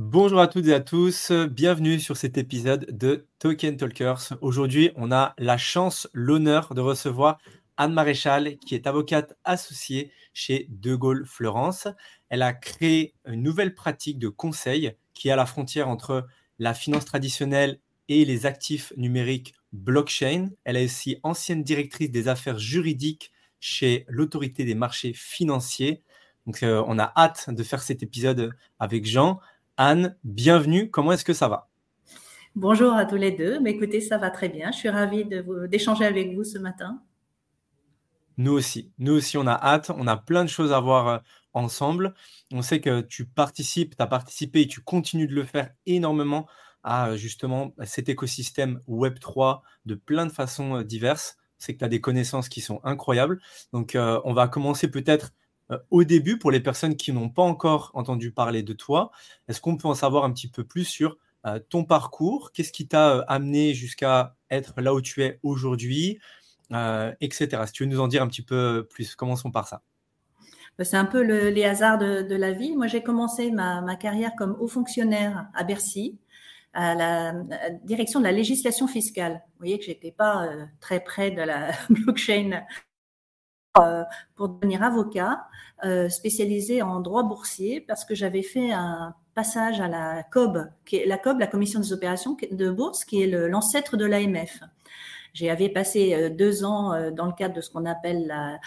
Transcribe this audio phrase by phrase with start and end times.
[0.00, 4.38] Bonjour à toutes et à tous, bienvenue sur cet épisode de Token Talkers.
[4.42, 7.38] Aujourd'hui, on a la chance, l'honneur de recevoir
[7.76, 11.88] Anne Maréchal, qui est avocate associée chez De Gaulle Florence.
[12.28, 16.28] Elle a créé une nouvelle pratique de conseil qui est à la frontière entre
[16.60, 20.50] la finance traditionnelle et les actifs numériques blockchain.
[20.62, 26.04] Elle est aussi ancienne directrice des affaires juridiques chez l'autorité des marchés financiers.
[26.46, 29.40] Donc, euh, on a hâte de faire cet épisode avec Jean.
[29.80, 30.90] Anne, bienvenue.
[30.90, 31.68] Comment est-ce que ça va?
[32.56, 33.60] Bonjour à tous les deux.
[33.60, 34.72] Mais écoutez, ça va très bien.
[34.72, 35.24] Je suis ravie
[35.68, 37.00] d'échanger avec vous ce matin.
[38.38, 38.90] Nous aussi.
[38.98, 39.92] Nous aussi, on a hâte.
[39.96, 41.18] On a plein de choses à voir euh,
[41.54, 42.14] ensemble.
[42.52, 46.48] On sait que tu participes, tu as participé et tu continues de le faire énormément
[46.82, 51.36] à justement cet écosystème Web3 de plein de façons euh, diverses.
[51.56, 53.40] C'est que tu as des connaissances qui sont incroyables.
[53.72, 55.30] Donc, euh, on va commencer peut-être
[55.70, 59.10] euh, au début, pour les personnes qui n'ont pas encore entendu parler de toi,
[59.48, 62.52] est-ce qu'on peut en savoir un petit peu plus sur euh, ton parcours?
[62.52, 66.18] Qu'est-ce qui t'a euh, amené jusqu'à être là où tu es aujourd'hui,
[67.20, 67.62] etc.
[67.66, 69.82] Si tu veux nous en dire un petit peu plus, commençons par ça.
[70.76, 72.76] Bah, c'est un peu les hasards de, la vie.
[72.76, 76.18] Moi, j'ai commencé ma, carrière comme haut fonctionnaire à Bercy,
[76.74, 77.32] à la,
[77.84, 79.42] direction de la législation fiscale.
[79.52, 80.48] Vous voyez que j'étais pas
[80.80, 82.62] très près de la blockchain
[84.36, 85.46] pour devenir avocat
[85.84, 90.66] euh, spécialisé en droit boursier parce que j'avais fait un passage à la COB,
[91.06, 94.60] la COB, la Commission des opérations de bourse, qui est l'ancêtre de l'AMF.
[95.34, 98.58] J'avais passé euh, deux ans euh, dans le cadre de ce qu'on appelle la,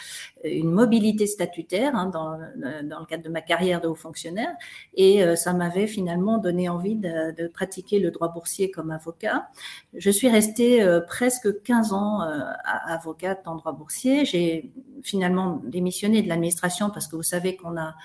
[0.44, 4.52] une mobilité statutaire hein, dans, euh, dans, le cadre de ma carrière de haut fonctionnaire
[4.94, 9.50] et ça m'avait finalement donné envie de, de, pratiquer le droit boursier comme avocat.
[9.94, 12.22] Je suis restée presque 15 ans
[12.64, 14.26] avocate en droit boursier.
[14.26, 14.72] J'ai
[15.04, 17.96] finalement démissionné de l'administration parce que vous savez qu'on a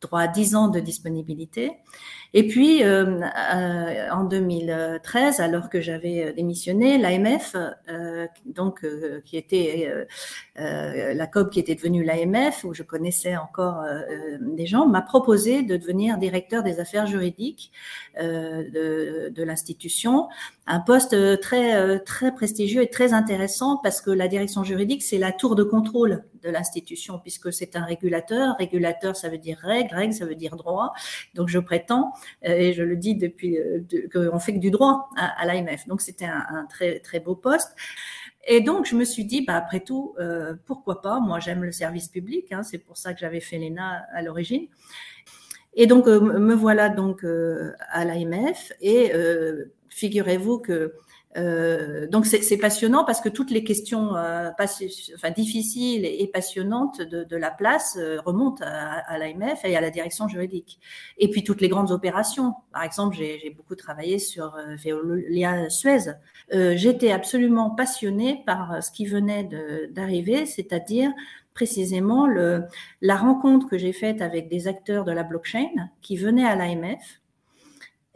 [0.00, 1.72] droit à 10 ans de disponibilité.
[2.36, 7.54] Et puis, euh, euh, en 2013, alors que j'avais démissionné, l'AMF,
[7.88, 8.84] euh, donc
[9.24, 9.88] qui était
[10.56, 13.84] la COB qui était devenue l'AMF, où je connaissais encore
[14.40, 17.70] des gens, m'a proposé de devenir directeur des affaires juridiques
[18.18, 20.28] de, de l'institution,
[20.66, 25.30] un poste très très prestigieux et très intéressant parce que la direction juridique, c'est la
[25.30, 28.54] tour de contrôle de l'institution, puisque c'est un régulateur.
[28.58, 30.92] Régulateur, ça veut dire règle, règle, ça veut dire droit.
[31.34, 33.80] Donc, je prétends, euh, et je le dis depuis euh,
[34.12, 35.86] qu'on fait que du droit à, l'AMF.
[35.86, 37.74] Donc, c'était un, très, très beau poste.
[38.46, 41.20] Et donc, je me suis dit, bah, après tout, euh, pourquoi pas?
[41.20, 42.52] Moi, j'aime le service public.
[42.52, 44.66] Hein, c'est pour ça que j'avais fait l'ENA à l'origine.
[45.74, 48.72] Et donc, me voilà donc à l'AMF.
[48.80, 49.12] Et
[49.88, 50.94] figurez-vous que
[51.36, 54.50] euh, donc c'est passionnant parce que toutes les questions euh,
[55.36, 60.78] difficiles et, passionnantes de, la place euh, remontent à, l'AMF et à la direction juridique.
[61.18, 62.54] Et puis toutes les grandes opérations.
[62.72, 66.12] Par exemple, j'ai beaucoup travaillé sur Veolia Suez.
[66.50, 69.48] J'étais absolument passionnée par ce qui venait
[69.90, 71.12] d'arriver, c'est-à-dire
[71.52, 72.26] précisément
[73.00, 77.20] la rencontre que j'ai faite avec des acteurs de la blockchain qui venaient à l'AMF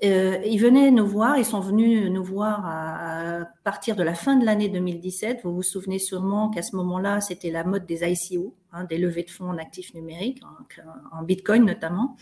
[0.05, 4.37] euh, ils venaient nous voir, ils sont venus nous voir à, partir de la fin
[4.37, 5.41] de l'année 2017.
[5.43, 9.25] Vous vous souvenez sûrement qu'à ce moment-là, c'était la mode des ICO, hein, des levées
[9.25, 12.17] de fonds en actifs numériques, en, en, Bitcoin notamment.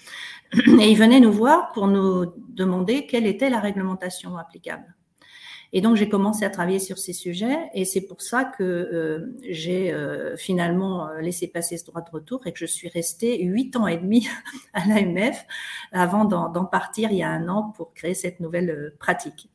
[0.55, 4.95] Et ils venaient nous voir pour nous demander quelle était la réglementation applicable.
[5.73, 9.35] Et donc, j'ai commencé à travailler sur ces sujets et c'est pour ça que euh,
[9.49, 13.43] j'ai euh, finalement euh, laissé passer ce droit de retour et que je suis restée
[13.45, 14.29] huit ans et demi
[14.73, 15.45] à l'AMF
[15.93, 19.51] avant d'en partir il y a un an pour créer cette nouvelle pratique.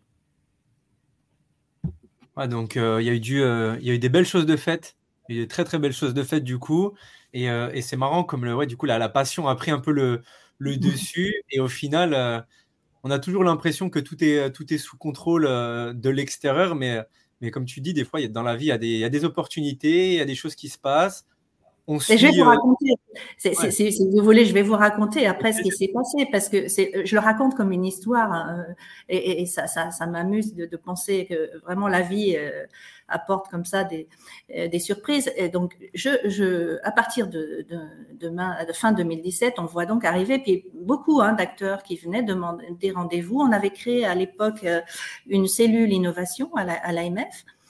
[2.47, 4.97] donc, il, y a eu du, il y a eu des belles choses de faites,
[5.29, 6.93] il y a eu de très très belles choses de faites du coup.
[7.33, 9.79] Et, et c'est marrant comme le, ouais, du coup, la, la, passion a pris un
[9.79, 10.21] peu le,
[10.57, 12.45] le dessus et au final
[13.03, 17.01] on a toujours l'impression que tout est, sous contrôle euh, de l'extérieur, mais,
[17.41, 19.25] mais comme tu dis, des fois, dans la vie, il des, il y a des
[19.25, 21.25] opportunités, il y a des choses qui se passent.
[21.87, 22.93] On suit, je vais vous euh, raconter.
[23.37, 27.15] si vous voulez, je vais vous raconter après ce qui s'est passé parce que je
[27.15, 28.65] le raconte comme une histoire hein,
[29.09, 32.65] et, et, ça, ça, ça m'amuse de, de, penser que vraiment la vie euh,
[33.11, 34.07] apporte comme ça des,
[34.55, 35.31] euh, des surprises.
[35.35, 40.05] Et donc, je, je, à partir de, de, de, de, fin 2017, on voit donc
[40.05, 43.39] arriver puis beaucoup hein, d'acteurs qui venaient demander des rendez-vous.
[43.39, 44.81] On avait créé à l'époque euh,
[45.27, 47.19] une cellule innovation à l'AMF.
[47.19, 47.60] Euh,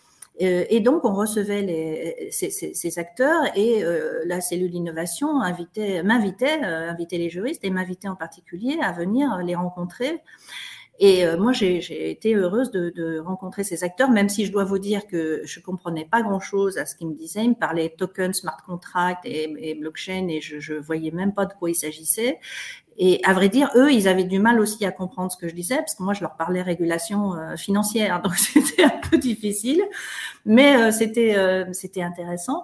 [0.43, 7.29] et donc, on recevait ces, acteurs et euh, la cellule d'innovation m'invitait, euh, invitait les
[7.29, 10.21] juristes et m'invitait en particulier à venir les rencontrer
[11.03, 14.77] et euh, moi, j'ai été heureuse de, rencontrer ces acteurs, même si je dois vous
[14.77, 17.43] dire que je comprenais pas grand-chose à ce qu'ils me disaient.
[17.43, 21.47] Ils me parlaient tokens, smart contract et, et blockchain, et je, je voyais même pas
[21.47, 22.39] de quoi il s'agissait.
[22.97, 25.55] Et à vrai dire, eux, ils avaient du mal aussi à comprendre ce que je
[25.55, 29.83] disais, parce que moi, je leur parlais régulation euh, financière, donc c'était un peu difficile,
[30.45, 32.63] mais euh, c'était euh, c'était intéressant.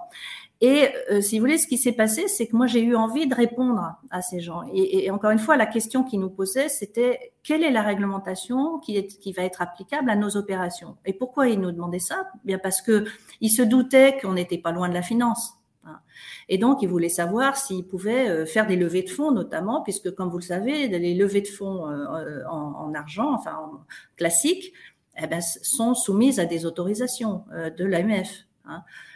[0.60, 0.88] Et
[1.20, 3.94] si vous voulez, ce qui s'est passé, c'est que moi, j'ai eu envie de répondre
[4.10, 4.62] à ces gens.
[4.74, 8.80] Et, et encore une fois, la question qu'ils nous posaient, c'était quelle est la réglementation
[8.80, 10.96] qui, est, qui va être applicable à nos opérations?
[11.06, 12.26] Et pourquoi ils nous demandaient ça?
[12.44, 13.04] Bien parce que
[13.40, 15.57] ils se doutaient qu'on n'était pas loin de la finance.
[15.88, 16.00] Hein.
[16.48, 20.14] Et donc, ils voulaient savoir s'ils pouvaient euh, faire des levées de fonds, notamment, puisque,
[20.14, 23.80] comme vous le savez, les levées de fonds euh, en, argent, enfin en
[24.16, 24.72] classique,
[25.20, 28.44] eh ben, sont soumises à des autorisations euh, de l'AMF.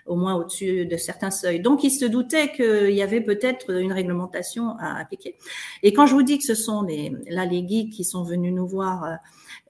[0.07, 1.61] Hein, au moins au-dessus de certains seuils.
[1.61, 5.37] Donc, ils se doutaient qu'il y avait peut-être une réglementation à appliquer.
[5.83, 8.67] Et quand je vous dis que ce sont les, là geeks qui sont venus nous
[8.67, 9.19] voir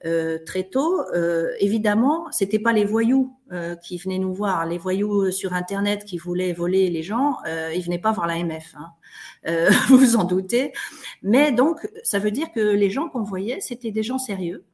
[0.05, 4.65] euh, très tôt, euh, évidemment, c'était pas les voyous euh, qui venaient nous voir.
[4.65, 8.73] Les voyous sur Internet qui voulaient voler les gens, euh, ils venaient pas voir l'AMF.
[8.75, 8.91] Hein.
[9.47, 10.73] Euh, vous vous en doutez.
[11.21, 14.65] Mais donc, ça veut dire que les gens qu'on voyait, c'était des gens sérieux.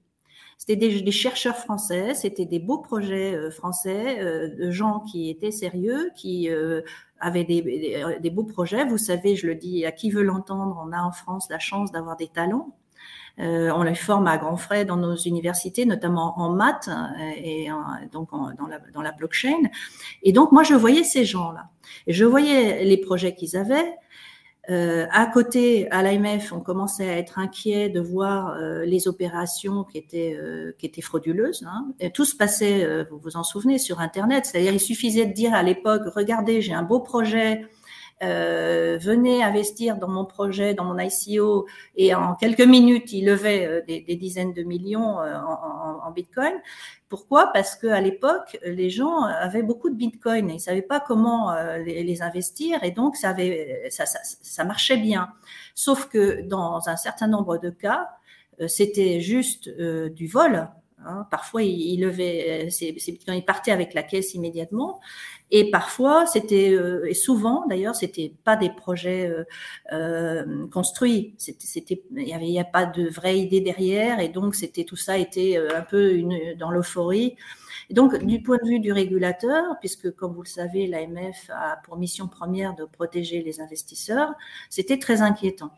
[0.59, 6.11] C'était des, chercheurs français, c'était des beaux projets euh, français, de gens qui étaient sérieux,
[6.15, 6.49] qui
[7.19, 8.85] avaient des, beaux projets.
[8.85, 11.91] Vous savez, je le dis à qui veut l'entendre, on a en France la chance
[11.91, 12.75] d'avoir des talents.
[13.39, 17.69] Euh, on les forme à grands frais dans nos universités, notamment en maths euh, et
[18.11, 19.69] donc dans, la, dans la blockchain.
[20.23, 21.69] Et donc moi, je voyais ces gens-là.
[22.07, 23.95] Je voyais les projets qu'ils avaient.
[24.69, 29.83] Euh, à côté, à l'AMF, on commençait à être inquiet de voir euh, les opérations
[29.83, 31.65] qui étaient, euh, qui étaient frauduleuses.
[31.67, 31.87] Hein.
[31.99, 34.45] Et tout se passait, vous vous en souvenez, sur Internet.
[34.45, 37.65] C'est-à-dire, il suffisait de dire à l'époque, regardez, j'ai un beau projet,
[38.21, 38.99] euh,
[39.43, 44.15] investir dans mon projet, dans mon ICO, et en quelques minutes, il levait euh, des,
[44.15, 46.53] dizaines de millions euh, en, Bitcoin.
[47.07, 47.51] Pourquoi?
[47.53, 52.21] Parce qu'à l'époque, les gens avaient beaucoup de Bitcoin ils savaient pas comment euh, les,
[52.21, 55.29] investir, et donc ça, avait, ça, ça, ça marchait bien.
[55.75, 58.09] Sauf que dans un certain nombre de cas,
[58.67, 60.67] c'était juste du vol.
[61.05, 61.27] Hein.
[61.31, 62.95] Parfois, il, il levait, ses,
[63.67, 64.99] avec la caisse immédiatement.
[65.51, 69.43] Et parfois, c'était euh, et souvent d'ailleurs, c'était pas des projets euh,
[69.93, 71.35] euh construits.
[71.37, 74.95] C'était, il y avait, y a pas de vraie idée derrière, et donc c'était tout
[74.95, 77.35] ça était euh, un peu une, dans l'euphorie.
[77.89, 81.97] Donc, du point de vue du régulateur, puisque comme vous le savez, l'AMF a pour
[81.97, 84.33] mission première de protéger les investisseurs,
[84.69, 85.71] c'était très inquiétant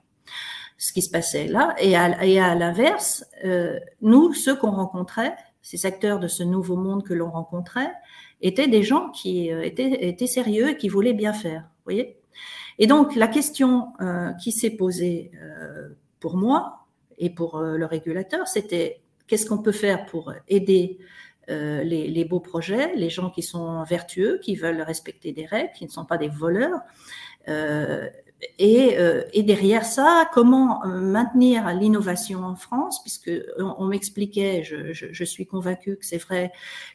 [0.82, 1.76] ce qui se passait là.
[1.80, 6.76] Et à, et à l'inverse, euh, nous, ceux qu'on rencontrait, ces acteurs de ce nouveau
[6.76, 7.92] monde que l'on rencontrait,
[8.42, 11.70] étaient des gens qui euh, étaient, sérieux et qui voulaient bien faire.
[11.90, 15.90] et donc, la question euh, qui s'est posée euh,
[16.20, 16.86] pour moi
[17.18, 20.98] et pour le régulateur, c'était qu'est-ce qu'on peut faire pour aider
[21.48, 25.92] les, beaux projets, les gens qui sont vertueux, qui veulent respecter des règles, qui ne
[25.92, 26.80] sont pas des voleurs,
[28.58, 34.64] et, euh, et, derrière ça, comment euh, maintenir l'innovation en France, puisque on, on m'expliquait,
[34.64, 36.52] je, je, je, suis convaincue que c'est vrai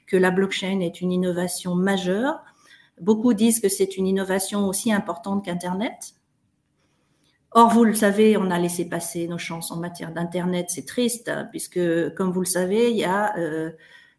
[0.06, 2.40] que la blockchain est une innovation majeure.
[3.00, 6.14] Beaucoup disent que c'est une innovation aussi importante qu'Internet.
[7.52, 10.66] Or, vous le savez, on a laissé passer nos chances en matière d'Internet.
[10.68, 11.80] C'est triste, hein, puisque,
[12.14, 13.70] comme vous le savez, il y a euh,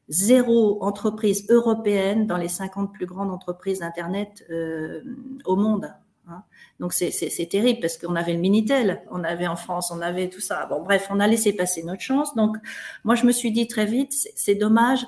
[0.07, 5.01] zéro entreprise européenne dans les 50 plus grandes entreprises d'Internet euh,
[5.45, 5.93] au monde.
[6.29, 6.43] Hein.
[6.79, 10.41] Donc c'est terrible parce qu'on avait le Minitel, on avait en France, on avait tout
[10.41, 10.65] ça.
[10.65, 12.35] Bon, bref, on a laissé passer notre chance.
[12.35, 12.57] Donc
[13.03, 15.05] moi, je me suis dit très vite, c'est dommage.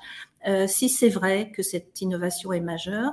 [0.47, 3.11] Euh, si c'est vrai que cette innovation est majeure,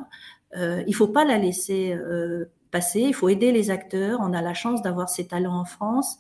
[0.57, 3.01] euh, il faut pas la laisser euh, passer.
[3.01, 4.21] Il faut aider les acteurs.
[4.23, 6.19] On a la chance d'avoir ces talents en France.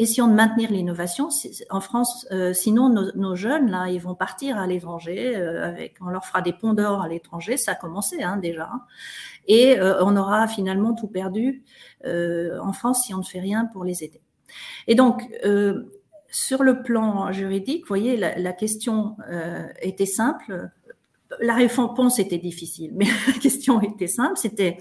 [0.00, 1.28] Essayons de maintenir l'innovation
[1.70, 2.24] en France.
[2.30, 5.34] Euh, sinon, nos, jeunes là, ils vont partir à l'étranger.
[5.36, 7.56] Euh, on leur fera des ponts d'or à l'étranger.
[7.56, 8.70] Ça a commencé hein, déjà.
[9.48, 11.64] Et euh, on aura finalement tout perdu
[12.06, 14.20] euh, en France si on ne fait rien pour les aider.
[14.86, 15.28] Et donc,
[16.30, 19.16] sur le plan juridique, vous voyez, la, la question
[19.82, 20.70] était simple.
[21.40, 24.36] La réponse était difficile, mais la question était simple.
[24.36, 24.78] C'était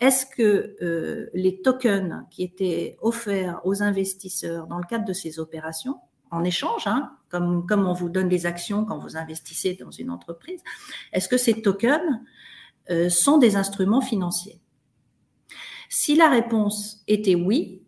[0.00, 5.38] est-ce que euh, les tokens qui étaient offerts aux investisseurs dans le cadre de ces
[5.38, 5.98] opérations,
[6.30, 10.10] en échange, hein, comme, comme on vous donne des actions quand vous investissez dans une
[10.10, 10.62] entreprise,
[11.12, 12.20] est-ce que ces tokens
[12.90, 14.60] euh, sont des instruments financiers?
[15.88, 17.82] Si la réponse était oui,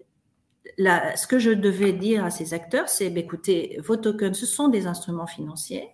[0.79, 4.69] ce que je devais dire à ces acteurs, c'est, bah, écoutez, vos tokens, ce sont
[4.69, 5.89] des instruments financiers.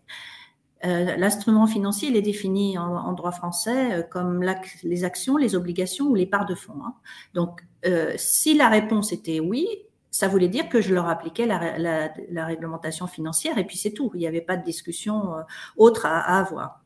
[0.85, 4.45] Euh, l'instrument financier, il est défini en, droit français euh, comme
[4.83, 6.81] les actions, les obligations ou les parts de fonds.
[6.85, 6.95] Hein.
[7.33, 9.67] Donc, euh, si la réponse était oui,
[10.11, 14.11] ça voulait dire que je leur appliquais la, réglementation financière et puis c'est tout.
[14.15, 15.35] Il n'y avait pas de discussion
[15.77, 16.83] autre à, à, avoir.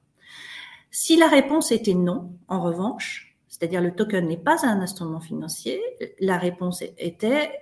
[0.91, 5.81] Si la réponse était non, en revanche, c'est-à-dire le token n'est pas un instrument financier,
[6.19, 7.53] la réponse était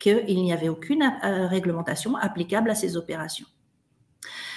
[0.00, 3.46] qu'il n'y avait aucune réglementation applicable à ces opérations.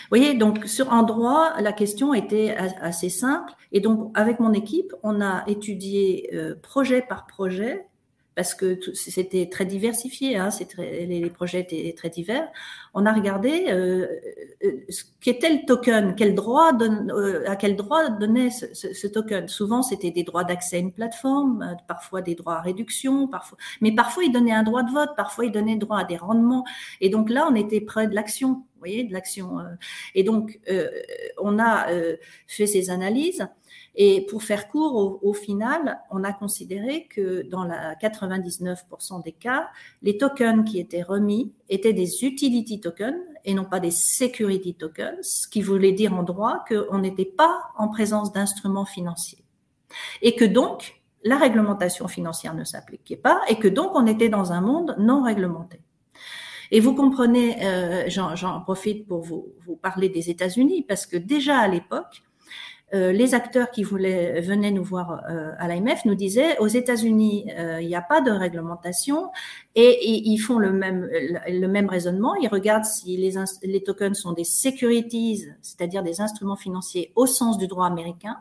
[0.10, 3.54] Voyez, donc sur en droit, la question était assez simple.
[3.72, 7.86] Et donc, avec mon équipe, on a étudié euh, projet par projet
[8.36, 12.48] parce que c'était très diversifié, hein, très, les, projets étaient très divers.
[12.94, 14.08] On a regardé euh,
[14.64, 18.94] euh, ce qu'était le token, quel droit donne, euh, à quel droit donnait ce, ce,
[18.94, 19.48] ce token.
[19.48, 23.58] Souvent, c'était des droits d'accès à une plateforme, euh, parfois des droits à réduction, parfois,
[23.80, 26.66] mais parfois il donnait un droit de vote, parfois il donnait droit à des rendements.
[27.00, 29.60] Et donc là, on était près de l'action, vous voyez, de l'action.
[30.14, 30.60] Et donc,
[31.42, 31.88] on a
[32.48, 33.48] fait ces analyses.
[33.98, 39.70] Et pour faire court, au, final, on a considéré que dans la 99% des cas,
[40.02, 45.20] les tokens qui étaient remis étaient des utility tokens et non pas des security tokens,
[45.22, 49.44] ce qui voulait dire en droit qu'on n'était pas en présence d'instruments financiers.
[50.22, 54.52] Et que donc, la réglementation financière ne s'appliquait pas et que donc on était dans
[54.52, 55.80] un monde non réglementé.
[56.72, 61.60] Et vous comprenez, euh, j'en profite pour vous, vous parler des États-Unis, parce que déjà
[61.60, 62.24] à l'époque,
[62.96, 67.52] euh, les acteurs qui voulaient, venaient nous voir euh, à l'AMF nous disaient aux États-Unis,
[67.58, 69.32] euh, il n'y a pas de réglementation
[69.76, 72.36] et, ils font le même, le même raisonnement.
[72.36, 73.34] Ils regardent si les,
[73.64, 78.38] les tokens sont des securities, c'est-à-dire des instruments financiers au sens du droit américain,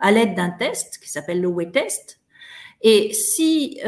[0.00, 2.20] à l'aide d'un test qui s'appelle le way test.
[2.82, 3.80] Et si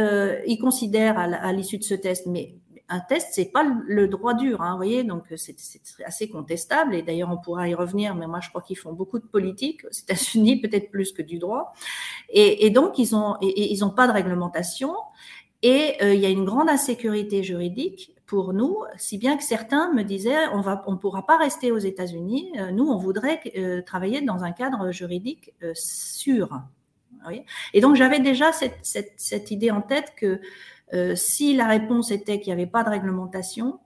[0.46, 2.54] ils considèrent à l'issue de ce test, mais
[2.90, 5.56] un test, c'est pas le droit dur, hein, vous voyez, donc c'est
[6.04, 6.94] assez contestable.
[6.96, 9.84] Et d'ailleurs, on pourra y revenir, mais moi, je crois qu'ils font beaucoup de politique
[9.84, 11.72] aux États-Unis, peut-être plus que du droit.
[12.28, 14.94] Et, donc, ils ont, ils pas de réglementation.
[15.62, 19.92] Et euh, il y a une grande insécurité juridique pour nous, si bien que certains
[19.92, 22.50] me disaient on va, on pourra pas rester aux États-Unis.
[22.58, 26.60] Euh, nous, on voudrait euh, travailler dans un cadre juridique sûr.
[27.74, 30.40] Et donc, j'avais déjà cette idée en tête que
[30.94, 33.80] euh, si la réponse était qu'il n'y avait pas de réglementation,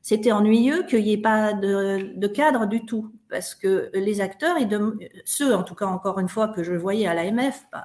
[0.00, 4.56] c'était ennuyeux qu'il n'y ait pas de, cadre du tout, parce que les acteurs,
[5.24, 7.84] ceux en tout cas encore une fois que je voyais à l'AMF, bah,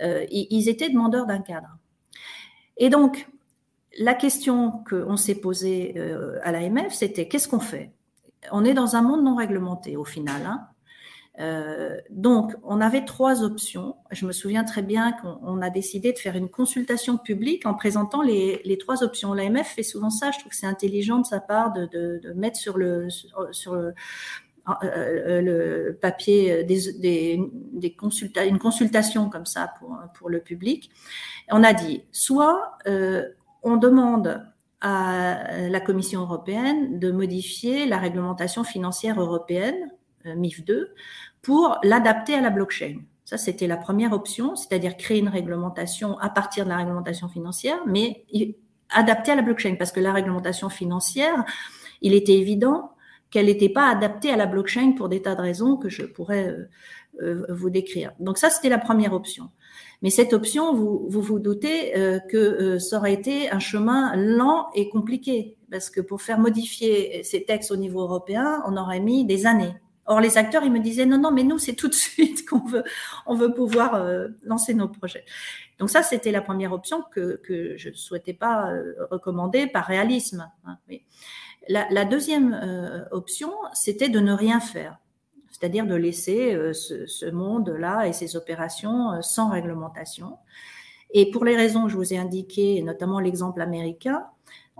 [0.00, 1.76] euh, ils étaient demandeurs d'un cadre.
[2.78, 3.28] Et donc,
[3.98, 7.92] la question qu'on s'est posée euh, à l'AMF, c'était qu'est-ce qu'on fait?
[8.50, 10.42] On est dans un monde non réglementé au final.
[10.46, 10.68] Hein
[11.40, 13.96] euh, donc, on avait trois options.
[14.10, 18.22] Je me souviens très bien qu'on a décidé de faire une consultation publique en présentant
[18.22, 19.32] les, trois options.
[19.32, 20.30] L'AMF fait souvent ça.
[20.30, 23.08] Je trouve que c'est intelligent de sa part de, mettre sur le,
[26.00, 30.90] papier une consultation comme ça pour, pour le public.
[31.50, 33.26] On a dit soit euh,
[33.62, 34.46] on demande
[34.82, 39.92] à la Commission européenne de modifier la réglementation financière européenne
[40.26, 40.94] euh, MIF 2
[41.42, 43.00] pour l'adapter à la blockchain.
[43.24, 47.78] Ça, c'était la première option, c'est-à-dire créer une réglementation à partir de la réglementation financière,
[47.86, 48.24] mais
[48.90, 51.44] adapter à la blockchain, parce que la réglementation financière,
[52.02, 52.92] il était évident
[53.30, 56.48] qu'elle n'était pas adaptée à la blockchain pour des tas de raisons que je pourrais
[56.48, 56.68] euh,
[57.22, 58.12] euh, vous décrire.
[58.20, 59.48] Donc ça, c'était la première option.
[60.02, 61.92] Mais cette option, vous, vous doutez
[62.28, 67.44] que ça aurait été un chemin lent et compliqué, parce que pour faire modifier ces
[67.44, 69.74] textes au niveau européen, on aurait mis des années.
[70.06, 72.64] Or, les acteurs, ils me disaient non, non, mais nous, c'est tout de suite qu'on
[72.64, 72.84] veut,
[73.26, 75.24] on veut pouvoir euh, lancer nos projets.
[75.78, 77.40] Donc ça, c'était la première option que,
[77.76, 80.50] je ne souhaitais pas euh, recommander par réalisme.
[80.64, 80.78] Hein,
[81.68, 84.98] la, la, deuxième euh, option, c'était de ne rien faire,
[85.50, 90.38] c'est-à-dire de laisser ce, ce monde-là et ces opérations sans réglementation.
[91.14, 94.26] Et pour les raisons que je vous ai indiquées, notamment l'exemple américain,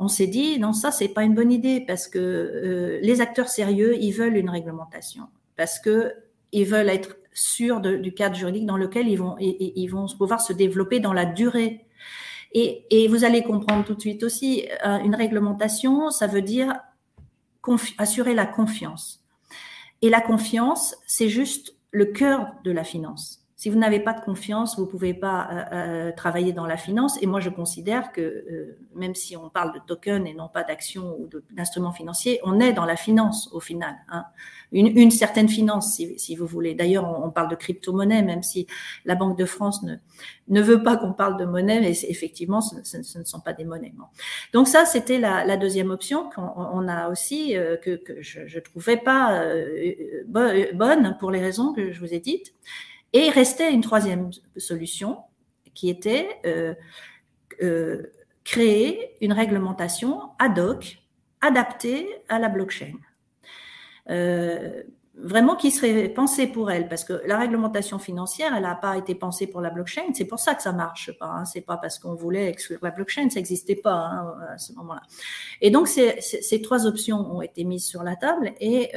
[0.03, 3.49] on s'est dit non ça c'est pas une bonne idée parce que euh, les acteurs
[3.49, 5.29] sérieux ils veulent une réglementation.
[5.57, 6.13] Parce que
[6.51, 10.53] ils veulent être sûrs du cadre juridique dans lequel ils vont ils vont pouvoir se
[10.53, 11.87] développer dans la durée.
[12.55, 16.75] Et, et vous allez comprendre tout de suite aussi euh, une réglementation ça veut dire
[17.97, 19.25] assurer la confiance.
[20.03, 24.21] Et la confiance c'est juste le cœur de la finance si vous n'avez pas de
[24.21, 27.17] confiance, vous ne pouvez pas euh, euh, travailler dans la finance.
[27.23, 30.65] Et moi, je considère que euh, même si on parle de token et non pas
[30.65, 33.95] d'action ou d'instruments financiers, on est dans la finance au final.
[34.09, 34.25] Hein.
[34.73, 36.75] Une, une, certaine finance, si, si vous voulez.
[36.75, 38.67] D'ailleurs, on, on, parle de crypto-monnaie, même si
[39.05, 39.95] la Banque de France ne,
[40.49, 43.65] ne veut pas qu'on parle de monnaie, mais effectivement, ce, ce, ne sont pas des
[43.65, 43.95] monnaies.
[44.53, 47.55] Donc ça, c'était la, la, deuxième option qu'on on a aussi,
[47.85, 49.45] que, que, je ne trouvais pas
[50.27, 52.55] bonne pour les raisons que je vous ai dites.
[53.13, 55.19] Et restait une troisième solution
[55.75, 56.75] qui était euh,
[57.63, 58.13] euh,
[58.45, 60.99] créer une réglementation ad hoc
[61.41, 62.93] adaptée à la blockchain.
[64.11, 64.83] Euh,
[65.15, 69.15] vraiment qui serait pensée pour elle, parce que la réglementation financière, elle n'a pas été
[69.15, 70.03] pensée pour la blockchain.
[70.15, 71.27] C'est pour ça que ça marche pas.
[71.27, 71.45] Hein.
[71.45, 75.03] C'est pas parce qu'on voulait exclure la blockchain, ça n'existait pas hein, à ce moment-là.
[75.61, 78.91] Et donc ces, trois options ont été mises sur la table et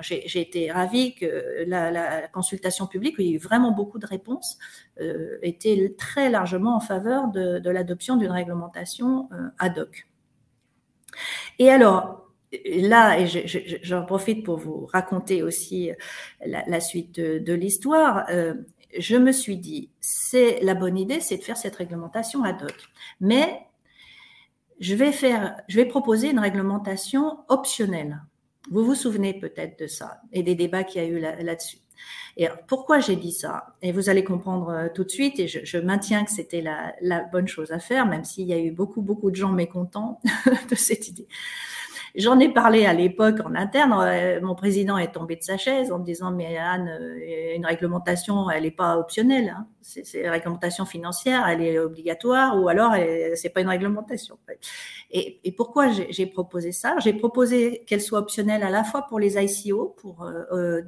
[0.00, 4.06] j'ai été ravie que la, consultation publique, où il y a eu vraiment beaucoup de
[4.06, 4.58] réponses,
[5.00, 10.06] euh, était très largement en faveur de, l'adoption d'une réglementation euh, ad hoc.
[11.58, 12.30] Et alors,
[12.66, 13.26] là, et
[13.82, 15.94] j'en profite pour vous raconter aussi euh,
[16.46, 18.26] la, suite de, l'histoire,
[18.98, 22.76] je me suis dit, c'est la bonne idée, c'est de faire cette réglementation ad hoc.
[23.20, 23.66] Mais
[24.80, 28.22] je vais faire, je vais proposer une réglementation optionnelle.
[28.70, 31.78] Vous vous souvenez peut-être de ça et des débats qu'il y a eu là-dessus.
[32.36, 33.74] et pourquoi j'ai dit ça?
[33.82, 37.22] Et vous allez comprendre euh, tout de suite, et je, maintiens que c'était la, la,
[37.24, 40.20] bonne chose à faire, même s'il y a eu beaucoup, beaucoup de gens mécontents
[40.70, 41.28] de cette idée.
[42.16, 43.92] J'en ai parlé à l'époque en interne.
[43.92, 47.66] Euh, mon président est tombé de sa chaise en me disant mais Anne, euh, une
[47.66, 49.48] réglementation, elle n'est pas optionnelle.
[49.48, 49.66] Hein.
[49.82, 52.94] C'est une réglementation financière, elle est obligatoire ou alors
[53.34, 54.38] c'est pas une réglementation.
[55.10, 56.96] Et, et pourquoi j'ai proposé ça?
[57.00, 60.82] J'ai proposé qu'elle soit optionnelle à la fois pour les ICO, pour euh,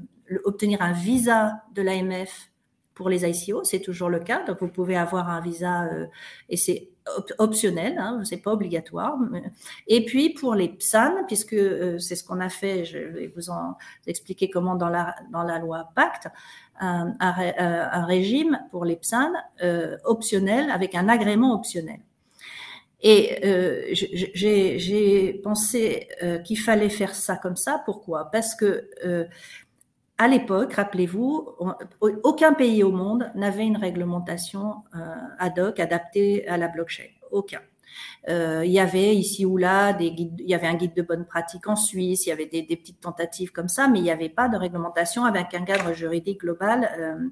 [0.45, 2.51] obtenir un visa de l'AMF
[2.95, 4.45] pour les ICO, c'est toujours le cas.
[4.45, 5.91] Donc vous pouvez avoir un visa
[6.49, 6.96] et c'est
[7.39, 9.17] optionnel, hein, c'est pas obligatoire.
[9.87, 13.51] Et puis pour les PSAN, puisque euh, c'est ce qu'on a fait, je vais vous
[13.51, 16.29] en expliquer comment dans la dans la loi Pacte,
[16.81, 19.33] un, un, régime pour les PSAN
[19.63, 22.01] euh, optionnel avec un agrément optionnel.
[23.03, 27.83] Et euh, j'ai pensé euh, qu'il fallait faire ça comme ça.
[27.85, 28.31] Pourquoi?
[28.31, 28.89] Parce que
[30.19, 31.57] à l'époque, rappelez-vous,
[32.01, 37.09] aucun pays au monde n'avait une réglementation euh, ad hoc adaptée à la blockchain.
[37.31, 37.61] Aucun.
[38.29, 41.03] Euh, il y avait ici ou là des guides, il y avait un guide de
[41.03, 44.11] bonne pratique en Suisse, il y avait des, petites tentatives comme ça, mais il n'y
[44.11, 46.91] avait pas de réglementation avec un cadre juridique global.
[46.99, 47.29] Euh,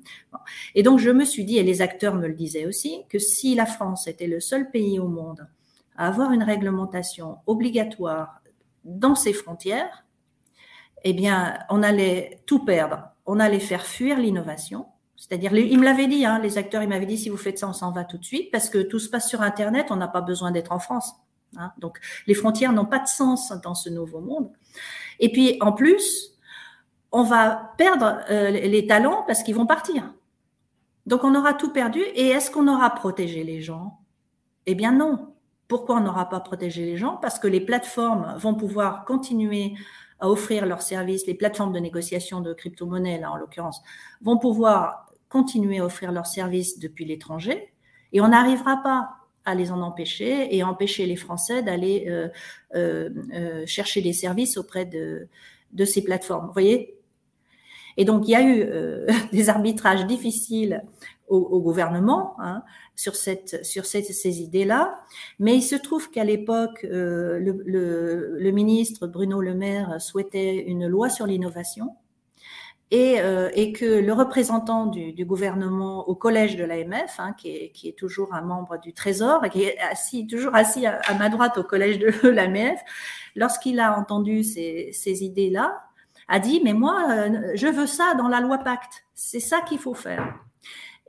[0.74, 3.54] et donc je me suis dit, et les acteurs me le disaient aussi, que si
[3.54, 5.46] la France était le seul pays au monde
[5.96, 8.40] à avoir une réglementation obligatoire
[8.84, 10.03] dans ses frontières,
[11.04, 13.04] eh bien, on allait tout perdre.
[13.26, 14.86] On allait faire fuir l'innovation.
[15.16, 17.68] C'est-à-dire, il me l'avait dit, hein, les acteurs, ils m'avaient dit, si vous faites ça,
[17.68, 20.08] on s'en va tout de suite, parce que tout se passe sur Internet, on n'a
[20.08, 21.14] pas besoin d'être en France.
[21.56, 21.72] Hein.
[21.78, 24.50] Donc, les frontières n'ont pas de sens dans ce nouveau monde.
[25.20, 26.36] Et puis, en plus,
[27.12, 30.12] on va perdre euh, les talents parce qu'ils vont partir.
[31.06, 32.00] Donc, on aura tout perdu.
[32.00, 34.00] Et est-ce qu'on aura protégé les gens?
[34.66, 35.34] Eh bien, non.
[35.68, 37.16] Pourquoi on n'aura pas protégé les gens?
[37.16, 39.74] Parce que les plateformes vont pouvoir continuer
[40.20, 43.82] à offrir leurs services, les plateformes de négociation de crypto-monnaies, là en l'occurrence,
[44.22, 47.72] vont pouvoir continuer à offrir leurs services depuis l'étranger
[48.12, 49.10] et on n'arrivera pas
[49.44, 52.28] à les en empêcher et empêcher les Français d'aller euh,
[52.74, 55.28] euh, euh, chercher des services auprès de,
[55.72, 56.46] de ces plateformes.
[56.46, 56.96] Vous voyez?
[57.96, 58.66] Et donc, il y a eu
[59.32, 60.82] des arbitrages difficiles
[61.28, 62.62] au, gouvernement hein,
[62.96, 64.98] sur, cette, sur ces idées-là.
[65.38, 71.08] Mais il se trouve qu'à l'époque, euh, le, ministre Bruno Le Maire souhaitait une loi
[71.08, 71.96] sur l'innovation.
[72.90, 77.70] Et, euh, et, que le représentant du, gouvernement au collège de l'AMF, hein, qui, est,
[77.70, 81.28] qui, est, toujours un membre du Trésor et qui est assis, toujours assis à, ma
[81.28, 82.78] droite au collège de l'AMF,
[83.34, 85.82] lorsqu'il a entendu ces, ces idées-là,
[86.28, 89.78] a dit mais moi euh, je veux ça dans la loi Pacte, c'est ça qu'il
[89.78, 90.43] faut faire.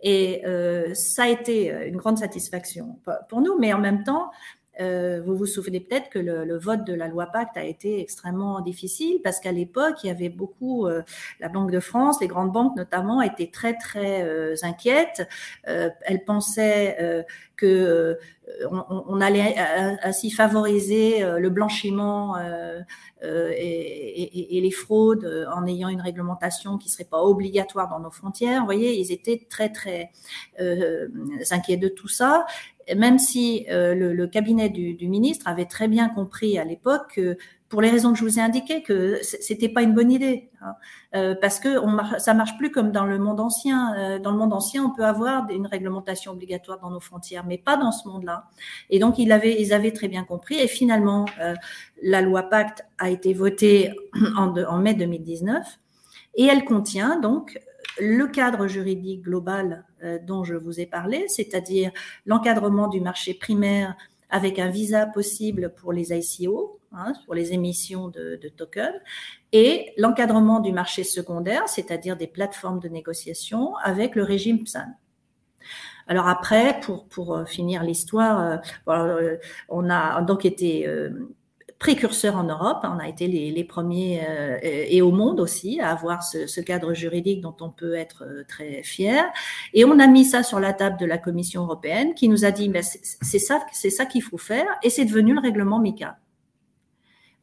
[0.08, 4.30] Et euh, ça a été une grande satisfaction pour nous, mais en même temps,
[4.80, 8.02] euh, vous vous souvenez peut-être que le, le, vote de la loi Pacte a été
[8.02, 11.02] extrêmement difficile parce qu'à l'époque, il y avait beaucoup, euh,
[11.40, 15.28] la Banque de France, les grandes banques notamment, étaient très très euh, inquiètes.
[15.68, 18.18] Euh, elles pensaient que
[18.70, 19.56] on, on, allait
[20.04, 22.84] ainsi favoriser le blanchiment et,
[23.24, 28.60] et, et, les fraudes en ayant une réglementation qui serait pas obligatoire dans nos frontières.
[28.60, 30.12] Vous voyez, ils étaient très très
[31.50, 32.46] inquiets de tout ça
[32.94, 37.14] même si euh, le, le, cabinet du, du, ministre avait très bien compris à l'époque
[37.16, 40.52] que, pour les raisons que je vous ai indiquées, que c'était pas une bonne idée,
[40.62, 40.76] hein,
[41.16, 43.96] euh, parce que on ça marche plus comme dans le monde ancien.
[43.98, 47.58] Euh, dans le monde ancien, on peut avoir une réglementation obligatoire dans nos frontières, mais
[47.58, 48.46] pas dans ce monde-là.
[48.92, 50.60] Et donc, ils avaient, ils avaient très bien compris.
[50.60, 51.26] Et finalement,
[52.04, 53.92] la loi Pacte a été votée
[54.38, 55.80] en, en mai 2019,
[56.36, 57.60] et elle contient donc
[58.00, 61.92] le cadre juridique global euh, dont je vous ai parlé, c'est-à-dire
[62.26, 63.96] l'encadrement du marché primaire
[64.30, 69.00] avec un visa possible pour les ICO, hein, pour les émissions de, de tokens,
[69.52, 74.88] et l'encadrement du marché secondaire, c'est-à-dire des plateformes de négociation avec le régime PSAN.
[76.08, 79.38] Alors après, pour, pour euh, finir l'histoire, euh,
[79.70, 80.88] on a donc été
[81.80, 82.80] précurseurs en Europe.
[82.84, 84.22] On a été les, premiers
[84.64, 89.24] et au monde aussi à avoir ce, cadre juridique dont on peut être très fier.
[89.74, 92.52] Et on a mis ça sur la table de la Commission européenne qui nous a
[92.52, 92.72] dit
[93.22, 96.18] c'est ça, c'est ça qu'il faut faire et c'est devenu le règlement MICA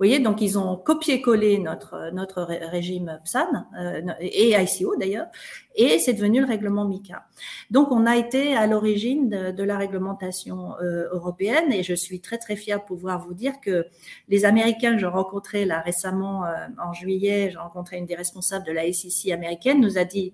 [0.02, 3.46] voyez, donc ils ont copié-collé notre, notre régime PSAN
[3.78, 5.28] euh, et ICO d'ailleurs,
[5.76, 7.24] et c'est devenu le règlement MICA.
[7.70, 12.38] Donc on a été à l'origine de, la réglementation euh, européenne et je suis très
[12.38, 13.86] très fière de pouvoir vous dire que
[14.28, 18.66] les Américains que j'ai rencontrés là récemment euh, en juillet, j'ai rencontré une des responsables
[18.66, 20.32] de la SEC américaine, nous a dit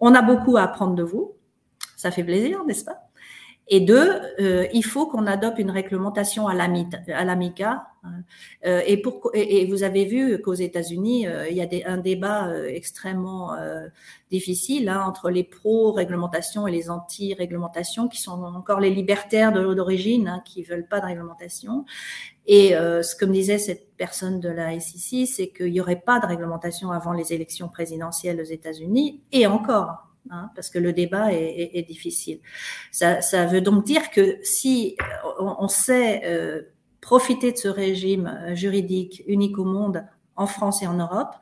[0.00, 1.34] on a beaucoup à apprendre de vous.
[1.96, 3.04] Ça fait plaisir, n'est-ce pas?
[3.68, 7.86] Et deux, euh, il faut qu'on adopte une réglementation à l'AMICA.
[8.02, 8.08] Hein.
[8.66, 11.96] Euh, et, pour, et, vous avez vu qu'aux États-Unis, euh, il y a des, un
[11.96, 13.56] débat extrêmement
[14.30, 20.42] difficile hein, entre les pro-réglementation et les anti-réglementation, qui sont encore les libertaires d'origine, hein,
[20.44, 21.86] qui veulent pas de réglementation.
[22.46, 26.20] Et ce que me disait cette personne de la SEC, c'est qu'il n'y aurait pas
[26.20, 30.13] de réglementation avant les élections présidentielles aux États-Unis, et encore.
[30.30, 32.40] Hein, parce que le débat est, difficile.
[32.90, 34.96] Ça, veut donc dire que si
[35.38, 36.62] on, sait euh,
[37.02, 40.06] profiter de ce régime juridique unique au monde
[40.36, 41.34] en France et en Europe,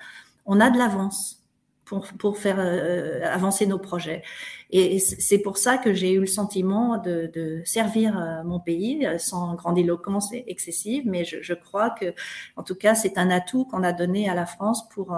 [0.47, 1.42] on a de l'avance
[1.85, 4.23] pour, faire euh, avancer nos projets.
[4.71, 9.19] Et c'est pour ça que j'ai eu le sentiment de, servir euh, mon pays euh,
[9.19, 12.15] sans grandiloquence excessive, mais je, crois que,
[12.57, 15.17] en tout cas, c'est un atout qu'on a donné à la France pour,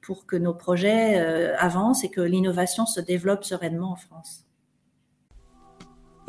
[0.00, 1.18] pour que nos projets
[1.58, 4.44] avancent et que l'innovation se développe sereinement en France.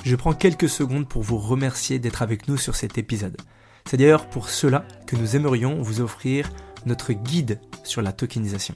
[0.04, 3.38] Je prends quelques secondes pour vous remercier d'être avec nous sur cet épisode.
[3.86, 6.50] C'est d'ailleurs pour cela que nous aimerions vous offrir
[6.86, 8.76] notre guide sur la tokenisation.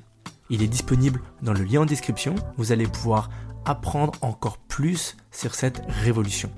[0.50, 2.36] Il est disponible dans le lien en description.
[2.58, 3.30] Vous allez pouvoir
[3.66, 6.52] apprendre encore plus sur cette révolution.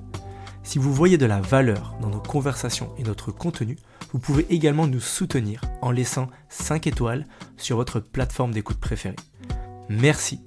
[0.62, 3.76] Si vous voyez de la valeur dans nos conversations et notre contenu,
[4.12, 7.26] vous pouvez également nous soutenir en laissant 5 étoiles
[7.56, 9.16] sur votre plateforme d'écoute préférée.
[9.88, 10.40] Merci,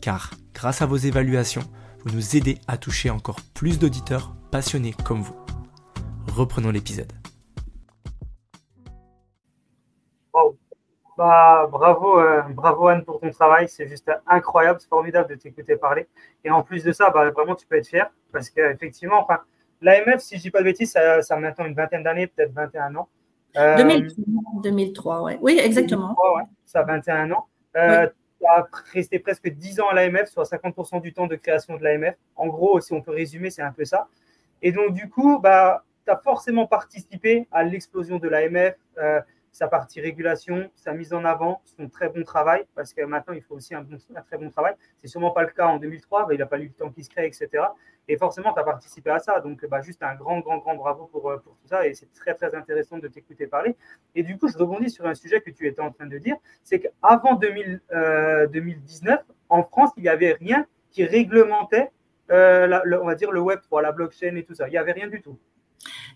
[0.00, 1.64] car grâce à vos évaluations,
[2.04, 5.36] vous nous aidez à toucher encore plus d'auditeurs passionnés comme vous.
[6.28, 7.12] Reprenons l'épisode.
[11.16, 13.68] Bah, bravo, euh, bravo Anne pour ton travail.
[13.68, 16.06] C'est juste incroyable, c'est formidable de t'écouter parler.
[16.44, 19.40] Et en plus de ça, bah, vraiment, tu peux être fier parce qu'effectivement, enfin,
[19.80, 22.52] l'AMF, si je dis pas de bêtises, ça, ça a maintenant une vingtaine d'années, peut-être
[22.52, 23.08] 21 ans.
[24.62, 25.38] 2003, ouais.
[25.40, 26.08] Oui, exactement.
[26.08, 27.46] 2003, ouais, ça a 21 ans.
[27.76, 28.06] Euh,
[28.38, 31.82] Tu as resté presque 10 ans à l'AMF, soit 50% du temps de création de
[31.82, 32.16] l'AMF.
[32.36, 34.08] En gros, si on peut résumer, c'est un peu ça.
[34.60, 38.74] Et donc, du coup, bah, tu as forcément participé à l'explosion de l'AMF.
[39.56, 43.40] Sa partie régulation, sa mise en avant, son très bon travail, parce que maintenant, il
[43.40, 43.86] faut aussi un,
[44.26, 44.74] très bon travail.
[45.00, 47.08] C'est sûrement pas le cas en 2003, il n'a pas eu le temps qui se
[47.08, 47.48] crée, etc.
[48.06, 49.40] Et forcément, tu as participé à ça.
[49.40, 51.86] Donc, bah, juste un grand, grand, grand bravo pour, euh, pour tout ça.
[51.86, 53.74] Et c'est très, très intéressant de t'écouter parler.
[54.14, 56.36] Et du coup, je rebondis sur un sujet que tu étais en train de dire
[56.62, 61.92] c'est qu'avant 2019, euh, en France, il n'y avait rien qui réglementait,
[62.30, 64.68] euh, on va dire, le Web3, la blockchain et tout ça.
[64.68, 65.38] Il n'y avait rien du tout.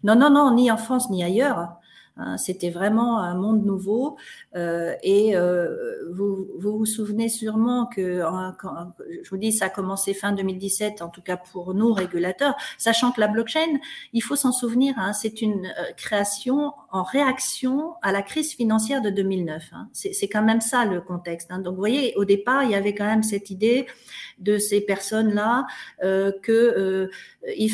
[0.05, 1.81] Non, non, non, ni en France ni ailleurs.
[2.20, 4.16] Hein, c'était vraiment un monde nouveau.
[4.54, 8.22] Euh, et euh, vous, vous, souvenez sûrement que,
[8.61, 12.54] quand, je vous dis, ça a commencé fin 2017, en tout cas pour nous, régulateurs,
[12.76, 13.78] sachant que la blockchain,
[14.12, 19.00] il faut s'en souvenir, hein, c'est une euh, création en réaction à la crise financière
[19.00, 19.62] de 2009.
[19.72, 19.88] Hein.
[19.92, 21.50] C'est quand même ça le contexte.
[21.50, 23.87] Donc, vous voyez, au départ, il y avait quand même cette idée
[24.40, 25.66] de ces personnes-là
[26.03, 27.09] euh, euh,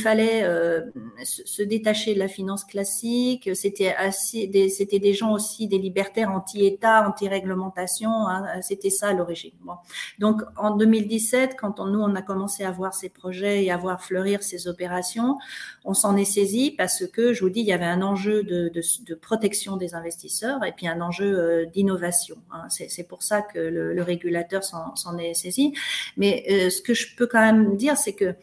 [0.02, 0.82] fallait euh,
[1.22, 3.50] se détacher de la finance classique.
[3.54, 3.94] C'était
[4.34, 8.10] des, c'était des gens aussi des libertaires anti-État, anti-réglementation.
[8.28, 9.52] Hein, c'était ça l'origine.
[9.62, 9.74] Bon.
[10.18, 13.76] Donc en 2017, quand on, nous on a commencé à voir ces projets et à
[13.76, 15.38] voir fleurir ces opérations,
[15.84, 18.68] on s'en est saisi parce que je vous dis, il y avait un enjeu de,
[18.68, 22.36] de, de protection des investisseurs et puis un enjeu euh, d'innovation.
[22.52, 22.66] Hein.
[22.68, 25.74] C'est pour ça que le, le régulateur s'en est saisi.
[26.16, 28.34] Mais euh, ce que je peux quand même dire, c'est que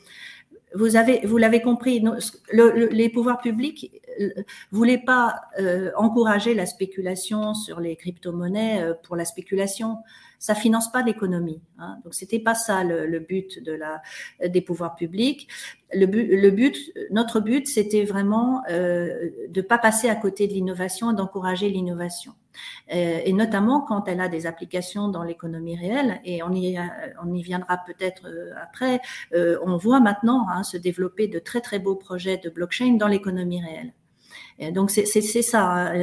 [0.76, 2.04] vous l'avez compris,
[2.52, 9.16] les pouvoirs publics ne euh, voulaient pas euh, encourager la spéculation sur les crypto-monnaies pour
[9.16, 9.98] la spéculation.
[10.44, 11.62] Ça finance pas l'économie.
[11.80, 12.00] Hein.
[12.04, 14.02] Donc c'était pas ça le, but de la
[14.46, 15.48] des pouvoirs publics.
[15.94, 16.06] Le
[16.50, 16.76] but,
[17.12, 22.34] notre but, c'était vraiment euh, de pas passer à côté de l'innovation et d'encourager l'innovation.
[22.94, 26.78] Euh, et notamment quand elle a des applications dans l'économie réelle, et on y,
[27.24, 29.00] on y viendra peut-être euh, après,
[29.34, 33.08] euh, on voit maintenant hein, se développer de très très beaux projets de blockchain dans
[33.08, 33.94] l'économie réelle.
[34.72, 35.94] Donc c'est ça hein,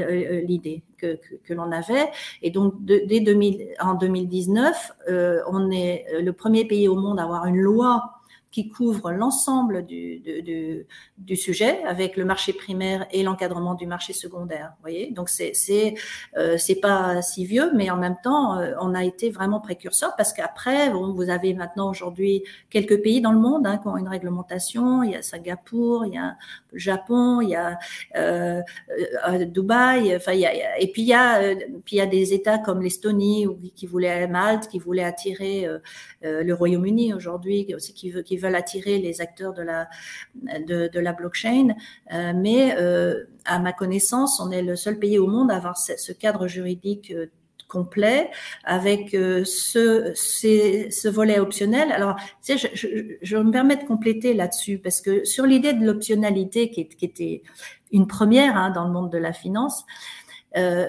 [0.42, 1.18] l'idée que,
[1.50, 2.10] l'on avait.
[2.42, 4.92] Et donc dès 2000, en 2019,
[5.50, 8.19] on est le premier pays au monde à avoir une loi
[8.50, 10.18] qui couvre l'ensemble du,
[11.18, 14.72] du, sujet avec le marché primaire et l'encadrement du marché secondaire.
[14.76, 15.94] Vous voyez, donc c'est c'est
[16.36, 20.32] euh, pas si vieux, mais en même temps, euh, on a été vraiment précurseur parce
[20.32, 24.08] qu'après, bon, vous avez maintenant aujourd'hui quelques pays dans le monde hein, qui ont une
[24.08, 25.04] réglementation.
[25.04, 26.36] Il y a Singapour, il y a
[26.72, 27.78] le Japon, il y a
[28.16, 28.62] euh,
[29.28, 30.16] euh Dubaï.
[30.16, 32.58] Enfin, il y a, et puis il y a puis il y a des États
[32.58, 35.68] comme l'Estonie qui voulaient Malte, qui voulaient attirer
[36.22, 41.74] le Royaume-Uni aujourd'hui, aussi qui veut qui veulent attirer les acteurs de la, blockchain.
[42.12, 45.76] Euh, mais euh, à ma connaissance, on est le seul pays au monde à avoir
[45.78, 47.26] ce, cadre juridique euh,
[47.68, 48.30] complet
[48.64, 51.92] avec ce, volet optionnel.
[51.92, 57.04] Alors, je, me permets de compléter là-dessus parce que sur l'idée de l'optionnalité qui, qui,
[57.04, 57.42] était
[57.92, 59.84] une première hein, dans le monde de la finance,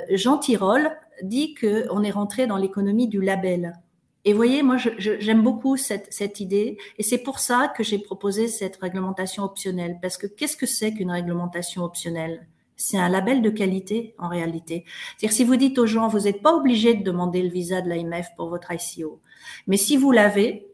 [0.10, 0.90] Jean Tirole
[1.22, 3.74] dit qu'on est rentré dans l'économie du label.
[4.24, 8.76] Et voyez, moi, j'aime beaucoup cette, idée, et c'est pour ça que j'ai proposé cette
[8.78, 9.98] réglementation optionnelle.
[10.02, 12.48] Parce que qu'est-ce que c'est qu'une réglementation optionnelle?
[12.76, 14.86] C'est un label de qualité, en réalité.
[15.18, 17.90] C'est-à-dire, si vous dites aux gens, vous n'êtes pas obligé de demander le visa de
[17.90, 19.22] l'AMF pour votre ICO,
[19.68, 20.68] mais si vous l'avez,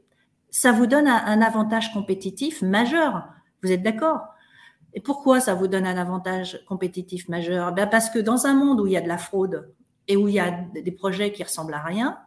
[0.49, 3.27] ça vous donne un, avantage compétitif majeur.
[3.62, 4.21] Vous êtes d'accord?
[4.93, 7.71] Et pourquoi ça vous donne un avantage compétitif majeur?
[7.73, 9.71] Ben Parce que dans un monde où il y a de la fraude
[10.08, 12.17] et où il y a des projets qui ressemblent à rien,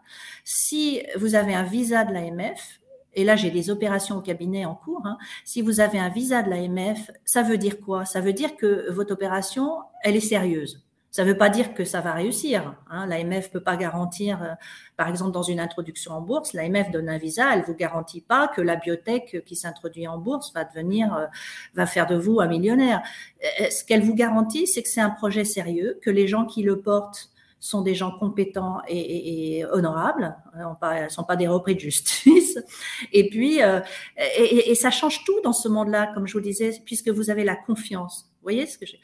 [0.45, 2.81] si vous avez un visa de l'AMF,
[3.15, 6.43] et là j'ai des opérations au cabinet en cours, hein, si vous avez un visa
[6.43, 8.05] de l'AMF, ça veut dire quoi?
[8.05, 10.85] Ça veut dire que votre opération, elle est sérieuse.
[11.11, 12.77] Ça ne veut pas dire que ça va réussir.
[12.89, 13.07] Hein.
[13.07, 14.55] L'AMF ne peut pas garantir, euh,
[14.97, 18.21] par exemple, dans une introduction en bourse, l'AMF donne un visa, elle ne vous garantit
[18.21, 21.27] pas que la biotech qui s'introduit en bourse va devenir, euh,
[21.75, 23.03] va faire de vous un millionnaire.
[23.43, 26.81] Ce qu'elle vous garantit, c'est que c'est un projet sérieux, que les gens qui le
[26.81, 32.59] portent sont des gens compétents et, honorables, ne sont pas des repris de justice.
[33.13, 33.81] Et puis, euh,
[34.17, 37.55] et, ça change tout dans ce monde-là, comme je vous disais, puisque vous avez la
[37.55, 38.31] confiance.
[38.37, 38.97] Vous voyez ce que je...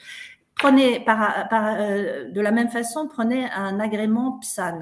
[0.54, 4.80] Prenez par, par euh, de la même façon, prenez un agrément PSAN.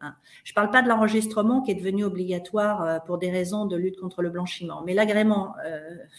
[0.00, 0.14] Hein.
[0.44, 3.76] Je ne parle pas de l'enregistrement qui est devenu obligatoire euh, pour des raisons de
[3.76, 5.54] lutte contre le blanchiment, mais l'agrément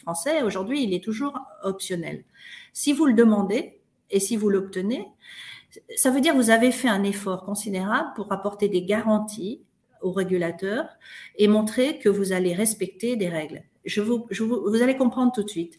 [0.01, 2.25] français, aujourd'hui, il est toujours optionnel.
[2.73, 5.07] Si vous le demandez et si vous l'obtenez,
[5.95, 9.61] ça veut dire que vous avez fait un effort considérable pour apporter des garanties
[10.01, 10.87] aux régulateurs
[11.37, 13.63] et montrer que vous allez respecter des règles.
[13.85, 15.77] Je vous, vous, allez comprendre tout de suite.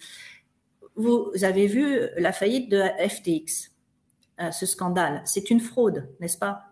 [0.96, 3.72] Vous avez vu la faillite de FTX,
[4.40, 5.22] euh, ce scandale.
[5.24, 6.64] C'est une fraude, n'est-ce pas?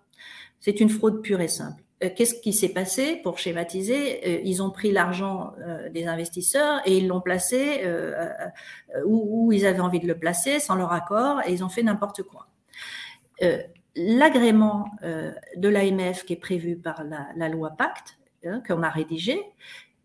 [0.61, 1.83] C'est une fraude pure et simple.
[2.03, 4.27] Euh, qu'est-ce qui s'est passé pour schématiser?
[4.27, 5.55] Euh, Ils ont pris l'argent
[5.93, 7.85] des investisseurs et ils l'ont placé
[9.07, 12.23] où ils avaient envie de le placer sans leur accord et ils ont fait n'importe
[12.23, 12.48] quoi.
[13.43, 13.63] Euh,
[13.97, 19.41] l'agrément euh, de l'AMF qui est prévu par la, loi Pacte, hein, qu'on a rédigé,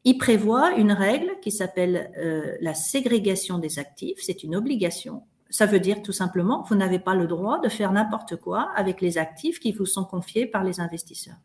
[0.04, 4.18] il prévoit une règle qui s'appelle euh, la ségrégation des actifs.
[4.22, 5.24] C'est une obligation.
[5.50, 9.02] Ça veut dire tout simplement, vous n'avez pas le droit de faire n'importe quoi avec
[9.02, 11.38] les actifs qui vous sont confiés par les investisseurs.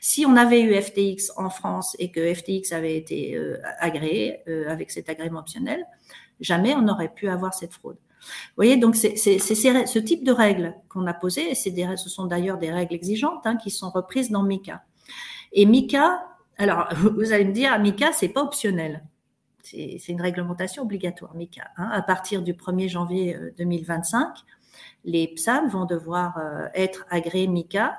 [0.00, 3.40] Si on avait eu FTX en France et que FTX avait été
[3.78, 5.86] agréé avec cet agrément optionnel,
[6.40, 7.98] jamais on n'aurait pu avoir cette fraude.
[8.26, 12.58] Vous voyez, donc c'est ce type de règles qu'on a posées, et ce sont d'ailleurs
[12.58, 14.82] des règles exigeantes hein, qui sont reprises dans MICA.
[15.52, 16.26] Et MICA,
[16.58, 19.04] alors vous allez me dire, MICA, c'est pas optionnel.
[19.62, 21.64] C'est une réglementation obligatoire, MICA.
[21.76, 21.88] Hein.
[21.92, 24.30] À partir du 1er janvier 2025, euh,
[25.04, 27.98] les PSAN vont devoir euh, être agréés MICA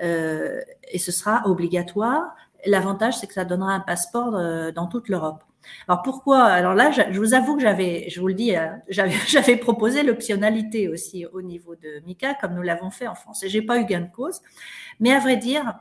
[0.00, 0.60] euh,
[0.92, 2.36] et ce sera obligatoire.
[2.66, 4.32] L'avantage, c'est que ça donnera un passeport
[4.72, 5.42] dans toute l'Europe.
[5.86, 6.44] Alors pourquoi?
[6.44, 10.88] Alors là, je, vous avoue que j'avais, je vous le dis, euh, j'avais proposé l'optionnalité
[10.88, 13.42] aussi au niveau de Mika, comme nous l'avons fait en France.
[13.42, 14.40] Et j'ai pas eu gain de cause.
[15.00, 15.78] Mais à vrai dire,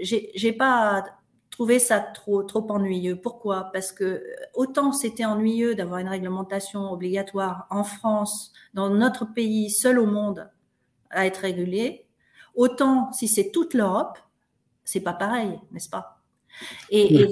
[0.00, 1.04] j'ai pas
[1.50, 3.16] trouvé ça trop trop ennuyeux.
[3.16, 3.70] Pourquoi?
[3.72, 9.98] Parce que autant c'était ennuyeux d'avoir une réglementation obligatoire en France, dans notre pays, seul
[9.98, 10.48] au monde
[11.10, 12.06] à être régulé,
[12.54, 14.18] autant si c'est toute l'Europe,
[14.84, 16.22] c'est pas pareil, n'est-ce pas?
[16.92, 17.26] Euh,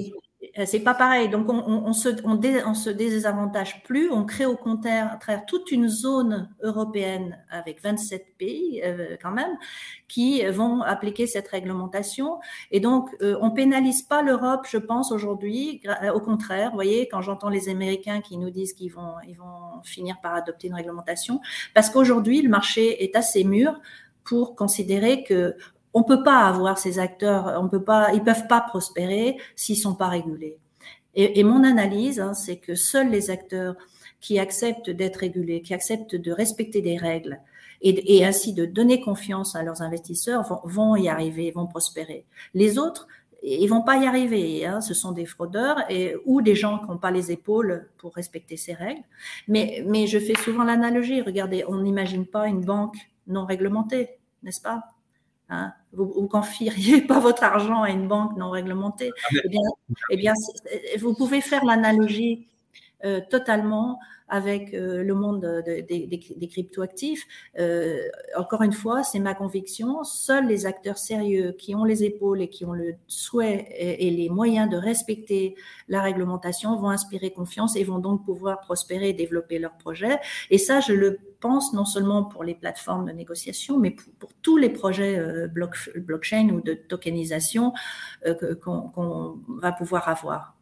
[0.65, 1.29] c'est pas pareil.
[1.29, 4.11] Donc, on, se, désavantage plus.
[4.11, 9.57] On crée au contraire toute une zone européenne avec 27 pays euh, quand même
[10.07, 12.39] qui vont appliquer cette réglementation.
[12.71, 15.81] Et donc, euh, on pénalise pas l'Europe, je pense aujourd'hui.
[16.13, 19.81] Au contraire, vous voyez, quand j'entends les Américains qui nous disent qu'ils vont, ils vont
[19.83, 21.41] finir par adopter une réglementation,
[21.73, 23.79] parce qu'aujourd'hui, le marché est assez mûr
[24.23, 25.55] pour considérer que
[25.93, 29.95] on peut pas avoir ces acteurs, on peut pas, ils peuvent pas prospérer s'ils sont
[29.95, 30.57] pas régulés.
[31.15, 33.75] Et, mon analyse, hein, c'est que seuls les acteurs
[34.21, 37.41] qui acceptent d'être régulés, qui acceptent de respecter des règles
[37.81, 42.25] et, ainsi de donner confiance à leurs investisseurs vont, y arriver, vont prospérer.
[42.53, 43.07] Les autres,
[43.41, 44.65] ils vont pas y arriver.
[44.65, 44.81] Hein.
[44.81, 45.79] Ce sont des fraudeurs
[46.25, 49.03] ou des gens qui n'ont pas les épaules pour respecter ces règles.
[49.47, 51.21] Mais je fais souvent l'analogie.
[51.21, 52.97] Regardez, on n'imagine pas une banque
[53.27, 54.83] non réglementée, n'est-ce pas?
[55.49, 55.73] Hein?
[55.93, 59.11] Vous ne confieriez pas votre argent à une banque non réglementée.
[59.23, 59.61] Ah, eh bien,
[60.11, 60.33] eh bien
[60.99, 62.47] vous pouvez faire l'analogie
[63.05, 67.25] euh, totalement avec euh, le monde des cryptoactifs.
[67.57, 72.41] Euh, encore une fois, c'est ma conviction, seuls les acteurs sérieux qui ont les épaules
[72.41, 75.55] et qui ont le souhait et, les moyens de respecter
[75.87, 80.19] la réglementation vont inspirer confiance et vont donc pouvoir prospérer et développer leurs projets.
[80.49, 84.57] Et ça, je le pense non seulement pour les plateformes de négociation, mais pour, tous
[84.57, 87.73] les projets euh, blockchain ou de tokenisation
[88.61, 90.55] qu'on va pouvoir avoir.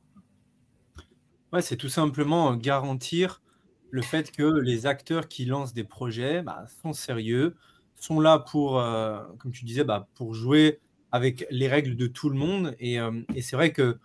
[1.53, 3.41] Ouais, c'est tout simplement garantir
[3.89, 7.56] le fait que les acteurs qui lancent des projets bah, sont sérieux,
[7.95, 10.80] sont là pour, euh, comme tu disais, bah, pour jouer
[11.12, 12.76] avec les règles de tout le monde.
[12.80, 13.97] Et, euh, c'est vrai que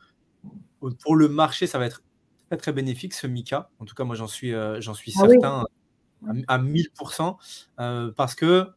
[1.02, 2.02] pour le marché, ça va être
[2.48, 3.70] très, très bénéfique, ce Mika.
[3.78, 5.64] En tout cas, moi, j'en suis, euh, j'en suis ah certain
[6.48, 7.36] à, 1000%,
[8.14, 8.68] parce que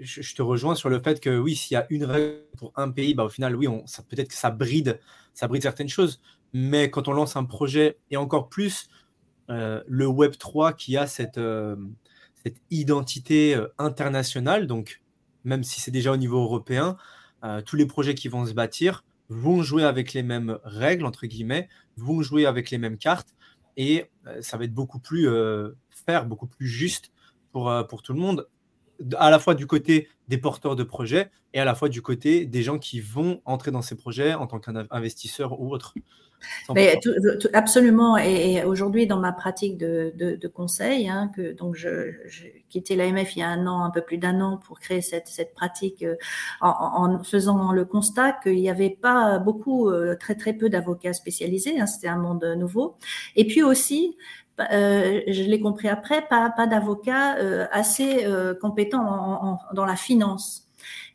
[0.00, 2.90] je, te rejoins sur le fait que oui, s'il y a une règle pour un
[2.90, 3.68] pays, bah, au final, oui,
[4.08, 5.00] peut-être que ça bride,
[5.34, 6.20] ça bride certaines choses.
[6.52, 8.88] Mais quand on lance un projet, et encore plus
[9.50, 11.76] euh, le Web 3 qui a cette, euh,
[12.70, 15.02] identité euh, internationale, donc
[15.44, 16.96] même si c'est déjà au niveau européen,
[17.64, 21.68] tous les projets qui vont se bâtir vont jouer avec les mêmes règles, entre guillemets,
[21.96, 23.36] vont jouer avec les mêmes cartes,
[23.76, 25.28] et ça va être beaucoup plus
[25.90, 27.12] faire, beaucoup plus juste
[27.52, 28.48] pour, pour tout le monde,
[29.16, 32.46] à la fois du côté des porteurs de projets et à la fois du côté
[32.46, 35.94] des gens qui vont entrer dans ces projets en tant qu'investisseurs ou autres.
[36.74, 36.98] Mais
[37.52, 38.16] absolument.
[38.16, 43.36] Et, aujourd'hui, dans ma pratique de, de, conseil, hein, que donc je, j'ai quitté l'AMF
[43.36, 46.02] il y a un an, un peu plus d'un an, pour créer cette, cette pratique,
[46.02, 46.16] euh,
[46.60, 51.80] en, faisant le constat qu'il n'y avait pas beaucoup, euh, très très peu d'avocats spécialisés.
[51.80, 52.96] Hein, c'était un monde nouveau.
[53.34, 54.16] Et puis aussi,
[54.60, 57.36] euh, je l'ai compris après, pas, pas d'avocats
[57.70, 58.26] assez
[58.60, 60.65] compétents dans la finance.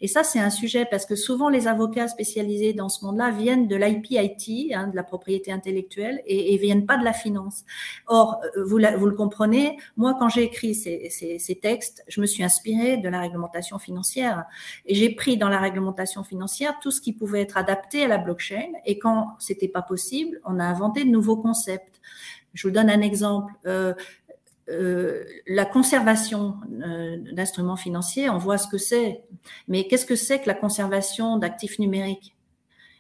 [0.02, 3.68] Et ça, c'est un sujet parce que souvent les avocats spécialisés dans ce monde-là viennent
[3.68, 7.64] de l'IPIT, hein, de la propriété intellectuelle, et, et viennent pas de la finance.
[8.08, 12.22] Or, euh, vous, vous le comprenez, moi, quand j'ai écrit ces, ces, ces, textes, je
[12.22, 14.46] me suis inspirée de la réglementation financière.
[14.86, 18.18] Et j'ai pris dans la réglementation financière tout ce qui pouvait être adapté à la
[18.18, 18.72] blockchain.
[18.86, 22.02] Et quand c'était pas possible, on a inventé de nouveaux concepts.
[22.54, 23.54] Je vous donne un exemple.
[23.66, 23.94] Euh,
[24.70, 29.22] euh, la conservation euh, d'instruments financiers, on voit ce que c'est.
[29.68, 32.36] Mais qu'est-ce que c'est que la conservation d'actifs numériques?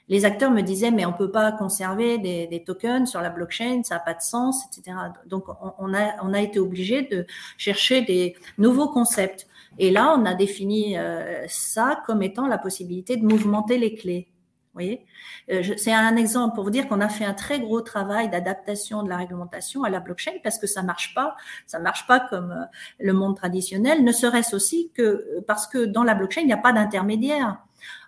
[0.09, 3.81] Les acteurs me disaient, mais on ne peut pas conserver des, tokens sur la blockchain,
[3.83, 4.97] ça n'a pas de sens, etc.
[5.25, 5.45] Donc,
[5.79, 7.25] on, a, été obligé de
[7.57, 9.47] chercher des nouveaux concepts.
[9.79, 14.27] Et là, on a défini euh, ça comme étant la possibilité de mouvementer les clés
[14.73, 15.05] voyez
[15.51, 19.03] euh, C'est un exemple pour vous dire qu'on a fait un très gros travail d'adaptation
[19.03, 21.35] de la réglementation à la blockchain parce que ça marche pas,
[21.67, 22.65] ça marche pas comme euh,
[22.99, 26.53] le monde traditionnel, ne serait-ce aussi que euh, parce que dans la blockchain, il n'y
[26.53, 27.57] a pas d'intermédiaire.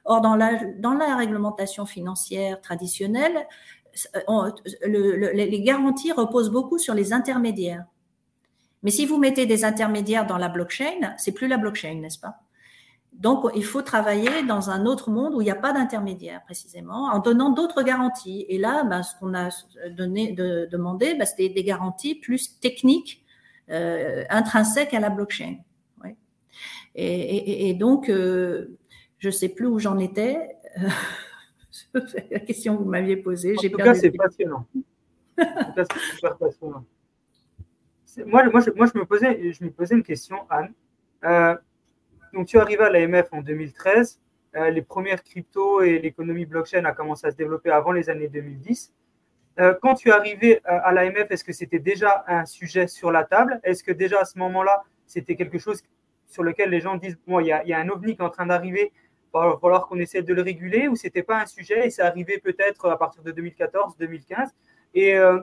[0.06, 3.48] Or, dans la, dans la réglementation financière traditionnelle,
[4.86, 7.86] les garanties reposent beaucoup sur les intermédiaires.
[8.84, 12.43] Mais si vous mettez des intermédiaires dans la blockchain, c'est plus la blockchain, n'est-ce pas?
[13.16, 17.06] Donc, il faut travailler dans un autre monde où il n'y a pas d'intermédiaire, précisément,
[17.06, 18.46] en donnant d'autres garanties.
[18.50, 19.50] Et là, ben, ce qu'on a
[19.92, 23.24] donné, de, demandé, ben, c'était des garanties plus techniques,
[23.70, 25.58] euh, intrinsèques à la blockchain.
[26.96, 28.78] Et, donc, euh,
[29.18, 30.50] je ne sais plus où j'en étais.
[31.94, 33.56] la question que vous m'aviez posée.
[33.58, 34.68] En tout cas, c'est passionnant.
[35.40, 36.86] en tout cas, c'est super passionnant.
[38.28, 40.72] Moi, moi, je, moi je, me posais, je me posais une question, Anne.
[41.24, 41.56] Euh,
[42.34, 44.20] donc, tu es arrivé à l'AMF en 2013.
[44.56, 48.28] Euh, les premières cryptos et l'économie blockchain a commencé à se développer avant les années
[48.28, 48.92] 2010.
[49.60, 53.24] Euh, quand tu es arrivé à, l'AMF, est-ce que c'était déjà un sujet sur la
[53.24, 53.60] table?
[53.64, 55.84] Est-ce que déjà à ce moment-là, c'était quelque chose
[56.26, 58.48] sur lequel les gens disent bon, il y, a, un ovni qui est en train
[58.48, 61.90] d'arriver, il va falloir qu'on essaie de le réguler, ou c'était pas un sujet et
[61.92, 64.50] c'est arrivé peut-être à partir de 2014-2015
[64.96, 65.40] et, euh,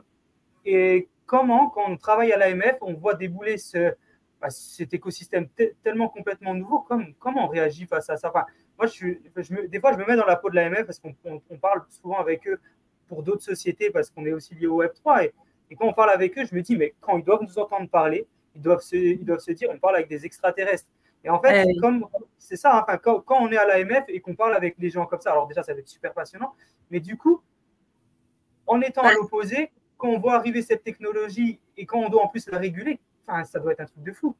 [0.65, 3.95] et comment, quand on travaille à l'AMF, on voit débouler ce,
[4.41, 5.49] bah, cet écosystème
[5.83, 8.29] tellement complètement nouveau, comme, comment on réagit face à ça?
[8.31, 8.47] Enfin,
[8.79, 11.59] Moi, je je des fois, je me mets dans la peau de l'AMF parce qu'on
[11.59, 12.59] parle souvent avec eux
[13.09, 15.25] pour d'autres sociétés parce qu'on est aussi lié au Web3.
[15.25, 15.35] Et,
[15.71, 17.89] et, quand on parle avec eux, je me dis, mais quand ils doivent nous entendre
[17.89, 20.89] parler, ils doivent se, ils doivent se dire, on parle avec des extraterrestres.
[21.23, 21.67] Et en fait,
[22.39, 25.05] c'est ça, enfin, quand, quand, on est à l'AMF et qu'on parle avec des gens
[25.05, 26.55] comme ça, alors déjà, ça va être super passionnant,
[26.91, 27.43] mais du coup,
[28.67, 32.29] en étant à l'opposé, quand on voit arriver cette technologie et quand on doit en
[32.29, 33.01] plus la réguler,
[34.15, 34.35] fou.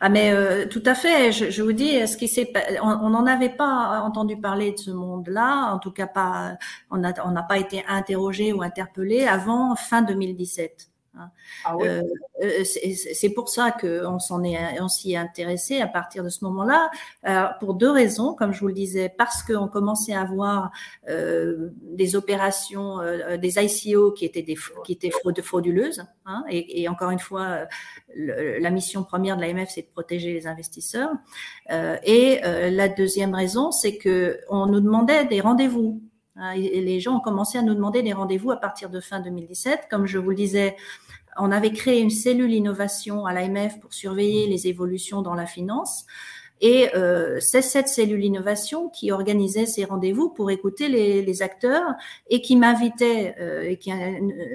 [0.00, 1.32] Ah mais euh, tout à fait.
[1.32, 2.52] Je, vous dis, ce qui s'est,
[2.82, 5.72] on n'en avait pas entendu parler de ce monde-là.
[5.72, 6.56] En tout cas, pas,
[6.90, 10.90] on n'a on n'a pas été interrogé ou interpellé avant fin 2017.
[11.18, 11.30] Hein.
[11.64, 12.02] Ah euh,
[12.42, 16.44] euh, c'est pour ça qu'on s'en est, on s'y est intéressé à partir de ce
[16.44, 16.90] moment-là,
[17.60, 20.70] pour deux raisons, comme je vous le disais, parce qu'on commençait à avoir
[21.08, 25.10] euh, des opérations, euh, des ICO qui étaient des, qui étaient
[25.42, 27.66] frauduleuses, hein, et, et, encore une fois,
[28.14, 31.10] le, la mission première de l'AMF, c'est de protéger les investisseurs.
[31.70, 36.00] et la deuxième raison, c'est que on nous demandait des rendez-vous.
[36.36, 39.86] Hein, les gens ont commencé à nous demander des rendez-vous à partir de fin 2017.
[39.90, 40.76] Comme je vous le disais,
[41.38, 46.06] on avait créé une cellule innovation à l'AMF pour surveiller les évolutions dans la finance.
[46.60, 51.94] Et euh, c'est cette cellule innovation qui organisait ces rendez-vous pour écouter les, acteurs
[52.30, 53.76] et qui m'invitait, euh,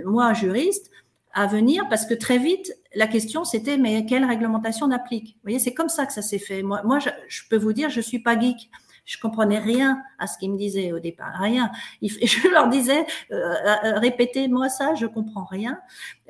[0.05, 0.89] moi, juriste,
[1.33, 5.35] à venir parce que très vite, la question c'était mais quelle réglementation on applique?
[5.35, 6.63] Vous voyez, c'est comme ça que ça s'est fait.
[6.63, 8.69] Moi, moi je, je, peux vous dire, je suis pas geek.
[9.11, 11.69] Je comprenais rien à ce qu'ils me disaient au départ, rien.
[12.01, 15.81] Je leur disais, euh, euh, répétez-moi ça, je comprends rien.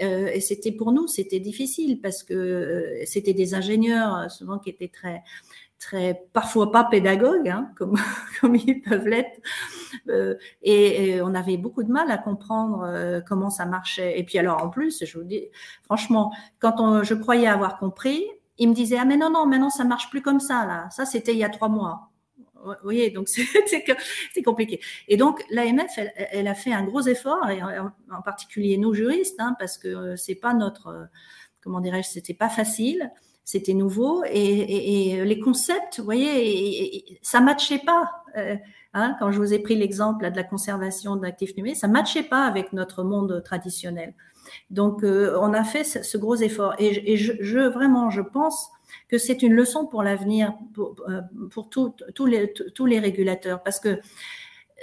[0.02, 4.58] Euh, et c'était pour nous, c'était difficile parce que euh, c'était des ingénieurs euh, souvent
[4.58, 5.22] qui étaient très
[5.78, 7.98] très parfois pas pédagogues, hein, comme,
[8.56, 9.40] ils peuvent l'être.
[10.10, 14.20] Euh, et, on avait beaucoup de mal à comprendre euh, comment ça marchait.
[14.20, 15.50] Et puis alors en plus, je vous dis,
[15.84, 18.26] franchement, quand je croyais avoir compris,
[18.58, 20.90] ils me disaient ah mais non non maintenant ça marche plus comme ça là.
[20.90, 22.11] Ça c'était il y a trois mois.
[22.64, 23.28] Vous voyez, donc
[24.34, 24.80] c'est compliqué.
[25.08, 27.46] Et donc l'AMF, elle, a fait un gros effort,
[28.12, 31.08] en, particulier nos juristes, hein, parce que c'est pas notre,
[31.62, 33.12] comment dirais-je, c'était pas facile,
[33.44, 38.10] c'était nouveau, et, les concepts, vous voyez, ça matchait pas.
[38.38, 38.56] Euh,
[38.94, 42.46] hein, quand je vous ai pris l'exemple de la conservation d'actifs numériques, ça matchait pas
[42.46, 44.14] avec notre monde traditionnel.
[44.70, 48.70] Donc euh, on a fait ce, gros effort, et, je, vraiment, je pense
[49.08, 51.22] que c'est une leçon pour l'avenir pour, euh,
[52.14, 53.64] tous les, régulateurs.
[53.64, 54.00] Parce que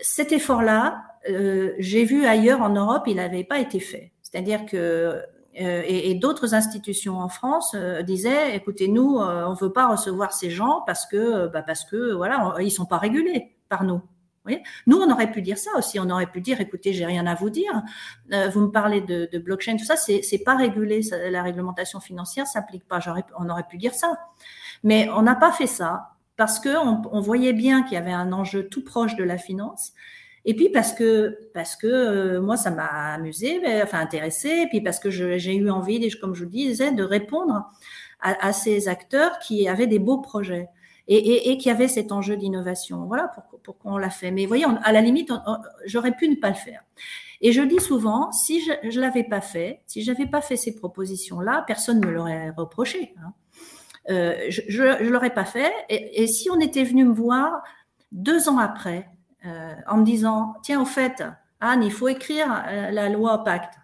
[0.00, 4.12] cet effort-là, euh, j'ai vu ailleurs en Europe, il n'avait pas été fait.
[4.22, 10.32] C'est-à-dire que euh, et, d'autres institutions en France disaient écoutez nous on veut pas recevoir
[10.32, 14.00] ces gens parce que bah parce que voilà on, ils sont pas régulés par nous
[14.86, 15.99] nous, on aurait pu dire ça aussi.
[16.01, 17.82] On aurait pu dire, écoutez, j'ai rien à vous dire.
[18.32, 21.01] Euh, vous me parlez de, blockchain, tout ça, c'est, c'est pas régulé.
[21.30, 23.01] La réglementation financière s'applique pas.
[23.38, 24.18] On aurait pu dire ça.
[24.82, 28.12] Mais on n'a pas fait ça parce que on, on voyait bien qu'il y avait
[28.12, 29.92] un enjeu tout proche de la finance.
[30.44, 31.36] Et puis parce que
[31.84, 36.34] euh, moi ça m'a amusé, enfin intéressé, et puis parce que j'ai eu envie, comme
[36.34, 37.70] je vous disais, de répondre
[38.20, 40.68] à, ces acteurs qui avaient des beaux projets
[41.09, 43.06] et, et, et qui avait cet enjeu d'innovation.
[43.06, 44.30] Voilà pourquoi, pourquoi on l'a fait.
[44.30, 45.32] Mais voyez, à la limite,
[45.86, 46.82] j'aurais pu ne pas le faire.
[47.40, 50.74] Et je dis souvent, si je ne l'avais pas fait, si j'avais pas fait ces
[50.74, 53.14] propositions-là, personne ne me l'aurait reproché.
[53.22, 53.32] Hein.
[54.11, 55.72] Euh, je ne l'aurais pas fait.
[55.88, 57.62] Et, et, si on était venu me voir
[58.11, 59.09] deux ans après,
[59.46, 61.22] euh, en me disant, tiens, au fait,
[61.61, 63.74] Anne, il faut écrire euh, la loi Pacte.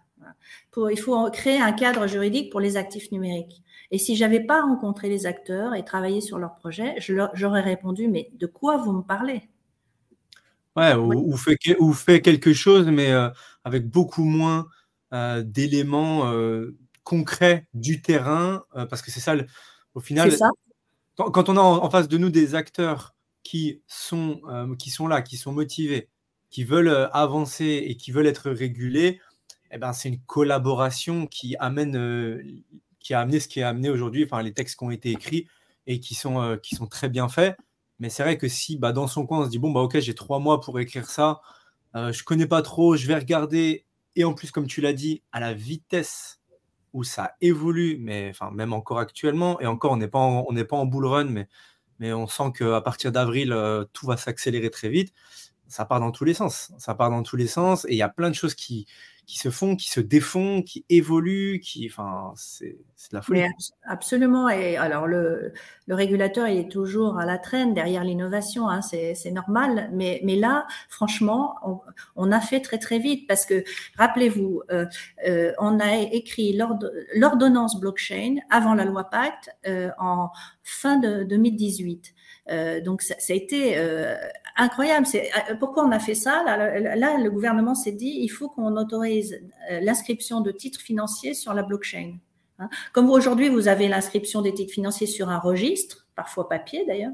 [0.71, 3.63] Pour, il faut créer un cadre juridique pour les actifs numériques.
[3.91, 8.31] Et si j'avais pas rencontré les acteurs et travaillé sur leur projet, j'aurais répondu mais
[8.35, 9.49] de quoi vous me parlez?
[10.77, 13.29] Ouais, ou, ou, fait, ou fait quelque chose, mais euh,
[13.63, 14.67] avec beaucoup moins
[15.13, 19.37] euh, d'éléments euh, concrets du terrain, parce que c'est ça,
[19.95, 20.51] au final, ça.
[21.17, 23.15] Quand, quand, on a en, en, face de nous des acteurs
[23.45, 24.41] qui sont,
[24.79, 26.09] qui sont là, qui sont motivés,
[26.51, 29.21] qui veulent avancer et qui veulent être régulés,
[29.71, 31.95] eh ben, c'est une collaboration qui amène
[33.05, 35.47] qui a amené ce qui est amené aujourd'hui, enfin les textes qui ont été écrits
[35.87, 37.57] et qui sont, euh, qui sont très bien faits.
[38.01, 40.01] Mais c'est vrai que si bah, dans son coin on se dit bon bah ok
[40.01, 41.41] j'ai trois mois pour écrire ça,
[41.95, 43.87] euh, je connais pas trop, je vais regarder
[44.17, 46.41] et en plus comme tu l'as dit à la vitesse
[46.93, 50.65] où ça évolue, mais même encore actuellement et encore on n'est pas en, on n'est
[50.65, 51.49] bull run, mais
[52.01, 55.13] mais on sent qu'à partir d'avril euh, tout va s'accélérer très vite.
[55.69, 58.03] Ça part dans tous les sens, ça part dans tous les sens et il y
[58.03, 58.87] a plein de choses qui
[59.27, 62.77] qui se font, qui se défont, qui évoluent, qui, enfin, c'est
[63.11, 63.41] de la folie.
[63.41, 63.49] Mais
[63.87, 64.49] absolument.
[64.49, 65.53] Et alors le,
[65.87, 69.91] le régulateur il est toujours à la traîne derrière l'innovation, hein, c'est normal.
[69.93, 71.81] Mais, mais là, franchement, on,
[72.17, 73.65] on, a fait très très vite parce que
[73.97, 74.87] rappelez-vous, euh,
[75.27, 76.59] euh, on a écrit
[77.15, 80.31] l'ordonnance blockchain avant la loi Pacte euh, en
[80.63, 82.15] fin de 2018.
[82.51, 84.17] Euh, donc ça, a été euh,
[84.57, 85.07] incroyable.
[85.07, 86.43] C'est euh, pourquoi on a fait ça?
[86.45, 89.41] Là, le gouvernement s'est dit il faut qu'on autorise
[89.71, 92.17] euh, l'inscription de titres financiers sur la blockchain.
[92.59, 92.69] Hein.
[92.93, 97.13] Comme aujourd'hui vous avez l'inscription des titres financiers sur un registre, parfois papier d'ailleurs,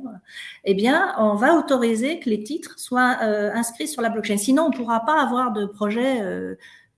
[0.64, 4.36] eh bien on va autoriser que les titres soient euh, inscrits sur la blockchain.
[4.36, 6.20] Sinon on ne pourra pas avoir de projet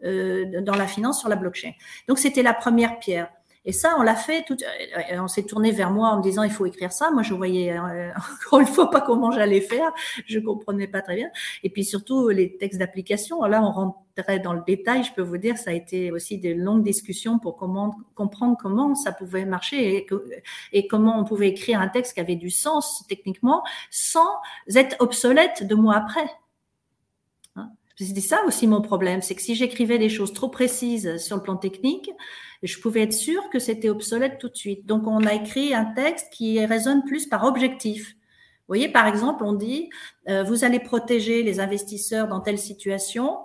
[0.02, 1.70] dans la finance sur la blockchain.
[2.08, 3.28] Donc c'était la première pierre.
[3.64, 4.44] Et ça, on l'a fait.
[4.44, 7.10] Tout, euh, on s'est tourné vers moi en me disant il faut écrire ça.
[7.10, 8.10] Moi, je voyais euh,
[8.46, 9.92] encore une fois pas comment j'allais faire.
[10.26, 11.30] Je comprenais pas très bien.
[11.62, 13.42] Et puis surtout les textes d'application.
[13.44, 15.04] Là, on rentrait dans le détail.
[15.04, 19.12] Je peux vous dire, ça a été aussi de longues discussions pour comprendre comment ça
[19.12, 20.06] pouvait marcher et,
[20.72, 24.28] et comment on pouvait écrire un texte qui avait du sens techniquement sans
[24.74, 26.28] être obsolète deux mois après.
[27.96, 31.42] C'était ça aussi mon problème, c'est que si j'écrivais des choses trop précises sur le
[31.42, 32.10] plan technique,
[32.62, 34.86] je pouvais être sûre que c'était obsolète tout de suite.
[34.86, 38.14] Donc on a écrit un texte qui résonne plus par objectif.
[38.68, 39.90] Vous voyez, par exemple, on dit,
[40.28, 43.38] euh, vous allez protéger les investisseurs dans telle situation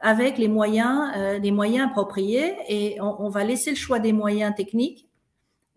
[0.00, 4.12] avec les moyens, euh, les moyens appropriés, et on, on va laisser le choix des
[4.12, 5.08] moyens techniques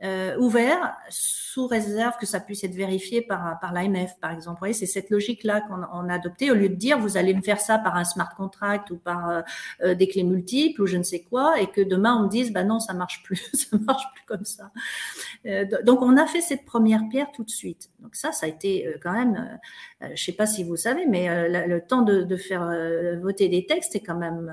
[0.02, 4.74] euh, ouvert sous réserve que ça puisse être vérifié par, par l'AMF, par exemple.
[4.74, 7.78] c'est cette logique-là qu'on a adoptée au lieu de dire vous allez me faire ça
[7.78, 9.42] par un smart contract ou par euh,
[9.84, 12.54] euh, des clés multiples ou je ne sais quoi, et que demain on me dise
[12.54, 14.72] bah non, ça marche plus, ça marche plus comme ça.
[15.84, 17.90] donc on a fait cette première pierre tout de suite.
[18.00, 19.60] Donc ça, ça a été quand même,
[20.16, 22.72] je sais pas si vous savez, mais le, temps de, de faire
[23.22, 24.50] voter des textes est quand même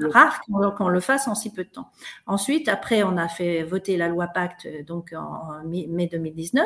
[0.00, 0.40] rare
[0.76, 1.88] qu'on le fasse en si peu de temps.
[2.26, 6.64] Ensuite, après, on a fait voter la loi Pacte euh, donc en mai 2019.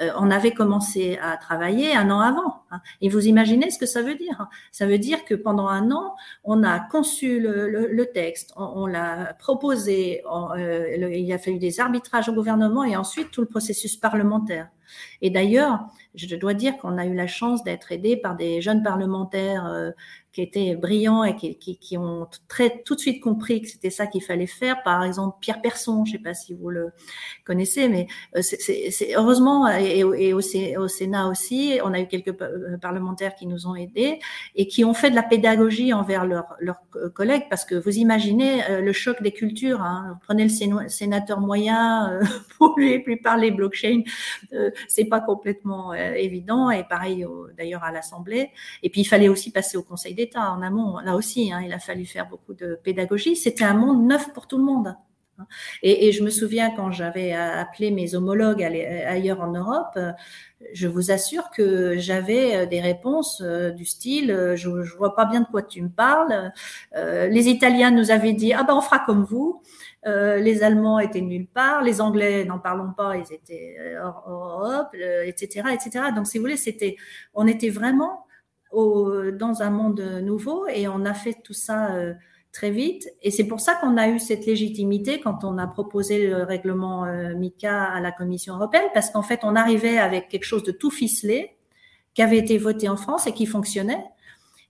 [0.00, 2.62] Euh, on avait commencé à travailler un an avant.
[2.70, 2.80] Hein.
[3.00, 6.14] Et vous imaginez ce que ça veut dire Ça veut dire que pendant un an,
[6.44, 10.22] on a conçu le, texte, on, l'a proposé,
[10.56, 14.68] euh, il a fallu des arbitrages au gouvernement et ensuite tout le processus parlementaire.
[15.22, 18.82] Et d'ailleurs, je dois dire qu'on a eu la chance d'être aidé par des jeunes
[18.82, 19.92] parlementaires
[20.32, 23.90] qui étaient brillants et qui, qui, qui, ont très tout de suite compris que c'était
[23.90, 24.82] ça qu'il fallait faire.
[24.82, 26.90] Par exemple, Pierre Persson, je ne sais pas si vous le
[27.44, 28.06] connaissez, mais
[28.36, 33.34] euh, c'est heureusement et, et au, au, Sénat aussi, on a eu quelques euh, parlementaires
[33.34, 34.20] qui nous ont aidés
[34.54, 36.80] et qui ont fait de la pédagogie envers leurs leurs
[37.14, 39.82] collègues, parce que vous imaginez euh, le choc des cultures.
[39.82, 40.18] Hein.
[40.24, 42.20] Prenez le sénateur moyen
[42.56, 44.02] pour lui, lui parler blockchain,
[44.88, 46.70] c'est pas complètement évident.
[46.70, 47.26] Et pareil
[47.58, 48.50] d'ailleurs à l'Assemblée.
[48.82, 50.98] Et puis il fallait aussi passer au Conseil des en amont.
[50.98, 53.36] Là aussi, hein, il a fallu faire beaucoup de pédagogie.
[53.36, 54.96] C'était un monde neuf pour tout le monde.
[55.82, 59.98] Et, je me souviens quand j'avais appelé mes homologues ailleurs en Europe,
[60.72, 65.40] je vous assure que j'avais des réponses euh, du style euh, je, vois pas bien
[65.40, 66.52] de quoi tu me parles.
[66.96, 69.62] Euh, les Italiens nous avaient dit ah ben on fera comme vous.
[70.04, 74.94] les Allemands étaient nulle part, les Anglais n'en parlons pas, ils étaient hors Europe,
[75.24, 76.06] etc., etc.
[76.14, 76.96] Donc si vous voulez, c'était,
[77.34, 78.26] on était vraiment
[78.72, 82.14] dans un monde nouveau et on a fait tout ça euh,
[82.52, 83.08] très vite.
[83.22, 87.04] Et c'est pour ça qu'on a eu cette légitimité quand on a proposé le règlement
[87.04, 90.72] euh, MICA à la Commission européenne, parce qu'en fait, on arrivait avec quelque chose de
[90.72, 91.56] tout ficelé
[92.14, 94.04] qui avait été voté en France et qui fonctionnait.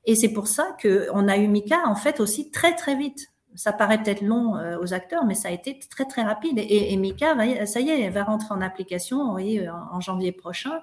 [0.04, 3.72] Et c'est pour ça qu'on a eu MICA en fait aussi très très vite ça
[3.72, 6.58] paraît peut-être long euh, aux acteurs, mais ça a été très très rapide.
[6.58, 7.36] Et, Mika,
[7.66, 10.82] ça y est, elle va rentrer en application voyez, en, janvier prochain.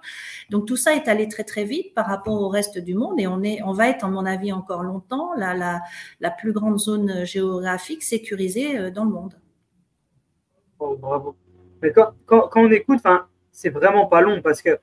[0.49, 3.27] Donc tout ça est allé très très vite par rapport au reste du monde, et
[3.27, 5.81] on est, on va être, à mon avis, encore longtemps la,
[6.37, 9.33] plus grande zone géographique sécurisée euh, dans le monde.
[10.79, 11.35] Oh, bravo.
[11.81, 12.13] Mais quand,
[12.55, 12.99] on écoute,
[13.51, 14.79] c'est vraiment pas long parce que,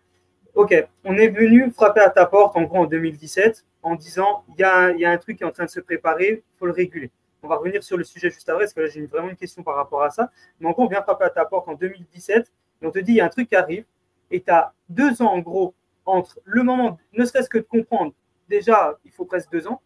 [0.55, 0.75] ok,
[1.05, 5.05] on est venu frapper à ta porte en gros en 2017 en disant il y
[5.05, 7.11] a un truc qui est en train de se préparer, il faut le réguler.
[7.47, 9.63] On va revenir sur le sujet juste après, parce que là, j'ai vraiment une question
[9.63, 10.33] par rapport à ça.
[10.59, 13.13] Mais en gros, on vient frapper à ta porte en 2017, et on te dit,
[13.13, 13.85] il y a un truc qui arrive,
[14.33, 15.73] et tu as deux ans, en gros,
[16.05, 18.13] entre le moment, ne serait-ce que de comprendre,
[18.49, 19.81] déjà, il faut presque deux ans,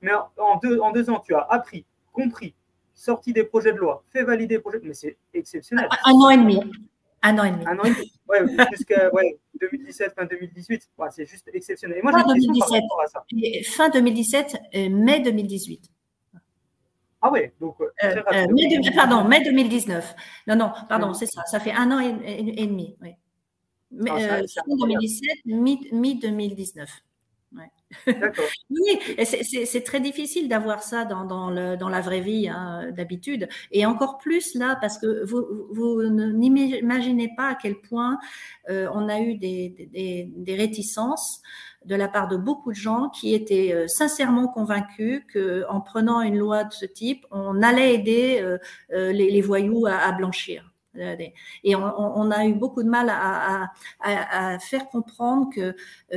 [0.00, 1.84] mais en deux, en deux ans, tu as appris,
[2.14, 2.54] compris,
[2.94, 5.90] sorti des projets de loi, fait valider des projets, mais c'est exceptionnel.
[6.06, 6.62] Un, an et demi.
[7.20, 7.66] Un an et demi.
[7.66, 8.12] Un an et demi.
[8.26, 8.40] Ouais,
[8.72, 10.88] jusqu'à ouais, 2017, fin 2018.
[11.10, 11.98] c'est juste exceptionnel.
[11.98, 13.24] Et moi, j'ai une question par rapport à ça.
[13.70, 14.56] Fin 2017,
[14.90, 15.90] mai 2018.
[17.22, 17.76] Ah oui, donc.
[17.80, 20.14] Euh, euh, euh pardon, mai 2019.
[20.48, 21.42] Non, non, pardon, c'est ça.
[21.46, 22.96] Ça fait un an et, demi.
[23.00, 23.10] Oui.
[23.92, 26.88] Mais, ah, euh, fin 2017, mi-2019.
[28.70, 33.48] oui, c'est très difficile d'avoir ça dans, dans, le, dans, la vraie vie hein, d'habitude.
[33.70, 38.18] Et encore plus là, parce que vous, vous n'imaginez pas à quel point
[38.70, 41.42] euh, on a eu des, des, des réticences
[41.84, 46.38] de la part de beaucoup de gens qui étaient euh, sincèrement convaincus qu'en prenant une
[46.38, 48.58] loi de ce type, on allait aider euh,
[48.92, 50.71] euh, les, voyous à, blanchir.
[51.64, 53.70] Et on, a eu beaucoup de mal à,
[54.00, 55.74] à, faire comprendre que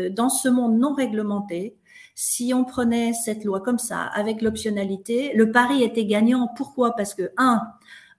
[0.10, 1.78] dans ce monde non réglementé,
[2.14, 6.50] si on prenait cette loi comme ça, avec l'optionnalité, le pari était gagnant.
[6.56, 6.96] Pourquoi?
[6.96, 7.62] Parce que, un,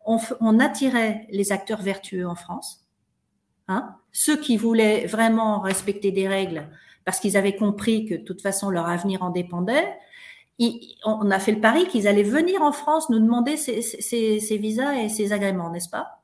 [0.05, 2.87] on, on attirait les acteurs vertueux en France.
[3.69, 6.71] Hein ceux qui voulaient vraiment respecter des règles
[7.05, 9.95] parce qu'ils avaient compris que de toute façon leur avenir en dépendait.
[11.05, 15.11] on a fait le pari qu'ils allaient venir en France nous demander ces, visas et
[15.11, 16.23] ces agréments, n'est-ce pas?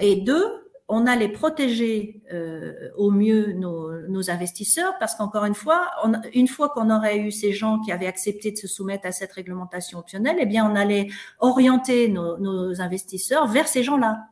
[0.00, 5.90] Et deux, on allait protéger euh, au mieux nos, investisseurs parce qu'encore une fois,
[6.32, 9.32] une fois qu'on aurait eu ces gens qui avaient accepté de se soumettre à cette
[9.32, 11.08] réglementation optionnelle, eh bien, on allait
[11.38, 14.26] orienter nos, investisseurs vers ces gens-là.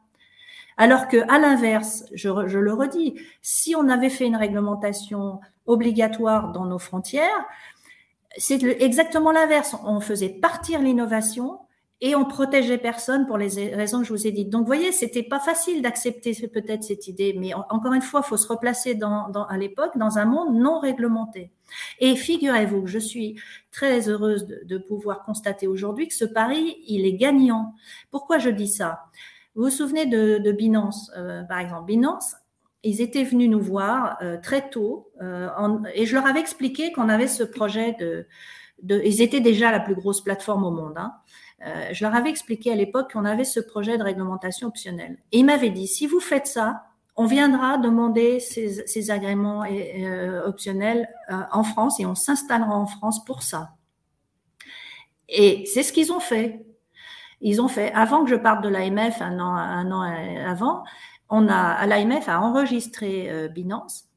[0.76, 6.50] Alors que, à l'inverse, je, je, le redis, si on avait fait une réglementation obligatoire
[6.50, 7.44] dans nos frontières,
[8.36, 9.76] c'est exactement l'inverse.
[9.84, 11.60] On faisait partir l'innovation
[12.00, 14.50] et on protégeait personne pour les raisons que je vous ai dites.
[14.50, 18.28] Donc, vous voyez, c'était pas facile d'accepter peut-être cette idée, mais encore une fois, il
[18.28, 21.50] faut se replacer dans, à l'époque dans un monde non réglementé.
[22.00, 23.40] Et figurez-vous, je suis
[23.70, 27.74] très heureuse de, pouvoir constater aujourd'hui que ce pari, il est gagnant.
[28.10, 29.04] Pourquoi je dis ça?
[29.54, 31.86] Vous vous souvenez de, Binance, euh, par exemple?
[31.86, 32.34] Binance,
[32.82, 35.48] ils étaient venus nous voir euh, très tôt euh,
[35.94, 38.26] et je leur avais expliqué qu'on avait ce projet de,
[38.82, 40.98] de, Ils étaient déjà la plus grosse plateforme au monde.
[40.98, 41.14] Hein.
[41.62, 45.18] Euh, je leur avais expliqué à l'époque qu'on avait ce projet de réglementation optionnelle.
[45.32, 46.84] Et ils m'avaient dit, si vous faites ça,
[47.16, 53.24] on viendra demander ces, agréments euh, optionnels euh, en France et on s'installera en France
[53.24, 53.74] pour ça.
[55.28, 56.66] Et c'est ce qu'ils ont fait.
[57.40, 60.02] Ils ont fait, avant que je parte de l'AMF, un an, un an
[60.46, 60.82] avant,
[61.28, 64.08] on a, l'AMF a enregistré Binance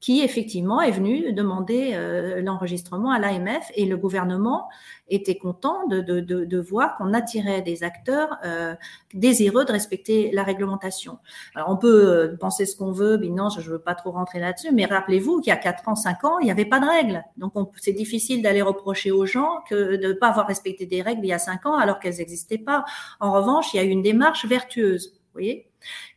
[0.00, 4.68] qui effectivement est venu demander euh, l'enregistrement à l'AMF et le gouvernement
[5.08, 8.74] était content de, voir qu'on attirait des acteurs euh,
[9.14, 11.18] désireux de respecter la réglementation.
[11.54, 14.10] Alors on peut euh, penser ce qu'on veut, mais non, je ne veux pas trop
[14.10, 16.80] rentrer là-dessus, mais rappelez-vous qu'il y a 4 ans, 5 ans, il n'y avait pas
[16.80, 17.24] de règles.
[17.36, 21.24] Donc c'est difficile d'aller reprocher aux gens que de ne pas avoir respecté des règles
[21.24, 22.84] il y a 5 ans alors qu'elles n'existaient pas.
[23.20, 25.14] En revanche, il y a eu une démarche vertueuse.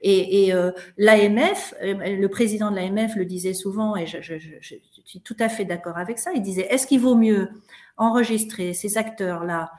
[0.01, 4.19] Et, euh, l'AMF, euh, le président de l'AMF le disait souvent, et je,
[5.05, 7.49] suis tout à fait d'accord avec ça, il disait, est-ce qu'il vaut mieux
[7.97, 9.71] enregistrer ces acteurs-là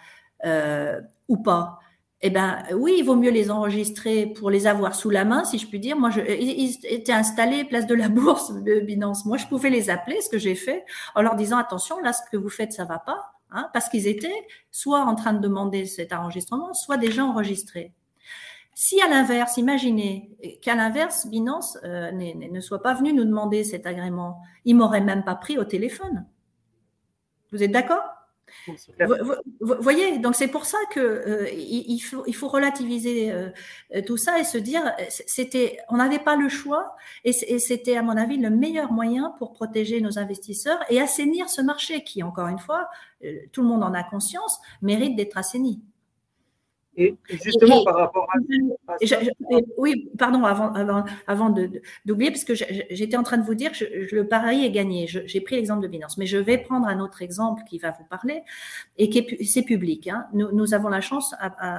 [0.45, 1.79] euh, ou pas?
[2.23, 5.59] Eh ben oui, il vaut mieux les enregistrer pour les avoir sous la main, si
[5.59, 5.97] je puis dire.
[5.97, 9.25] Moi, je, ils étaient installés place de la bourse Binance.
[9.25, 10.85] Moi, je pouvais les appeler, ce que j'ai fait,
[11.15, 14.07] en leur disant attention, là, ce que vous faites, ça va pas, hein, parce qu'ils
[14.07, 17.95] étaient soit en train de demander cet enregistrement, soit déjà enregistrés.
[18.83, 20.31] Si à l'inverse, imaginez
[20.63, 25.23] qu'à l'inverse, Binance euh, ne soit pas venu nous demander cet agrément, il m'aurait même
[25.23, 26.25] pas pris au téléphone.
[27.53, 28.03] Vous êtes d'accord?
[29.61, 33.51] Vous, voyez, donc c'est pour ça que euh, il, faut, il faut relativiser euh,
[34.07, 38.17] tout ça et se dire, c'était, on n'avait pas le choix et c'était à mon
[38.17, 42.59] avis le meilleur moyen pour protéger nos investisseurs et assainir ce marché qui, encore une
[42.59, 42.89] fois,
[43.53, 45.83] tout le monde en a conscience, mérite d'être assaini.
[47.01, 48.39] Et justement, par rapport à.
[49.79, 51.55] oui, pardon, avant, avant, avant
[52.05, 55.07] d'oublier, parce que j'étais en train de vous dire que le pari est gagné.
[55.07, 58.05] J'ai pris l'exemple de Binance, mais je vais prendre un autre exemple qui va vous
[58.05, 58.43] parler
[58.99, 60.09] et qui est c'est public.
[60.09, 60.27] Hein.
[60.33, 61.35] Nous, nous, avons la chance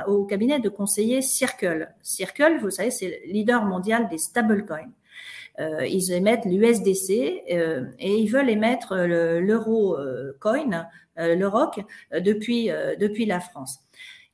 [0.07, 1.89] au cabinet de conseiller Circle.
[2.01, 4.91] Circle, vous savez, c'est le leader mondial des stablecoins.
[5.59, 10.87] Euh, ils émettent l'USDC euh, et ils veulent émettre l'euro euh, coin,
[11.19, 11.81] euh, le ROC,
[12.13, 12.69] depuis,
[12.99, 13.79] depuis la France.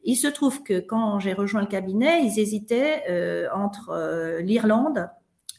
[0.07, 5.09] Il se trouve que quand j'ai rejoint le cabinet, ils hésitaient euh, entre euh, l'Irlande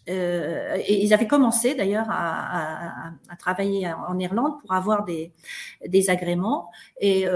[0.08, 5.34] euh, et ils avaient commencé d'ailleurs à, travailler en Irlande pour avoir des,
[6.08, 6.70] agréments.
[6.98, 7.26] Et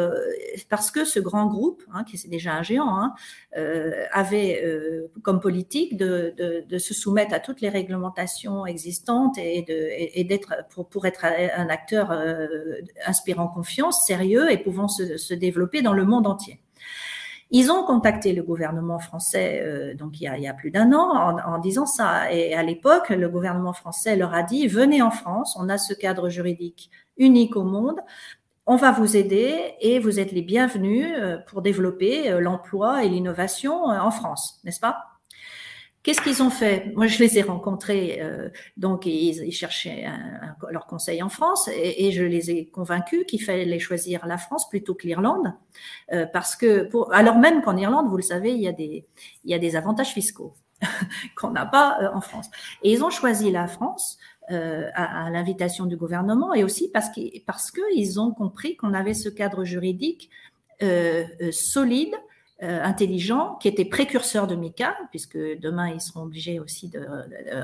[0.71, 3.15] parce que ce grand groupe, hein, qui est déjà un géant, hein,
[4.11, 4.65] avait
[5.23, 6.35] comme politique de,
[6.79, 12.11] se soumettre à toutes les réglementations existantes et d'être pour, être un acteur
[13.05, 16.62] inspirant confiance, sérieux et pouvant se développer dans le monde entier.
[17.55, 20.71] Ils ont contacté le gouvernement français euh, donc il y, a, il y a plus
[20.71, 22.33] d'un an en, disant ça.
[22.33, 25.93] Et à l'époque, le gouvernement français leur a dit venez en France, on a ce
[25.93, 28.01] cadre juridique unique au monde.
[28.67, 33.09] On va vous aider et vous êtes les bienvenus euh, pour développer euh, l'emploi et
[33.09, 35.12] l'innovation en France, n'est-ce pas?
[36.03, 36.93] Qu'est-ce qu'ils ont fait?
[36.97, 40.05] Moi, je les ai rencontrés, euh, donc ils, cherchaient
[40.69, 44.95] leur conseil en France, et, je les ai convaincus qu'il fallait choisir la France plutôt
[44.95, 45.55] que l'Irlande,
[46.13, 48.67] euh, parce que, alors même qu'en Irlande, vous le savez, il y
[49.55, 50.55] a des, avantages fiscaux
[51.37, 52.51] qu'on n'a pas euh, en France.
[52.83, 57.45] Et ils ont choisi la France à, à l'invitation du gouvernement, et aussi parce qu'ils
[57.47, 60.31] parce qu'ils ont compris qu'on avait ce cadre juridique
[61.53, 62.13] solide
[62.63, 67.01] euh, intelligent, qui était précurseur de MICA, puisque demain ils seront obligés aussi de,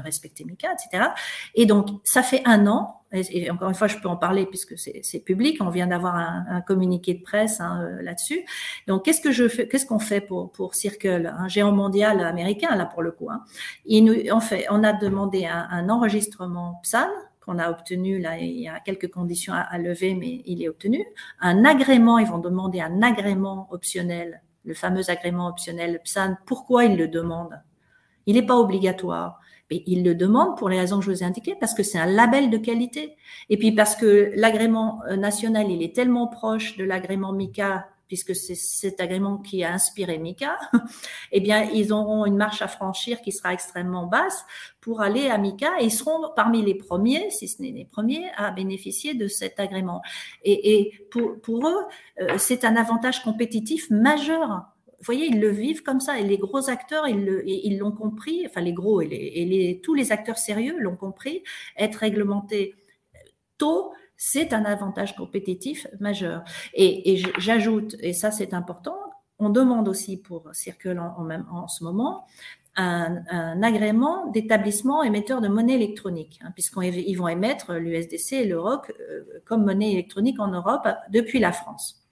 [0.02, 1.10] respecter MICA, etc.
[1.54, 4.76] Et donc ça fait un an, et, encore une fois je peux en parler puisque
[4.76, 8.44] c'est public, on vient d'avoir un, communiqué de presse hein, euh, là-dessus.
[8.86, 12.74] Donc qu'est-ce que je fais, qu'est-ce qu'on fait pour pour Circle, un géant mondial américain
[12.74, 13.30] là pour le coup.
[13.30, 13.44] Hein?
[13.88, 17.08] nous, on fait, on a demandé un, un enregistrement PSAN
[17.48, 20.68] qu'on a obtenu, là, il y a quelques conditions à, à, lever, mais il est
[20.68, 21.02] obtenu.
[21.40, 26.36] Un agrément, ils vont demander un agrément optionnel, le fameux agrément optionnel PSAN.
[26.44, 27.60] Pourquoi ils le demandent
[28.26, 29.40] Il n'est pas obligatoire.
[29.70, 31.98] Mais ils le demandent pour les raisons que je vous ai indiquées, parce que c'est
[31.98, 33.16] un label de qualité.
[33.48, 38.34] Et puis parce que l'agrément euh, national, il est tellement proche de l'agrément MICA puisque
[38.34, 40.58] c'est cet agrément qui a inspiré Mika,
[41.32, 44.44] eh bien, ils auront une marche à franchir qui sera extrêmement basse
[44.80, 48.24] pour aller à Mika et ils seront parmi les premiers, si ce n'est les premiers,
[48.36, 50.02] à bénéficier de cet agrément.
[50.42, 51.84] Et, pour, eux,
[52.20, 54.64] euh, c'est un avantage compétitif majeur.
[54.86, 58.62] Vous voyez, ils le vivent comme ça et les gros acteurs, ils l'ont compris, enfin
[58.62, 61.44] les gros et, les, tous les acteurs sérieux l'ont compris,
[61.76, 62.74] être réglementés
[63.58, 66.44] tôt, c'est un avantage compétitif majeur.
[66.74, 68.98] Et, j'ajoute, et ça c'est important,
[69.38, 72.26] on demande aussi pour Circle en, même, en ce moment
[72.74, 79.22] un, agrément d'établissement émetteur de monnaie électronique, hein, puisqu'ils vont émettre l'USDC et l'Europe euh,
[79.46, 82.04] comme monnaie électronique en Europe depuis la France.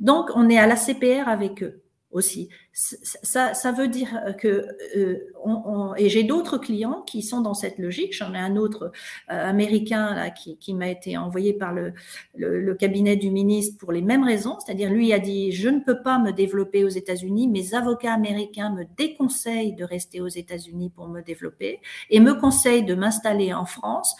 [0.00, 2.48] Donc, on est à la CPR avec eux aussi.
[2.72, 8.14] Ça, ça veut dire que, euh, et j'ai d'autres clients qui sont dans cette logique.
[8.14, 8.92] J'en ai un autre
[9.30, 11.92] euh, américain là, qui, qui m'a été envoyé par le,
[12.34, 14.58] le, cabinet du ministre pour les mêmes raisons.
[14.60, 17.48] C'est-à-dire, lui a dit, je ne peux pas me développer aux États-Unis.
[17.48, 21.80] Mes avocats américains me déconseillent de rester aux États-Unis pour me développer
[22.10, 24.16] et me conseillent de m'installer en France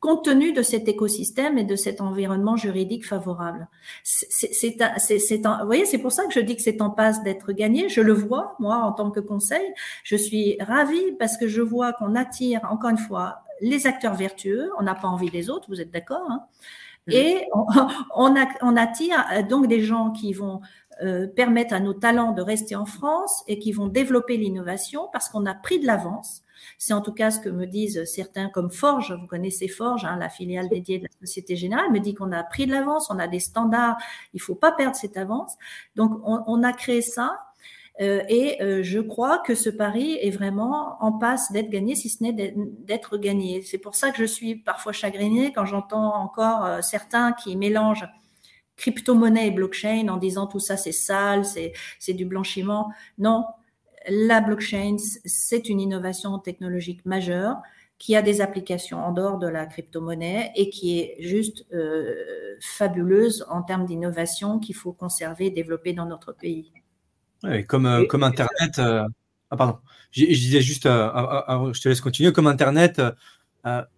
[0.00, 3.68] compte tenu de cet écosystème et de cet environnement juridique favorable.
[4.02, 7.90] C'est, vous voyez, c'est pour ça que je dis que c'est en passe d'être gagné.
[7.90, 9.66] Je le vois, moi, en tant que conseil.
[10.02, 14.70] Je suis ravie parce que je vois qu'on attire, encore une fois, les acteurs vertueux.
[14.78, 16.46] On n'a pas envie des autres, vous êtes d'accord hein
[17.08, 17.66] Et on,
[18.62, 20.62] on, attire euh, donc des gens qui vont
[21.02, 25.28] euh, permettre à nos talents de rester en France et qui vont développer l'innovation parce
[25.28, 26.42] qu'on a pris de l'avance
[26.80, 29.12] c'est en tout cas ce que me disent certains comme Forge.
[29.12, 32.42] Vous connaissez Forge, hein, la filiale dédiée de la Société Générale, me dit qu'on a
[32.42, 33.98] pris de l'avance, on a des standards,
[34.32, 35.58] il faut pas perdre cette avance.
[35.94, 37.36] Donc, on, a créé ça.
[38.00, 42.08] Euh, et euh, je crois que ce pari est vraiment en passe d'être gagné, si
[42.08, 43.60] ce n'est d'être gagné.
[43.60, 48.08] C'est pour ça que je suis parfois chagrinée quand j'entends encore euh, certains qui mélangent
[48.76, 52.90] crypto-monnaie et blockchain en disant tout ça c'est sale, c'est du blanchiment.
[53.18, 53.44] Non,
[54.08, 57.60] la blockchain, c'est une innovation technologique majeure
[58.00, 62.14] qui a des applications en dehors de la crypto-monnaie et qui est juste euh,
[62.60, 66.72] fabuleuse en termes d'innovation qu'il faut conserver et développer dans notre pays.
[67.68, 69.06] comme, euh, comme Internet, euh,
[69.50, 69.78] ah pardon,
[70.12, 73.02] je, disais juste, je te laisse continuer, comme Internet,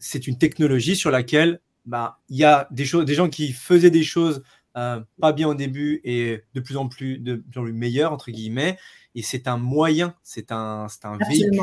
[0.01, 3.91] c'est une technologie sur laquelle bah, il y a des, choses, des gens qui faisaient
[3.91, 4.43] des choses
[4.75, 8.33] pas bien au début et de plus en plus, de plus en plus meilleures, entre
[8.33, 8.79] guillemets,
[9.15, 11.61] et c'est un moyen, c'est un, un véhicule.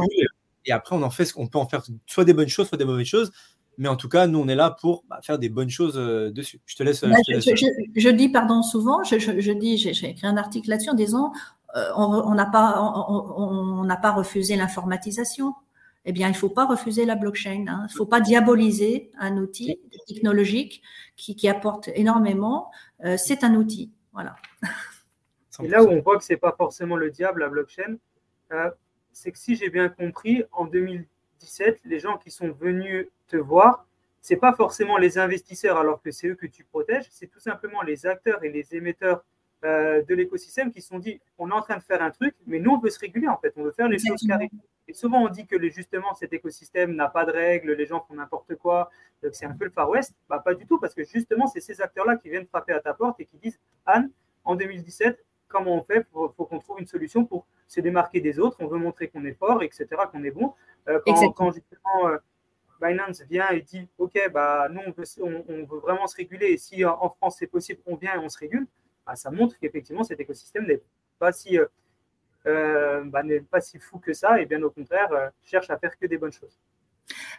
[0.66, 2.86] Et après, on en fait, on peut en faire soit des bonnes choses, soit des
[2.86, 3.32] mauvaises choses.
[3.78, 6.32] Mais en tout cas, nous, on est là pour bah, faire des bonnes choses euh,
[6.32, 6.60] dessus.
[6.66, 7.02] Je te laisse.
[7.02, 11.32] Bah, je, dis, pardon, souvent, je, dis, j'ai écrit un article là-dessus en disant,
[11.78, 15.54] euh, on n'a pas, on n'a pas refusé l'informatisation.
[16.06, 17.66] Eh bien, il ne faut pas refuser la blockchain.
[17.68, 17.86] Hein.
[17.90, 20.82] Il ne faut pas diaboliser un outil technologique
[21.16, 22.72] qui, qui apporte énormément.
[23.06, 23.92] Euh, c'est un outil.
[24.14, 24.36] Voilà.
[25.62, 27.98] Et là où on voit que ce n'est pas forcément le diable, la blockchain,
[28.52, 28.70] euh,
[29.12, 33.86] c'est que si j'ai bien compris, en 2017, les gens qui sont venus te voir,
[34.22, 37.40] ce n'est pas forcément les investisseurs alors que c'est eux que tu protèges, c'est tout
[37.40, 39.24] simplement les acteurs et les émetteurs
[39.66, 42.36] euh, de l'écosystème qui se sont dit on est en train de faire un truc,
[42.48, 44.50] mais nous on veut se réguler en fait, on veut faire les choses carrées.
[44.88, 48.16] Et souvent on dit que justement cet écosystème n'a pas de règles, les gens font
[48.16, 48.90] n'importe quoi,
[49.22, 50.16] que c'est un peu le Far West.
[50.30, 52.94] Bah, pas du tout, parce que justement c'est ces acteurs-là qui viennent frapper à ta
[52.94, 54.10] porte et qui disent Anne,
[54.44, 58.58] en 2017, comment on fait faut, qu'on trouve une solution pour se démarquer des autres.
[58.60, 60.54] On veut montrer qu'on est fort, etc., qu'on est bon.
[60.88, 61.00] Euh,
[61.36, 62.18] quand, justement euh,
[62.82, 67.10] Binance vient et dit OK, bah, nous, on veut, vraiment se réguler, et si en
[67.10, 68.68] France c'est possible, on vient et on se régule,
[69.06, 70.82] bah, ça montre qu'effectivement cet écosystème n'est
[71.18, 71.60] pas si.
[72.46, 75.10] Euh, bah, n'est pas si fou que ça et bien au contraire
[75.44, 76.58] cherche à faire que des bonnes choses.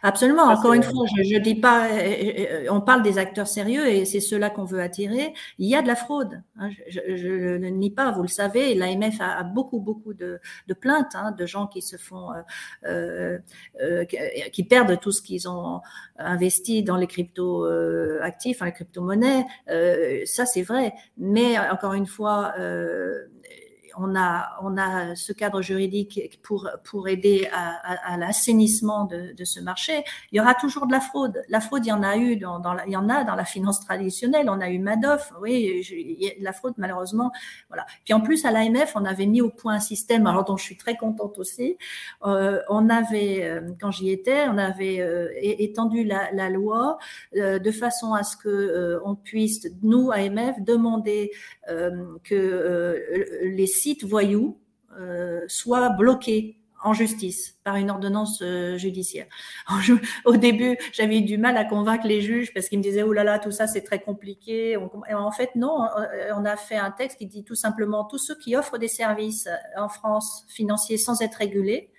[0.03, 0.43] Absolument.
[0.43, 4.19] Encore une fois, je, dis pas, euh, euh, on parle des acteurs sérieux et c'est
[4.19, 5.33] ceux-là qu'on veut attirer.
[5.59, 6.41] Il y a de la fraude.
[6.57, 6.69] Hein.
[6.87, 8.73] je, ne nie pas, vous le savez.
[8.73, 10.39] L'AMF a, beaucoup, beaucoup de,
[10.79, 12.29] plaintes hein, de gens qui se font,
[12.85, 13.37] euh,
[14.51, 15.81] qui perdent tout ce qu'ils ont
[16.17, 17.65] investi dans les crypto
[18.21, 19.45] actifs, les crypto-monnaies.
[20.25, 20.93] ça, c'est vrai.
[21.17, 22.53] Mais encore une fois,
[23.97, 30.03] on a, on a ce cadre juridique pour, pour aider à, l'assainissement de, ce marché.
[30.31, 31.41] Il y aura toujours de la fraude.
[31.49, 33.45] La fraude, il y en a eu dans, dans il y en a dans la
[33.45, 34.49] finance traditionnelle.
[34.49, 35.33] On a eu Madoff.
[35.41, 35.83] Oui,
[36.39, 37.31] la fraude, malheureusement.
[37.69, 37.85] Voilà.
[38.05, 40.63] Puis en plus, à l'AMF, on avait mis au point un système, alors dont je
[40.63, 41.77] suis très contente aussi.
[42.25, 46.97] Euh, on avait, euh, quand j'y étais, on avait euh, étendu la, la loi
[47.33, 51.31] de façon à ce que on puisse, nous, AMF, demander
[52.23, 53.01] que
[53.43, 54.59] les sites voyous
[55.47, 58.43] soient bloqués en justice par une ordonnance
[58.75, 59.27] judiciaire.
[60.25, 63.13] Au début, j'avais eu du mal à convaincre les juges parce qu'ils me disaient oh
[63.13, 64.77] là là, tout ça c'est très compliqué.
[64.77, 65.87] en fait, non,
[66.35, 69.47] on a fait un texte qui dit tout simplement tous ceux qui offrent des services
[69.77, 71.91] en France financiers sans être régulés,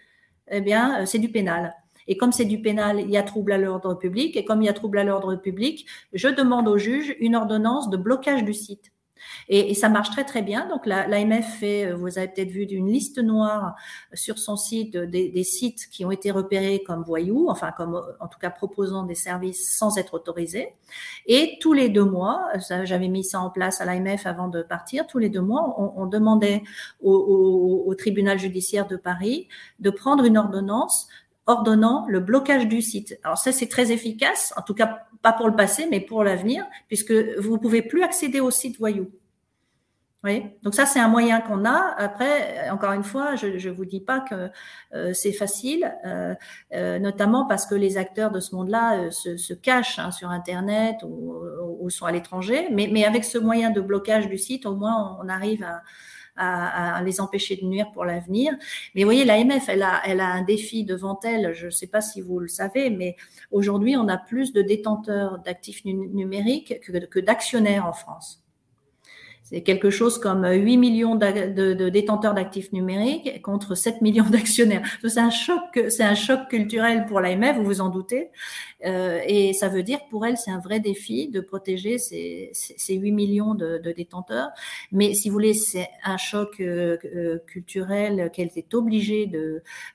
[0.50, 1.74] eh bien, c'est du pénal.
[2.08, 4.36] Et comme c'est du pénal, il y a trouble à l'ordre public.
[4.36, 7.90] Et comme il y a trouble à l'ordre public, je demande au juge une ordonnance
[7.90, 8.91] de blocage du site.
[9.48, 10.68] Et, ça marche très très bien.
[10.68, 13.74] Donc l'AMF fait, euh, vous avez peut-être vu, une liste noire
[14.12, 18.38] sur son site des, sites qui ont été repérés comme voyous, enfin comme en tout
[18.38, 20.74] cas proposant des services sans être autorisés.
[21.26, 22.48] Et tous les deux mois,
[22.84, 26.06] j'avais mis ça en place à l'AMF avant de partir, tous les deux mois, on,
[26.06, 26.62] demandait
[27.02, 29.48] au, au tribunal judiciaire de Paris
[29.80, 31.08] de prendre une ordonnance
[31.47, 33.18] ordonnant le blocage du site.
[33.24, 36.64] Alors ça, c'est très efficace, en tout cas pas pour le passé, mais pour l'avenir,
[36.88, 39.11] puisque vous ne pouvez plus accéder au site voyou.
[40.24, 41.95] Oui, donc ça c'est un moyen qu'on a.
[41.99, 44.51] Après, encore une fois, je ne vous dis pas que
[44.95, 46.36] euh, c'est facile, euh,
[46.74, 51.90] euh, notamment parce que les acteurs de ce monde-là se, cachent hein, sur Internet ou,
[51.90, 52.68] sont à l'étranger.
[52.70, 55.82] Mais, avec ce moyen de blocage du site, au moins on arrive à,
[56.36, 58.54] à, les empêcher de nuire pour l'avenir.
[58.94, 61.54] Mais vous voyez, l'AMF, elle a, elle a un défi devant elle.
[61.54, 63.16] Je ne sais pas si vous le savez, mais
[63.50, 68.41] aujourd'hui, on a plus de détenteurs d'actifs numériques que d'actionnaires en France.
[69.53, 74.82] C'est quelque chose comme 8 millions de, détenteurs d'actifs numériques contre 7 millions d'actionnaires.
[75.07, 75.30] C'est un
[76.14, 78.30] choc, culturel pour l'AMF, vous vous en doutez.
[78.86, 82.94] Euh, et ça veut dire pour elle, c'est un vrai défi de protéger ces, ces
[82.94, 84.48] 8 millions de, détenteurs.
[84.90, 89.30] Mais si vous voulez, c'est un choc euh, euh, culturel qu'elle est obligée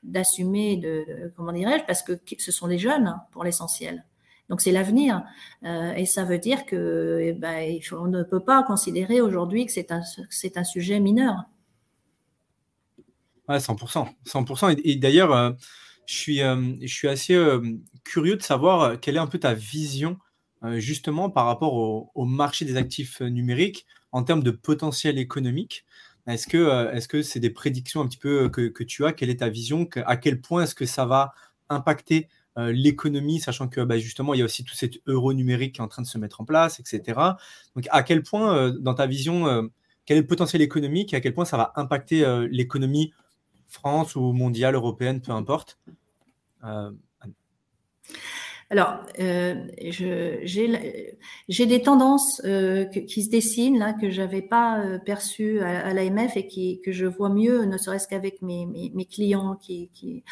[0.04, 4.04] d'assumer, de, comment dirais-je, parce que ce sont des jeunes pour l'essentiel.
[4.50, 5.24] Donc c'est l'avenir.
[5.64, 9.72] Euh, et ça veut dire que eh ben, on ne peut pas considérer aujourd'hui que
[9.72, 10.02] c'est un,
[10.56, 11.44] un sujet mineur.
[13.50, 14.08] Ouais, 100%.
[14.26, 14.82] 100%.
[14.84, 15.52] Et, d'ailleurs, euh,
[16.06, 17.38] je, suis, euh, je suis assez
[18.04, 20.18] curieux de savoir quelle est un peu ta vision
[20.78, 21.76] justement par rapport
[22.16, 25.86] au, marché des actifs numériques en termes de potentiel économique.
[26.26, 29.14] Est-ce que est-ce c'est des prédictions un petit peu que tu as?
[29.14, 29.88] Quelle est ta vision?
[30.06, 31.34] À quel point est-ce que ça va
[31.70, 32.28] impacter
[32.58, 35.82] euh, l'économie, sachant que bah, justement, il y a aussi tout cet euro numérique qui
[35.82, 37.20] est en train de se mettre en place, etc.
[37.76, 39.64] Donc, à quel point, euh, dans ta vision, euh,
[40.06, 43.14] quel est le potentiel économique et à quel point ça va impacter l'économie
[43.68, 45.78] France ou mondiale, européenne, peu importe
[48.70, 55.62] alors, euh, j'ai des tendances euh, qui se dessinent là que j'avais pas euh, perçues
[55.62, 59.06] à, à l'AMF et qui, que je vois mieux, ne serait-ce qu'avec mes, mes, mes,
[59.06, 59.56] clients.
[59.56, 60.26] Qui, qui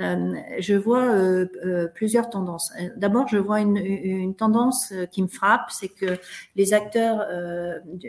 [0.00, 2.72] euh, je vois euh, euh, plusieurs tendances.
[2.96, 6.18] D'abord, je vois une, une, tendance qui me frappe, c'est que
[6.54, 7.26] les acteurs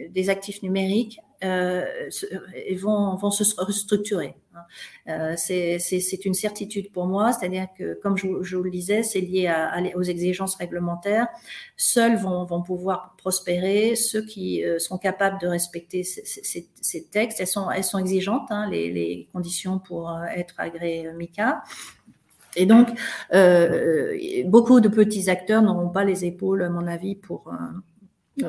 [0.09, 4.35] des actifs numériques vont, vont se restructurer.
[4.55, 4.65] Hein.
[5.09, 9.53] Euh, c'est une certitude pour moi, c'est-à-dire que, comme je, vous le disais, c'est lié
[9.95, 11.27] aux exigences réglementaires.
[11.77, 17.39] Seuls vont, pouvoir prospérer ceux qui euh, sont capables de respecter ces, textes.
[17.39, 21.63] Elles sont, exigeantes, hein, les, conditions pour euh, être agréé MICA.
[22.55, 22.89] Et donc,
[24.45, 27.51] beaucoup de petits acteurs n'auront pas les épaules, à mon avis, pour,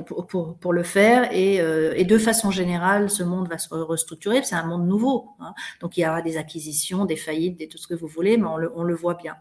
[0.07, 4.43] pour, pour, le faire et, euh, et, de façon générale, ce monde va se restructurer.
[4.43, 5.55] C'est un monde nouveau, hein.
[5.81, 8.47] donc il y aura des acquisitions, des faillites, des, tout ce que vous voulez, mais
[8.47, 9.37] on le, voit bien.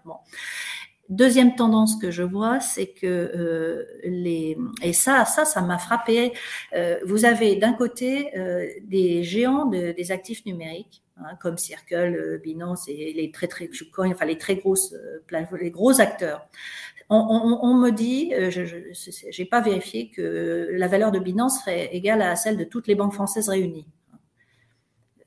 [1.10, 6.34] Deuxième tendance que je vois, c'est que euh, les et ça, ça, ça m'a frappé.
[6.74, 12.16] Euh, vous avez d'un côté euh, des géants de, des actifs numériques hein, comme Circle,
[12.16, 14.96] euh, Binance et les très très enfin les très grosses,
[15.62, 16.48] les gros acteurs
[17.10, 22.22] on, me dit, euh, je n'ai pas vérifié, que la valeur de Binance serait égale
[22.22, 23.88] à celle de toutes les banques françaises réunies.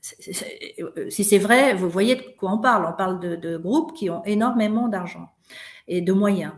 [0.00, 2.86] si c'est vrai, vous voyez de quoi on parle.
[2.86, 5.28] On parle de, groupes qui ont énormément d'argent
[5.88, 6.52] et de moyens.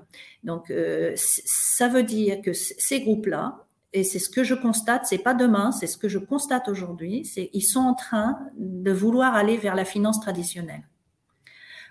[0.45, 5.19] Donc, euh, ça veut dire que ces groupes-là, et c'est ce que je constate, c'est
[5.19, 9.35] pas demain, c'est ce que je constate aujourd'hui, c'est ils sont en train de vouloir
[9.35, 10.85] aller vers la finance traditionnelle.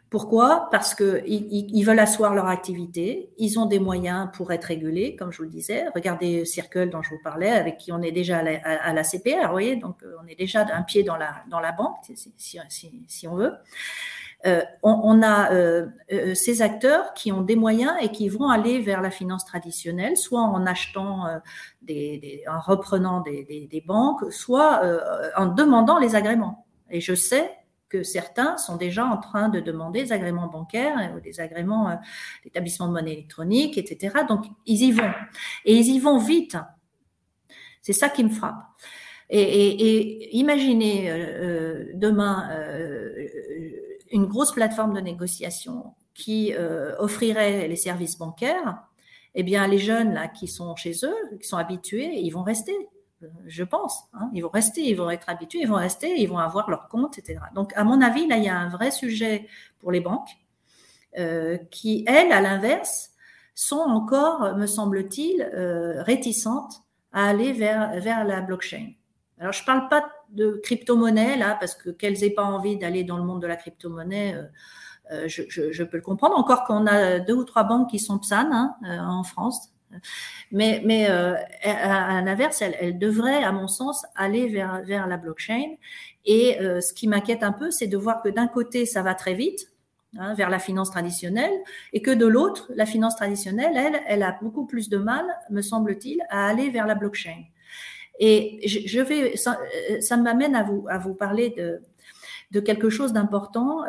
[0.10, 0.70] Pourquoi?
[0.72, 5.34] Parce qu'ils ils veulent asseoir leur activité, ils ont des moyens pour être régulés, comme
[5.34, 5.86] je vous le disais.
[5.94, 9.52] Regardez Circle dont je vous parlais, avec qui on est déjà à la, CPR, vous
[9.52, 13.04] voyez, donc euh, on est déjà un pied dans la, dans la banque, si, si,
[13.08, 13.54] si on veut.
[14.46, 15.88] Euh, on, a euh,
[16.36, 20.42] ces acteurs qui ont des moyens et qui vont aller vers la finance traditionnelle, soit
[20.42, 21.26] en achetant,
[21.82, 24.84] des, des, en reprenant des, des banques, soit
[25.36, 26.66] en demandant les agréments.
[26.90, 27.52] Et je sais
[27.90, 31.96] que certains sont déjà en train de demander des agréments bancaires ou des agréments euh,
[32.44, 34.26] d'établissement de monnaie électronique, etc.
[34.28, 35.12] Donc, ils y vont.
[35.66, 36.58] Et ils y vont vite.
[37.82, 38.64] C'est ça qui me frappe.
[39.30, 43.28] Et, et, imaginez euh, demain euh,
[44.12, 48.84] une grosse plateforme de négociation qui euh, offrirait les services bancaires.
[49.36, 52.74] Eh bien, les jeunes là qui sont chez eux, qui sont habitués, ils vont rester
[53.46, 54.04] je pense.
[54.14, 54.30] Hein.
[54.34, 57.18] Ils vont rester, ils vont être habitués, ils vont rester, ils vont avoir leur compte,
[57.18, 57.40] etc.
[57.56, 59.48] Donc, à mon avis, là, il y a un vrai sujet
[59.80, 60.30] pour les banques
[61.18, 63.12] euh, qui, elles, à l'inverse,
[63.56, 68.92] sont encore, me semble-t-il, euh, réticentes à aller vers, la blockchain.
[69.40, 73.04] Alors, je ne parle pas de crypto-monnaie, là, parce que qu'elles n'aient pas envie d'aller
[73.04, 74.36] dans le monde de la crypto-monnaie,
[75.12, 76.38] euh, je, je, peux le comprendre.
[76.38, 79.72] Encore qu'on a deux ou trois banques qui sont PSAN hein, en France,
[80.52, 85.76] mais, euh, à, l'inverse, elle, devrait, à mon sens, aller vers, la blockchain.
[86.26, 89.16] Et euh, ce qui m'inquiète un peu, c'est de voir que d'un côté, ça va
[89.16, 89.72] très vite,
[90.18, 91.54] hein, vers la finance traditionnelle,
[91.94, 95.62] et que de l'autre, la finance traditionnelle, elle, elle a beaucoup plus de mal, me
[95.62, 97.44] semble-t-il, à aller vers la blockchain.
[98.20, 99.60] Et je, vais, ça,
[99.92, 101.82] euh, ça m'amène à vous, à vous parler de,
[102.62, 103.84] quelque chose d'important.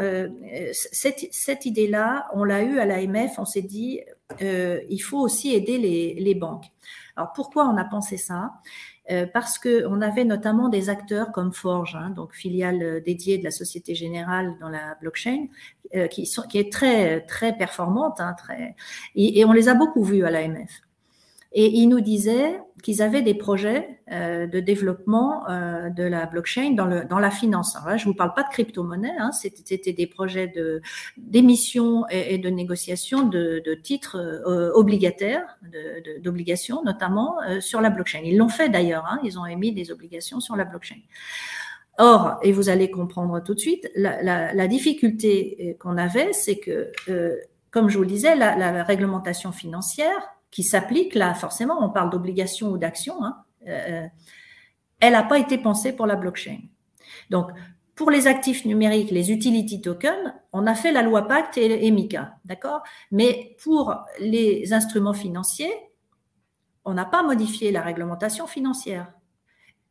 [0.73, 4.03] Cette, idée-là, on l'a eu à l'AMF, on s'est dit,
[4.43, 6.66] euh, il faut aussi aider les, les, banques.
[7.16, 8.53] Alors pourquoi on a pensé ça?
[9.11, 13.45] Euh, Parce que on avait notamment des acteurs comme Forge, hein, donc filiale dédiée de
[13.45, 15.47] la Société Générale dans la blockchain,
[15.97, 18.76] euh, qui, sont, qui est très très performante, hein, très,
[19.14, 20.83] et, et on les a beaucoup vus à l'AMF.
[21.53, 26.73] Et ils nous disaient qu'ils avaient des projets euh, de développement euh, de la blockchain
[26.73, 27.77] dans, le, dans la finance.
[27.97, 30.53] Je ne vous parle pas de crypto-monnaie, hein, c'était des projets
[31.17, 35.59] d'émission et, et, de négociation de, de titres euh, obligataires,
[36.23, 38.21] d'obligations notamment euh, sur la blockchain.
[38.25, 41.01] Ils l'ont fait d'ailleurs, hein, ils ont émis des obligations sur la blockchain.
[41.97, 46.59] Or, et vous allez comprendre tout de suite, la, la, la difficulté qu'on avait, c'est
[46.59, 47.37] que, euh,
[47.71, 52.11] comme je vous le disais, la, la réglementation financière qui s'applique là, forcément, on parle
[52.11, 54.07] d'obligation ou d'action, hein, euh,
[55.01, 56.59] elle n'a pas été pensée pour la blockchain.
[57.31, 57.51] Donc,
[57.95, 62.37] pour les actifs numériques, les utility tokens, on a fait la loi Pacte et MICA,
[62.45, 62.83] d'accord?
[63.11, 65.73] Mais pour les instruments financiers,
[66.85, 69.13] on n'a pas modifié la réglementation financière.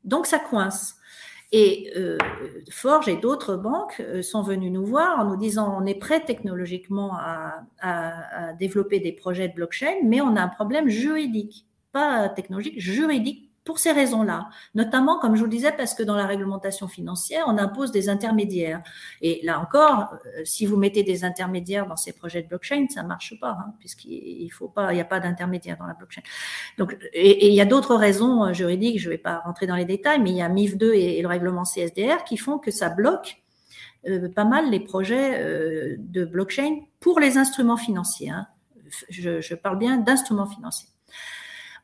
[0.03, 0.95] Donc, ça coince.
[1.53, 2.17] Et euh,
[2.69, 6.19] Forge et d'autres banques euh, sont venus nous voir en nous disant on est prêt
[6.19, 11.65] technologiquement à, à, à, développer des projets de blockchain, mais on a un problème juridique,
[11.93, 14.47] pas technologique, juridique pour ces raisons-là.
[14.75, 18.07] Notamment, comme je vous le disais, parce que dans la réglementation financière, on impose des
[18.07, 18.81] intermédiaires.
[19.21, 23.03] Et là encore, euh, si vous mettez des intermédiaires dans ces projets de blockchain, ça
[23.03, 26.21] ne marche pas, hein, puisqu'il faut pas, il n'y a pas d'intermédiaire dans la blockchain.
[26.77, 29.75] Donc, et, il y a d'autres raisons euh, juridiques, je ne vais pas rentrer dans
[29.75, 32.71] les détails, mais il y a MIF 2 et, le règlement CSDR qui font que
[32.71, 33.43] ça bloque
[34.07, 35.43] euh, pas mal les projets
[35.97, 38.29] de blockchain pour les instruments financiers.
[38.29, 38.47] Hein.
[39.09, 40.87] Je parle bien d'instruments financiers.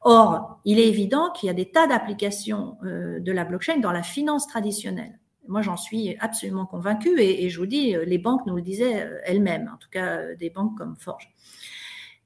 [0.03, 3.91] Or, il est évident qu'il y a des tas d'applications euh, de la blockchain dans
[3.91, 5.19] la finance traditionnelle.
[5.47, 9.19] Moi, j'en suis absolument convaincue et, je vous dis, les banques nous le disaient euh,
[9.25, 11.33] elles-mêmes, en tout cas euh, des banques comme Forge.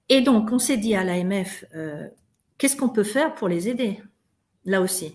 [0.09, 1.65] Et donc, on s'est dit à l'AMF,
[2.57, 4.01] qu'est-ce qu'on peut faire pour les aider?
[4.63, 5.13] Là aussi,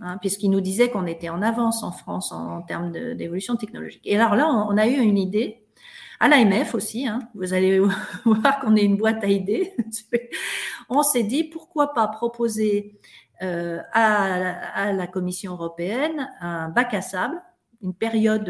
[0.00, 4.02] hein, puisqu'ils nous disaient qu'on était en avance en France en, termes d'évolution technologique.
[4.04, 5.62] Et alors là, on, on a eu une idée
[6.22, 7.06] à l'AMF aussi.
[7.06, 7.80] Hein, vous allez
[8.24, 9.74] voir qu'on est une boîte à idées.
[10.94, 13.00] On s'est dit pourquoi pas proposer
[13.40, 17.40] euh, à, la Commission européenne un bac à sable,
[17.80, 18.44] une période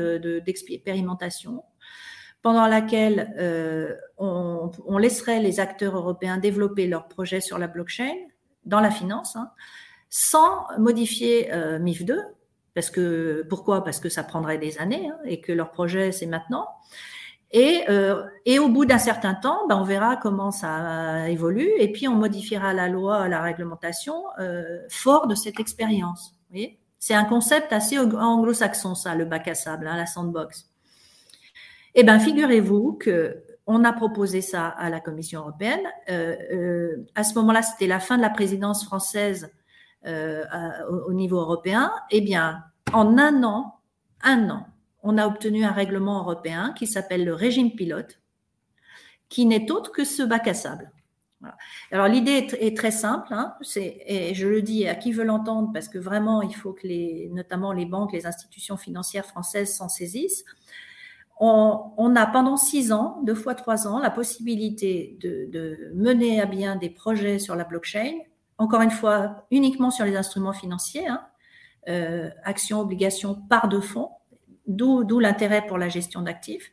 [0.45, 1.53] d'expérimentation.
[1.53, 1.61] De,
[2.43, 8.13] pendant laquelle euh, on, laisserait les acteurs européens développer leurs projets sur la blockchain
[8.65, 9.53] dans la finance, hein,
[10.11, 12.21] sans modifier euh, MIF 2,
[12.75, 13.85] parce que pourquoi?
[13.85, 16.67] Parce que ça prendrait des années hein, et que leur projet c'est maintenant.
[17.53, 21.93] Et, euh, et au bout d'un certain temps, ben, on verra comment ça évolue et
[21.93, 26.35] puis on modifiera la loi, la réglementation euh, fort de cette expérience.
[26.99, 30.71] C'est un concept assez anglo-saxon, ça, le bac à sable, hein, la sandbox.
[31.95, 35.83] Eh bien, figurez-vous que on a proposé ça à la Commission européenne.
[36.11, 39.53] Euh, à ce moment-là, c'était la fin de la présidence française
[40.05, 41.93] au, niveau européen.
[42.11, 43.79] Eh bien, en un an,
[44.23, 44.67] un an,
[45.03, 48.21] on a obtenu un règlement européen qui s'appelle le régime pilote,
[49.29, 50.91] qui n'est autre que ce bac à sable.
[51.91, 55.89] Alors l'idée est, très simple, hein, et je le dis à qui veut l'entendre parce
[55.89, 60.45] que vraiment il faut que notamment les banques, les institutions financières françaises s'en saisissent.
[61.41, 66.77] On, a pendant six ans, deux fois trois ans, la possibilité de, mener à bien
[66.77, 68.13] des projets sur la blockchain.
[68.59, 71.27] Encore une fois, uniquement sur les instruments financiers, hein,
[71.89, 74.11] euh, actions, obligations, part de fonds,
[74.67, 76.71] d'où l'intérêt pour la gestion d'actifs.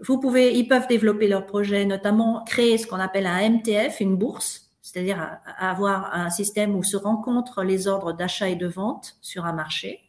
[0.00, 4.16] Vous pouvez, ils peuvent développer leurs projets, notamment créer ce qu'on appelle un MTF, une
[4.16, 9.44] bourse, c'est-à-dire avoir un système où se rencontrent les ordres d'achat et de vente sur
[9.44, 10.00] un marché.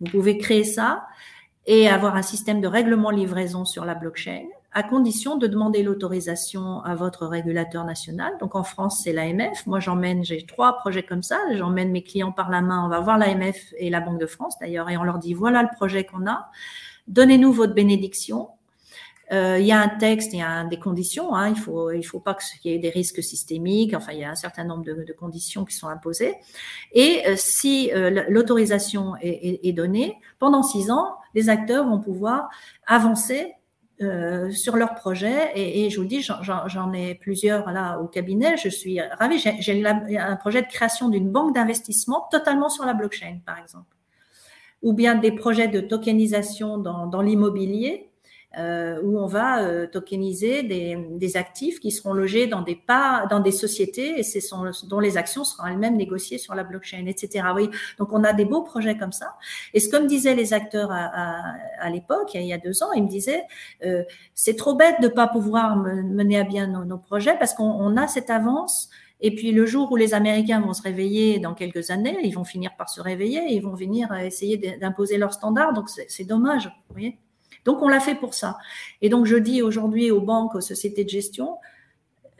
[0.00, 1.06] Vous pouvez créer ça
[1.66, 6.80] et avoir un système de règlement livraison sur la blockchain, à condition de demander l'autorisation
[6.82, 8.32] à votre régulateur national.
[8.38, 9.66] Donc en France, c'est l'AMF.
[9.66, 11.38] Moi, j'emmène, j'ai trois projets comme ça.
[11.54, 12.84] J'emmène mes clients par la main.
[12.84, 15.62] On va voir l'AMF et la Banque de France d'ailleurs, et on leur dit voilà
[15.62, 16.50] le projet qu'on a.
[17.08, 18.50] Donnez-nous votre bénédiction
[19.32, 21.34] euh, il y a un texte, il y a des conditions.
[21.34, 23.94] Hein, il faut, il faut pas qu'il y ait des risques systémiques.
[23.94, 26.34] Enfin, il y a un certain nombre de, de conditions qui sont imposées.
[26.92, 32.48] Et euh, si euh, l'autorisation est, est, donnée, pendant six ans, les acteurs vont pouvoir
[32.86, 33.52] avancer
[34.02, 35.52] euh, sur leur projet.
[35.54, 38.56] Et, je vous dis, j'en ai plusieurs là au cabinet.
[38.56, 39.38] Je suis ravie.
[39.38, 43.96] J'ai un projet de création d'une banque d'investissement totalement sur la blockchain, par exemple,
[44.82, 48.09] ou bien des projets de tokenisation dans l'immobilier
[48.58, 53.26] euh, où on va euh, tokeniser des, des, actifs qui seront logés dans des pas,
[53.30, 54.40] dans des sociétés et c'est
[54.88, 57.46] dont les actions seront elles-mêmes négociées sur la blockchain, etc.
[57.54, 59.36] Oui, donc on a des beaux projets comme ça.
[59.72, 61.42] Et ce comme disaient les acteurs à, à,
[61.78, 63.44] à l'époque, il y a deux ans, ils me disaient
[63.84, 64.02] euh,
[64.34, 68.08] c'est trop bête de pas pouvoir mener à bien nos, nos projets parce qu'on a
[68.08, 68.90] cette avance.
[69.20, 72.44] Et puis le jour où les Américains vont se réveiller dans quelques années, ils vont
[72.44, 75.72] finir par se réveiller ils vont venir essayer d'imposer leurs standards.
[75.72, 77.16] Donc c'est dommage, vous voyez.
[77.64, 78.58] Donc on l'a fait pour ça.
[79.02, 81.56] Et donc je dis aujourd'hui aux banques, aux sociétés de gestion,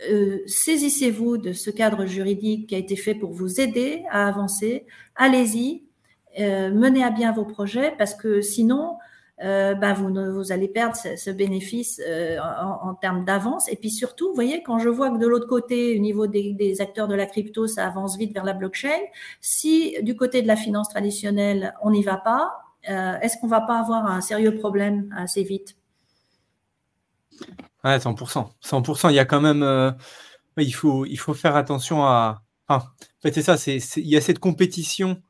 [0.08, 4.86] euh, saisissez-vous de ce cadre juridique qui a été fait pour vous aider à avancer.
[5.16, 5.84] Allez-y,
[6.38, 8.96] euh, menez à bien vos projets parce que sinon,
[9.42, 12.00] euh, bah, vous, allez perdre ce, bénéfice
[12.82, 13.70] en, termes d'avance.
[13.70, 16.80] Et puis surtout, vous voyez, quand je vois que de l'autre côté, au niveau des,
[16.80, 19.00] acteurs de la crypto, ça avance vite vers la blockchain,
[19.40, 23.78] si du côté de la finance traditionnelle, on n'y va pas, est-ce qu'on va pas
[23.80, 25.76] avoir un sérieux problème assez vite?
[27.84, 28.50] Ouais, 100%.
[28.62, 29.10] 100%.
[29.10, 29.62] Il y a quand même.
[29.62, 29.92] Euh,
[30.58, 32.42] il, faut, il faut faire attention à.
[32.68, 33.56] Enfin, en fait, c'est ça.
[33.56, 35.22] C'est, il y a cette compétition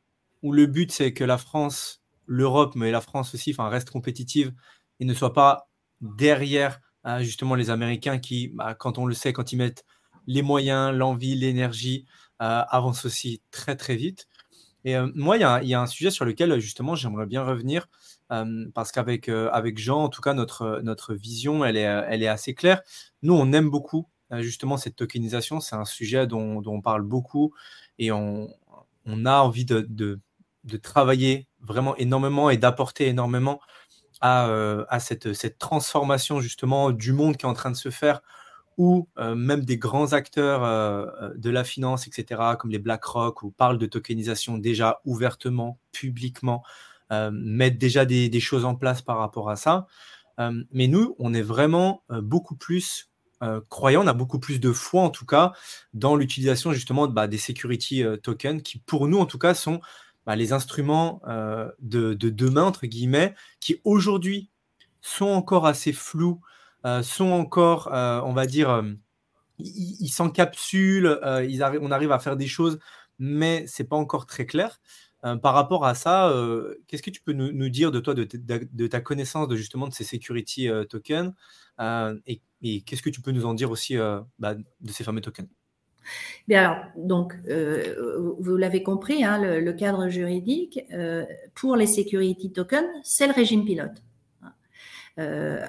[0.42, 4.52] où le but, c'est que la France, l'Europe, mais la France aussi, enfin, reste compétitive
[4.98, 5.68] et ne soit pas
[6.00, 9.84] derrière hein, justement les Américains qui, bah, quand on le sait, quand ils mettent
[10.26, 12.06] les moyens, l'envie, l'énergie,
[12.42, 14.26] euh, avancent aussi très très vite.
[14.84, 17.88] Et euh, moi, il y, a un sujet sur lequel justement j'aimerais bien revenir
[18.32, 22.22] euh, parce qu'avec euh, avec Jean, en tout cas, notre, notre vision, elle est, elle
[22.22, 22.82] est assez claire.
[23.22, 24.08] Nous, on aime beaucoup
[24.38, 25.60] justement cette tokenisation.
[25.60, 27.52] C'est un sujet dont, dont, on parle beaucoup
[27.98, 28.48] et on,
[29.04, 30.20] on a envie de, de,
[30.64, 33.60] de, travailler vraiment énormément et d'apporter énormément
[34.20, 34.44] à,
[34.88, 38.22] à cette, cette transformation justement du monde qui est en train de se faire
[38.80, 43.42] ou euh, même des grands acteurs euh, euh, de la finance, etc., comme les BlackRock,
[43.42, 46.64] ou parlent de tokenisation déjà ouvertement, publiquement,
[47.32, 49.86] mettent déjà des, choses en place par rapport à ça.
[50.38, 53.10] mais nous, on est vraiment beaucoup plus
[53.68, 55.52] croyants, on a beaucoup plus de foi en tout cas
[55.92, 59.80] dans l'utilisation justement bah, des security tokens qui pour nous en tout cas sont
[60.24, 61.20] bah, les instruments
[61.80, 64.48] de, de, demain, entre guillemets, qui aujourd'hui
[65.00, 66.40] sont encore assez flous
[67.02, 68.82] sont encore, euh, on va dire, euh,
[69.58, 71.20] ils s'encapsulent,
[71.82, 72.78] on arrive à faire des choses,
[73.18, 74.80] mais c'est pas encore très clair.
[75.42, 76.32] par rapport à ça,
[76.86, 80.04] qu'est-ce que tu peux nous, dire de toi, de, ta connaissance de justement de ces
[80.04, 81.34] security tokens,
[81.78, 82.40] et,
[82.86, 83.98] qu'est-ce que tu peux nous en dire aussi
[84.38, 85.48] bah, de ces fameux tokens?
[86.48, 87.34] Bien alors, donc,
[88.38, 90.80] vous l'avez compris, hein, le, cadre juridique
[91.54, 94.02] pour les security tokens, c'est le régime pilote.
[95.20, 95.66] Euh,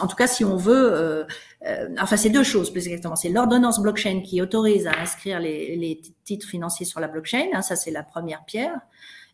[0.00, 1.24] en tout cas, si on veut, euh,
[1.66, 3.16] euh, enfin, c'est deux choses plus exactement.
[3.16, 7.46] C'est l'ordonnance blockchain qui autorise à inscrire les, les titres financiers sur la blockchain.
[7.54, 8.78] Hein, ça, c'est la première pierre.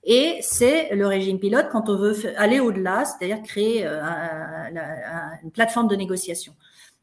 [0.04, 5.96] Et c'est le régime pilote quand on veut aller au-delà, c'est-à-dire créer une plateforme de
[5.96, 6.52] négociation.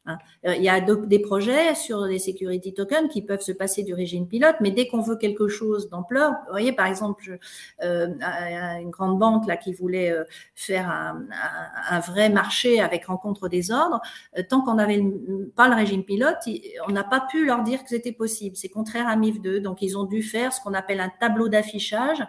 [0.04, 0.18] Hein.
[0.46, 3.94] Euh, il y a des projets sur les security tokens qui peuvent se passer du
[3.94, 7.38] régime pilote, mais dès qu'on veut quelque chose d'ampleur, vous voyez par exemple
[7.84, 8.08] euh,
[8.80, 10.24] une grande banque là qui voulait euh,
[10.56, 11.22] faire un,
[11.88, 14.00] un, vrai marché avec rencontre des ordres,
[14.48, 15.02] tant qu'on n'avait
[15.54, 16.38] pas le régime pilote,
[16.88, 18.56] on n'a pas pu leur dire que c'était possible.
[18.56, 21.48] C'est contraire à MIF 2, donc ils ont dû faire ce qu'on appelle un tableau
[21.48, 22.22] d'affichage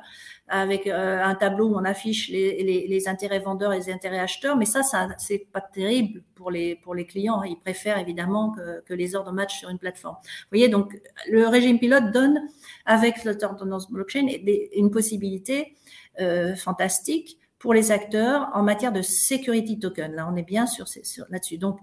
[0.47, 4.65] avec euh, un tableau où on affiche les, intérêts vendeurs et les intérêts acheteurs, mais
[4.65, 7.43] ça, ça c'est pas terrible pour les, pour les clients.
[7.43, 10.15] Ils préfèrent évidemment que, les ordres match sur une plateforme.
[10.21, 10.99] Vous voyez, donc
[11.29, 12.41] le régime pilote donne,
[12.85, 14.27] avec l'ordonnance blockchain,
[14.75, 15.75] une possibilité
[16.19, 20.13] euh, fantastique pour les acteurs en matière de security token.
[20.13, 20.85] Là, on est bien sur,
[21.29, 21.57] là-dessus.
[21.57, 21.79] Donc,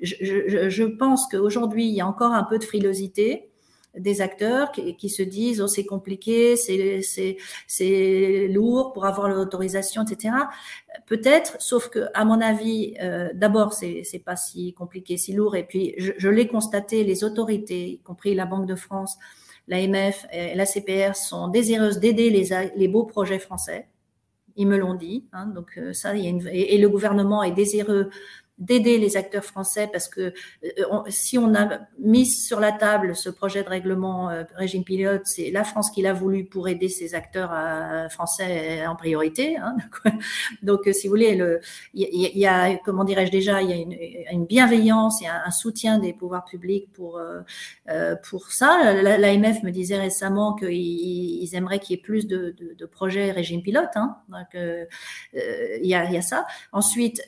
[0.00, 3.50] je pense qu'aujourd'hui, il y a encore un peu de frilosité
[3.96, 10.34] des acteurs qui, se disent oh c'est compliqué, c'est lourd pour avoir l'autorisation, etc.
[11.06, 15.56] Peut-être, sauf que à mon avis, euh, d'abord c'est c'est pas si compliqué, si lourd,
[15.56, 19.16] et puis je, l'ai constaté, les autorités, y compris la Banque de France,
[19.68, 23.88] l'AMF et la CPR sont désireuses d'aider les les beaux projets français.
[24.56, 27.42] Ils me l'ont dit, hein, donc euh, ça, il y a une, et le gouvernement
[27.42, 28.10] est désireux
[28.58, 30.32] d'aider les acteurs français parce que
[30.64, 35.22] euh, si on a mis sur la table ce projet de règlement euh, régime pilote,
[35.24, 39.56] c'est la France qui l'a voulu pour aider ses acteurs euh, français en priorité.
[39.56, 39.76] Hein,
[40.62, 41.36] donc, si vous voulez,
[41.94, 43.96] il y, a, comment dirais-je déjà, il y a une,
[44.30, 47.20] une bienveillance, il y a un soutien des pouvoirs publics pour
[48.22, 48.92] pour ça.
[49.02, 52.54] L'AMF me disait récemment qu'ils ils aimeraient qu'il y ait plus de,
[52.90, 53.90] projets régime pilote.
[53.96, 54.56] Hein, donc,
[55.34, 56.46] il y a ça.
[56.72, 57.22] Ensuite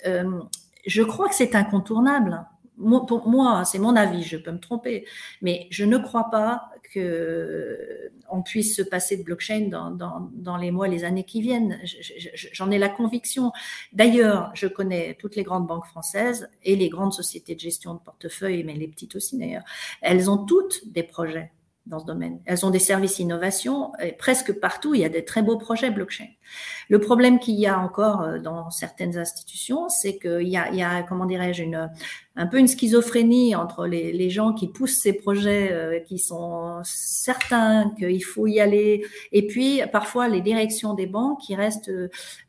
[0.86, 2.46] je crois que c'est incontournable.
[2.78, 5.06] Moi, c'est mon avis, je peux me tromper,
[5.40, 10.70] mais je ne crois pas que on puisse se passer de blockchain dans, dans, les
[10.70, 11.78] mois, les années qui viennent.
[12.52, 13.52] J'en ai la conviction.
[13.92, 18.00] D'ailleurs, je connais toutes les grandes banques françaises et les grandes sociétés de gestion de
[18.00, 19.64] portefeuille, mais les petites aussi d'ailleurs.
[20.02, 21.52] Elles ont toutes des projets
[21.86, 22.40] dans ce domaine.
[22.46, 23.92] Elles ont des services innovation.
[24.02, 26.26] Et presque partout, il y a des très beaux projets blockchain.
[26.88, 31.26] Le problème qu'il y a encore euh, dans certaines institutions, c'est qu'il y a, comment
[31.26, 31.90] dirais-je, une,
[32.36, 37.90] un peu une schizophrénie entre les, gens qui poussent ces projets, euh, qui sont certains
[37.98, 41.90] qu'il faut y aller, et puis parfois les directions des banques qui restent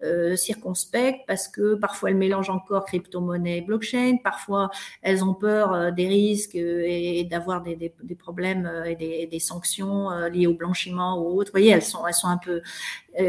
[0.04, 4.70] euh, circonspectes parce que parfois elles mélangent encore crypto-monnaie et blockchain, parfois
[5.02, 10.54] elles ont peur des risques et, d'avoir des, problèmes et des, des sanctions liées au
[10.54, 11.52] blanchiment ou autre.
[11.52, 12.62] Vous voyez, elles sont, elles sont un peu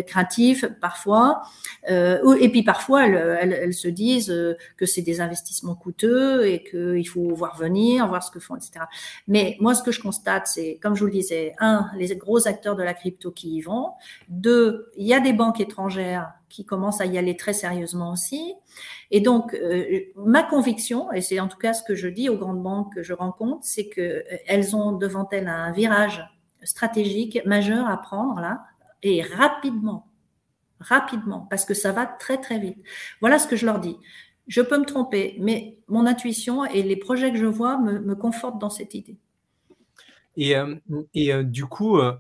[0.07, 1.43] craintives parfois,
[1.89, 4.35] et puis parfois elles, elles, se disent
[4.77, 8.85] que c'est des investissements coûteux et qu'il faut voir venir, voir ce que font, etc.
[9.27, 12.47] Mais moi, ce que je constate, c'est, comme je vous le disais, un, les gros
[12.47, 13.93] acteurs de la crypto qui y vont.
[14.29, 18.55] Deux, il y a des banques étrangères qui commencent à y aller très sérieusement aussi.
[19.11, 22.37] Et donc, euh, ma conviction, et c'est en tout cas ce que je dis aux
[22.37, 26.25] grandes banques que je rencontre, c'est qu'elles euh, ont devant elles un virage
[26.63, 28.65] stratégique majeur à prendre là,
[29.03, 30.09] et rapidement
[30.81, 32.79] rapidement, parce que ça va très très vite.
[33.21, 33.97] Voilà ce que je leur dis.
[34.47, 38.59] Je peux me tromper, mais mon intuition et les projets que je vois me, confortent
[38.59, 39.17] dans cette idée.
[40.37, 40.77] Et, euh,
[41.15, 42.15] et euh, du coup, euh,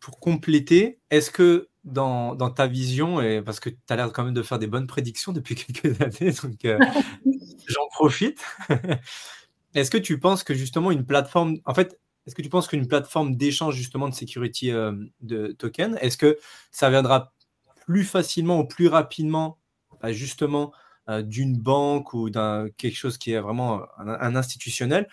[0.00, 4.24] pour compléter, est-ce que dans, dans, ta vision, et parce que tu as l'air quand
[4.24, 6.64] même de faire des bonnes prédictions depuis quelques années, donc
[7.66, 8.42] j'en profite,
[9.74, 12.86] est-ce que tu penses que justement une plateforme, en fait, est-ce que tu penses qu'une
[12.86, 16.38] plateforme d'échange justement de security de token, est-ce que
[16.70, 17.32] ça viendra
[17.84, 19.58] plus facilement ou plus rapidement
[20.00, 20.72] bah, justement
[21.08, 25.08] euh, d'une banque ou d'un quelque chose qui est vraiment un, institutionnel?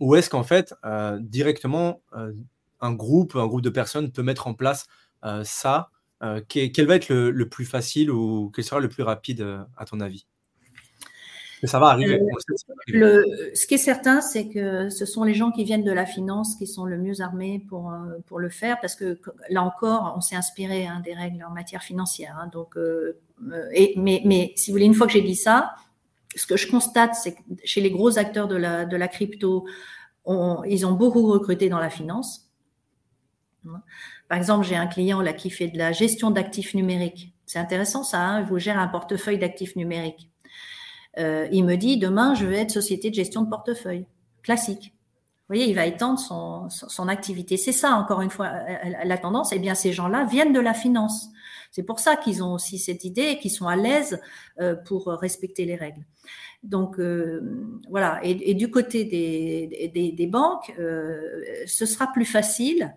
[0.00, 2.32] Ou est-ce qu'en fait euh, directement euh,
[2.80, 4.86] un groupe un groupe de personnes peut mettre en place
[5.44, 5.90] ça
[6.48, 10.26] quel va être le, plus facile ou quel sera le plus rapide à ton avis?
[11.66, 12.20] Ça va arriver.
[12.86, 13.24] Le,
[13.54, 16.56] ce qui est certain, c'est que ce sont les gens qui viennent de la finance
[16.56, 17.92] qui sont le mieux armés pour,
[18.26, 19.18] pour le faire, parce que
[19.50, 22.36] là encore, on s'est inspiré hein, des règles en matière financière.
[22.40, 23.18] Hein, donc, euh,
[23.72, 25.74] et, mais, mais si vous voulez, une fois que j'ai dit ça,
[26.36, 29.66] ce que je constate, c'est que chez les gros acteurs de la, de la crypto,
[30.24, 32.50] on, ils ont beaucoup recruté dans la finance.
[34.28, 37.32] Par exemple, j'ai un client là qui fait de la gestion d'actifs numériques.
[37.46, 40.30] C'est intéressant ça, hein vous gère un portefeuille d'actifs numériques.
[41.18, 44.06] Euh, il me dit demain, je vais être société de gestion de portefeuille,
[44.42, 44.94] classique.
[45.48, 47.56] Vous voyez, il va étendre son, son, activité.
[47.56, 48.50] C'est ça, encore une fois,
[49.02, 49.50] la tendance.
[49.52, 51.30] Eh bien, ces gens-là viennent de la finance.
[51.70, 54.20] C'est pour ça qu'ils ont aussi cette idée et qu'ils sont à l'aise
[54.60, 56.04] euh, pour respecter les règles.
[56.62, 57.40] Donc euh,
[57.88, 58.20] voilà.
[58.22, 62.94] Et, du côté des, des, banques, euh, ce sera plus facile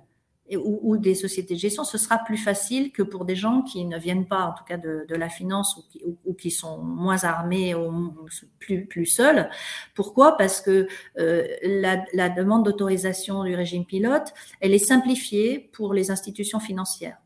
[0.58, 3.98] ou, des sociétés de gestion, ce sera plus facile que pour des gens qui ne
[3.98, 7.24] viennent pas, en tout cas, de, de la finance ou qui, ou, qui, sont moins
[7.24, 8.12] armés ou
[8.60, 9.50] plus, plus seuls.
[9.96, 10.36] Pourquoi?
[10.38, 10.88] Parce que
[11.20, 17.21] euh, la, la demande d'autorisation du régime pilote, elle est simplifiée pour les institutions financières.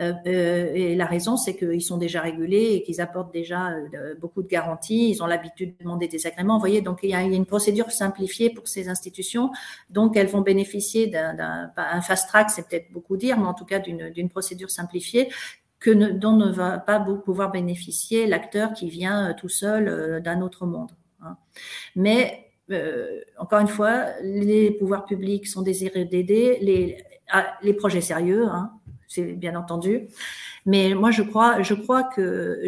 [0.00, 4.14] Euh, euh, et la raison, c'est qu'ils sont déjà régulés et qu'ils apportent déjà euh,
[4.20, 5.10] beaucoup de garanties.
[5.10, 6.54] Ils ont l'habitude de demander des agréments.
[6.54, 9.50] Vous voyez, donc il y, a, une procédure simplifiée pour ces institutions.
[9.90, 11.70] Donc elles vont bénéficier d'un
[12.02, 15.30] fast track, c'est peut-être beaucoup dire, mais en tout cas d'une procédure simplifiée
[15.78, 20.92] que dont ne va pas pouvoir bénéficier l'acteur qui vient tout seul d'un autre monde.
[21.22, 21.36] Hein.
[21.96, 22.50] Mais
[23.36, 27.04] encore une fois, les pouvoirs publics sont désirés d'aider les,
[27.34, 28.72] ah, les projets sérieux, hein,
[29.12, 30.08] c'est bien entendu.
[30.66, 31.62] Mais moi, je crois,
[32.04, 32.62] que,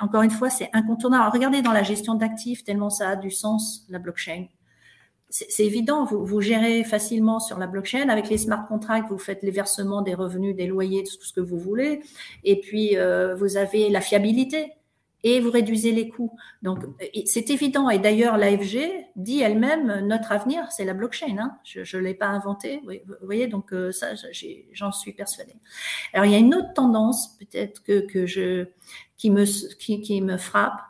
[0.00, 1.30] encore une fois, c'est incontournable.
[1.32, 4.46] regardez dans la gestion d'actifs, tellement ça a du sens, la blockchain.
[5.28, 8.10] C'est évident, vous, vous gérez facilement sur la blockchain.
[8.10, 11.40] Avec les smart contracts, vous faites les versements des revenus, des loyers, tout ce que
[11.40, 12.02] vous voulez.
[12.44, 14.72] Et puis, euh, vous avez la fiabilité
[15.24, 16.36] et vous réduisez les coûts.
[16.62, 16.80] Donc,
[17.26, 17.88] c'est évident.
[17.90, 18.78] Et d'ailleurs, l'AFG
[19.16, 21.36] dit elle-même, notre avenir, c'est la blockchain.
[21.38, 21.58] Hein.
[21.64, 22.80] Je ne l'ai pas inventé.
[22.84, 24.08] Vous voyez, donc euh, ça,
[24.72, 25.54] j'en suis persuadée.
[26.12, 28.66] Alors, il y a une autre tendance, peut-être que, que je,
[29.16, 29.44] qui me,
[29.76, 30.80] qui, qui me frappe.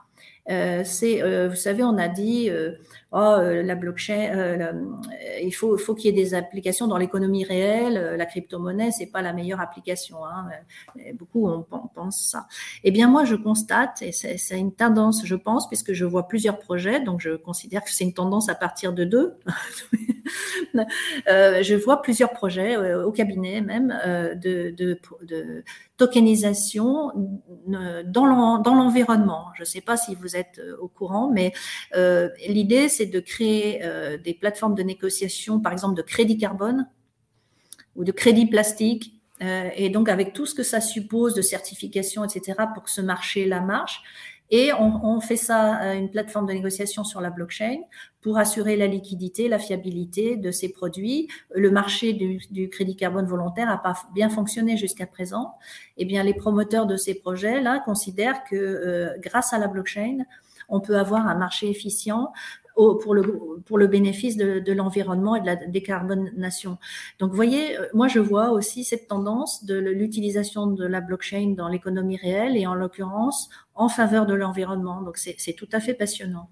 [0.50, 2.72] Euh, c'est, euh, vous savez, on a dit, euh,
[3.12, 4.72] oh, euh, la blockchain, euh,
[5.42, 7.96] il faut, faut qu'il y ait des applications dans l'économie réelle.
[7.96, 10.24] Euh, la crypto-monnaie, c'est pas la meilleure application.
[10.24, 10.48] Hein,
[11.14, 11.62] beaucoup on,
[11.94, 12.46] pense ça.
[12.84, 16.58] Eh bien, moi, je constate, et c'est une tendance, je pense, puisque je vois plusieurs
[16.58, 19.34] projets, donc je considère que c'est une tendance à partir de deux.
[20.74, 23.88] je vois plusieurs projets au cabinet même
[24.42, 25.64] de, de, de
[25.96, 27.12] tokenisation
[28.06, 29.46] dans l'environnement.
[29.54, 31.52] Je ne sais pas si vous êtes au courant, mais
[31.94, 36.88] euh, l'idée, c'est de créer euh, des plateformes de négociation, par exemple de crédit carbone
[37.96, 42.24] ou de crédit plastique, euh, et donc avec tout ce que ça suppose de certification,
[42.24, 44.02] etc., pour que ce marché-là marche.
[44.54, 47.78] Et on, fait ça à une plateforme de négociation sur la blockchain
[48.20, 51.26] pour assurer la liquidité, la fiabilité de ces produits.
[51.54, 55.54] Le marché du, du crédit carbone volontaire n'a pas bien fonctionné jusqu'à présent.
[55.96, 60.18] Eh bien, les promoteurs de ces projets-là considèrent que euh, grâce à la blockchain,
[60.68, 62.30] on peut avoir un marché efficient
[62.74, 63.22] pour le,
[63.64, 66.78] pour le bénéfice de, de l'environnement et de la décarbonation.
[67.18, 71.54] Donc, vous voyez, euh, moi, je vois aussi cette tendance de l'utilisation de la blockchain
[71.56, 75.02] dans l'économie réelle et en l'occurrence en faveur de l'environnement.
[75.02, 76.48] Donc, c'est tout à fait passionnant.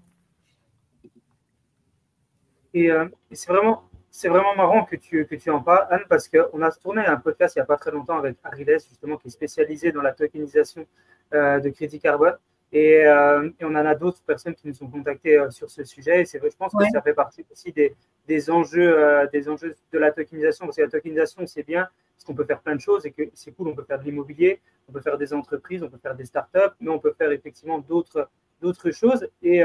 [2.73, 3.83] Et, euh, c'est vraiment,
[4.23, 7.55] vraiment marrant que tu, que tu en parles, Anne, parce qu'on a tourné un podcast
[7.55, 10.85] il n'y a pas très longtemps avec Arides, justement, qui est spécialisé dans la tokenisation
[11.33, 12.37] euh, de crédit carbone.
[12.73, 15.83] Et, euh, et, on en a d'autres personnes qui nous ont contactés euh, sur ce
[15.83, 16.21] sujet.
[16.21, 17.95] Et c'est je pense que ça fait partie aussi des,
[18.27, 20.65] des enjeux, euh, des enjeux de la tokenisation.
[20.65, 23.23] Parce que la tokenisation, c'est bien, parce qu'on peut faire plein de choses et que
[23.33, 23.67] c'est cool.
[23.67, 26.75] On peut faire de l'immobilier, on peut faire des entreprises, on peut faire des startups,
[26.79, 28.29] mais on peut faire effectivement d'autres,
[28.61, 29.27] d'autres choses.
[29.41, 29.63] Et,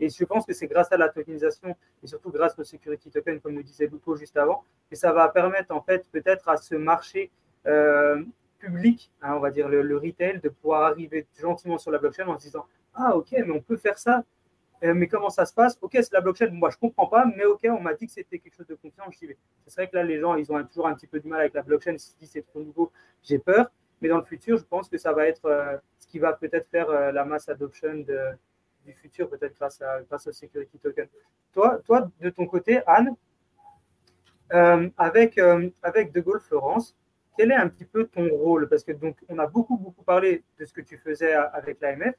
[0.00, 3.40] et je pense que c'est grâce à la tokenisation et surtout grâce au security token,
[3.40, 6.74] comme nous disait Lupo juste avant, que ça va permettre en fait peut-être à ce
[6.74, 7.30] marché
[8.62, 12.38] public, hein, on va dire le, retail, de pouvoir arriver gentiment sur la blockchain en
[12.38, 12.64] se disant
[12.94, 14.24] Ah, ok, mais on peut faire ça.
[14.84, 15.78] Euh, mais comment ça se passe?
[15.80, 16.50] Ok, c'est la blockchain.
[16.50, 19.04] Moi, je comprends pas, mais ok, on m'a dit que c'était quelque chose de confiant.
[19.10, 19.36] Je vais.
[19.66, 21.54] C'est vrai que là, les gens, ils ont toujours un petit peu du mal avec
[21.54, 21.96] la blockchain.
[21.98, 22.90] Si c'est trop nouveau,
[23.22, 23.70] j'ai peur.
[24.00, 26.68] Mais dans le futur, je pense que ça va être euh, ce qui va peut-être
[26.68, 28.04] faire euh, la masse adoption
[28.84, 31.06] du futur, peut-être grâce, grâce au security token.
[31.52, 33.14] Toi, toi, de ton côté, Anne,
[34.96, 35.38] avec,
[35.82, 36.96] avec De Gaulle Florence,
[37.36, 38.68] quel est un petit peu ton rôle?
[38.68, 42.14] Parce que donc, on a beaucoup, beaucoup parlé de ce que tu faisais avec l'AMF.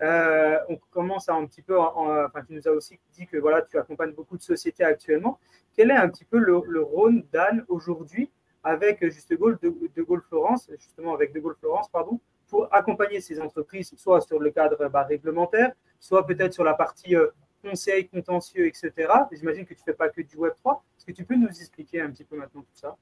[0.00, 3.36] Euh, on commence à un petit peu, en, enfin, tu nous as aussi dit que
[3.36, 5.38] voilà, tu accompagnes beaucoup de sociétés actuellement.
[5.74, 8.30] Quel est un petit peu le, le rôle d'Anne aujourd'hui
[8.62, 12.72] avec juste de Gaulle, de, de, Gaulle Florence, justement avec De Gaulle Florence, pardon, pour
[12.72, 17.28] accompagner ces entreprises, soit sur le cadre bah, réglementaire, soit peut-être sur la partie euh,
[17.62, 18.92] conseil, contentieux, etc.
[19.32, 20.84] J'imagine que tu ne fais pas que du Web 3.
[20.96, 22.96] Est-ce que tu peux nous expliquer un petit peu maintenant tout ça?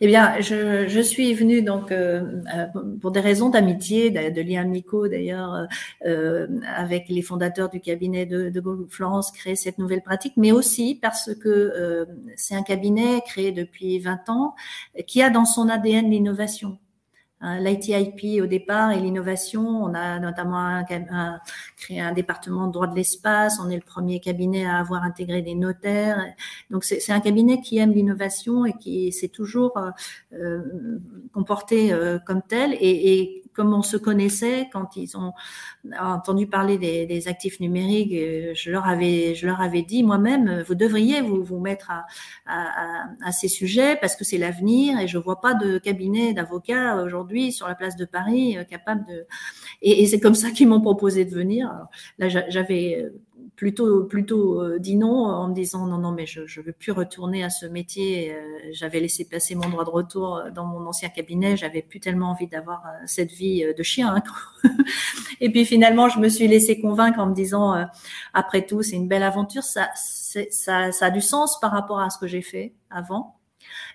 [0.00, 2.66] Eh bien, je, suis venue donc euh, euh
[3.00, 5.66] pour des raisons d'amitié, de, liens amicaux d'ailleurs,
[6.06, 6.46] euh,
[6.76, 11.34] avec les fondateurs du cabinet de, de Florence, créer cette nouvelle pratique, mais aussi parce
[11.34, 12.06] que
[12.36, 14.54] c'est un cabinet créé depuis 20 ans
[15.06, 16.78] qui a dans son ADN l'innovation.
[17.40, 19.62] Hein, L'ITIP au départ et l'innovation.
[19.62, 20.82] On a notamment
[21.76, 23.58] créé un département de droit de l'espace.
[23.60, 26.24] On est le premier cabinet à avoir intégré des notaires.
[26.70, 29.90] Donc c'est un cabinet qui aime l'innovation et qui s'est toujours euh,
[30.32, 30.98] euh,
[31.32, 32.74] comporté euh, comme tel.
[32.74, 35.32] Et, et, comme on se connaissait quand ils ont
[35.98, 40.76] entendu parler des, actifs numériques, euh, je leur avais, je leur avais dit moi-même, vous
[40.76, 42.06] devriez vous, vous mettre à,
[42.46, 47.02] à, à ces sujets parce que c'est l'avenir et je vois pas de cabinet d'avocats
[47.02, 49.26] aujourd'hui sur la place de Paris euh, capable de.
[49.82, 51.68] Et, c'est comme ça qu'ils m'ont proposé de venir.
[52.18, 53.10] Là, j'avais euh,
[53.58, 56.92] plutôt plutôt euh, dit non en me disant non non mais je je veux plus
[56.92, 60.86] retourner à ce métier euh, j'avais laissé passer mon droit de retour euh, dans mon
[60.86, 64.22] ancien cabinet j'avais plus tellement envie d'avoir cette vie de chien hein.
[65.40, 67.84] et puis finalement je me suis laissé convaincre en me disant
[68.32, 72.10] après tout c'est une belle aventure ça ça ça a du sens par rapport à
[72.10, 73.40] ce que j'ai fait avant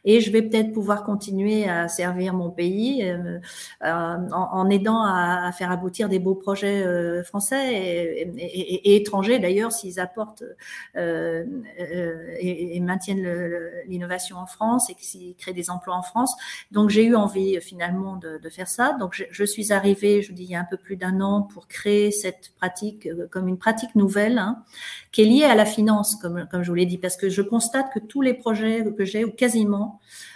[0.05, 3.39] et je vais peut-être pouvoir continuer à servir mon pays euh,
[3.83, 9.99] euh, en, aidant à, faire aboutir des beaux projets euh, français et, étrangers d'ailleurs s'ils
[9.99, 10.43] apportent
[10.95, 13.25] et, maintiennent
[13.87, 16.35] l'innovation en France et s'ils créent des emplois en France.
[16.71, 18.93] Donc j'ai eu envie finalement de, faire ça.
[18.99, 21.21] Donc je, je, suis arrivée, je vous dis, il y a un peu plus d'un
[21.21, 24.63] an pour créer cette pratique comme une pratique nouvelle hein,
[25.11, 27.41] qui est liée à la finance, comme, comme je vous l'ai dit, parce que je
[27.41, 29.92] constate que tous les projets que j'ai, ou quasiment,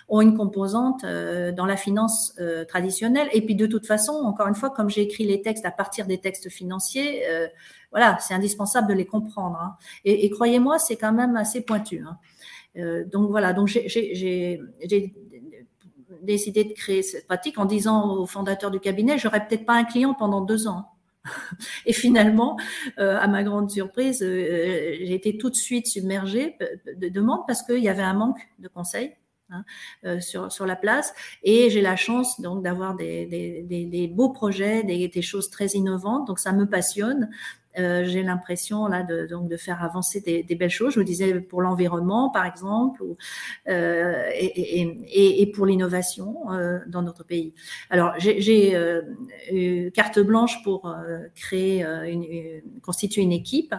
[0.09, 3.27] ont une composante euh, dans la finance euh, traditionnelle.
[3.33, 6.05] Et puis de toute façon, encore une fois, comme j'ai écrit les textes à partir
[6.05, 7.47] des textes financiers, euh,
[7.91, 9.57] voilà, c'est indispensable de les comprendre.
[9.61, 9.75] Hein.
[10.05, 12.05] Et, croyez-moi, c'est quand même assez pointu.
[12.05, 12.17] Hein.
[13.11, 14.61] donc voilà, donc j'ai
[16.21, 19.83] décidé de créer cette pratique en disant au fondateur du cabinet, j'aurais peut-être pas un
[19.85, 20.89] client pendant deux ans.
[21.85, 22.57] Et finalement,
[22.97, 26.57] à ma grande surprise, j'ai été tout de suite submergée
[26.95, 29.13] de demandes parce qu'il y avait un manque de conseils.
[29.49, 29.63] Hein,
[30.03, 31.13] euh, sur, sur la place.
[31.41, 35.49] Et j'ai la chance donc d'avoir des, des, des, des, beaux projets, des, des, choses
[35.49, 36.27] très innovantes.
[36.27, 37.29] Donc ça me passionne.
[37.77, 40.93] Euh, j'ai l'impression là de, donc de faire avancer des, belles choses.
[40.93, 43.03] Je vous disais pour l'environnement par exemple,
[43.67, 47.53] euh, et, pour l'innovation euh, dans notre pays.
[47.89, 48.75] Alors j'ai
[49.51, 50.93] eu carte blanche pour
[51.35, 51.85] créer,
[52.81, 53.75] constituer une équipe.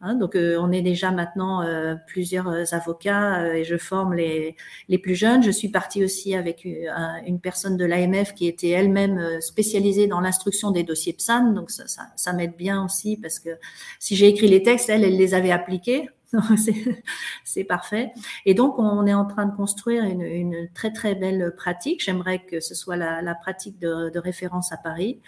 [0.00, 1.64] Hein, donc on est déjà maintenant
[2.06, 4.56] plusieurs avocats et je forme les,
[4.88, 5.42] les plus jeunes.
[5.42, 6.66] Je suis partie aussi avec
[7.26, 11.52] une personne de l'AMF qui était elle-même spécialisée dans l'instruction des dossiers PSAN.
[11.52, 11.84] Donc ça,
[12.14, 13.50] ça m'aide bien aussi parce que
[13.98, 16.08] si j'ai écrit les textes, elle, elle les avait appliqués.
[17.44, 18.12] c'est parfait.
[18.44, 22.02] Et donc, on est en train de construire une, très, très belle pratique.
[22.02, 25.20] J'aimerais que ce soit la, pratique de, référence à Paris.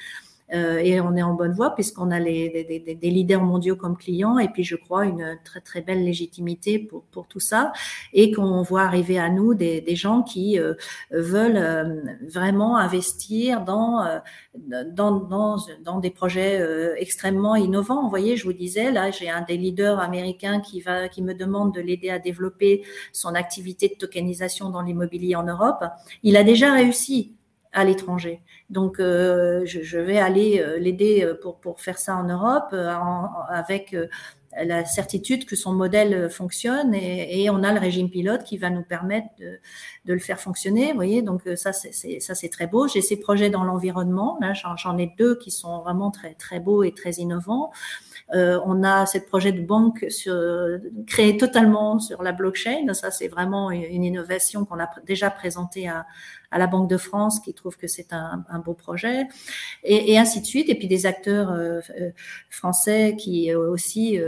[0.52, 3.96] Euh, et on est en bonne voie puisqu'on a les, des, des, leaders mondiaux comme
[3.96, 7.72] clients et puis je crois une très très belle légitimité pour, pour tout ça
[8.12, 10.74] et qu'on voit arriver à nous des, des gens qui euh,
[11.12, 14.04] veulent euh, vraiment investir dans,
[14.56, 16.60] dans, dans, dans des projets
[16.98, 18.02] extrêmement innovants.
[18.02, 21.34] Vous voyez, je vous disais, là j'ai un des leaders américains qui, va, qui me
[21.34, 22.82] demande de l'aider à développer
[23.12, 25.84] son activité de tokenisation dans l'immobilier en Europe.
[26.22, 27.34] Il a déjà réussi
[27.72, 28.42] à l'étranger.
[28.68, 32.74] Donc, euh, je, je, vais aller euh, l'aider euh, pour, pour faire ça en Europe
[33.48, 33.96] avec
[34.60, 38.68] la certitude que son modèle fonctionne et, et, on a le régime pilote qui va
[38.68, 39.60] nous permettre de,
[40.06, 40.88] de le faire fonctionner.
[40.88, 42.88] Vous voyez, donc ça c'est ça c'est très beau.
[42.88, 44.38] J'ai ces projets dans l'environnement.
[44.40, 47.70] Là, j'en ai deux qui sont vraiment très très beaux et très innovants.
[48.34, 50.34] Euh, on a ce projet de banque sur,
[51.06, 52.92] créé totalement sur la blockchain.
[52.94, 56.06] Ça, c'est vraiment une innovation qu'on a déjà présentée à,
[56.50, 59.26] à la Banque de France qui trouve que c'est un, beau projet,
[59.84, 60.68] et, ainsi de suite.
[60.68, 62.10] Et puis des acteurs euh, euh
[62.48, 64.18] français qui euh, aussi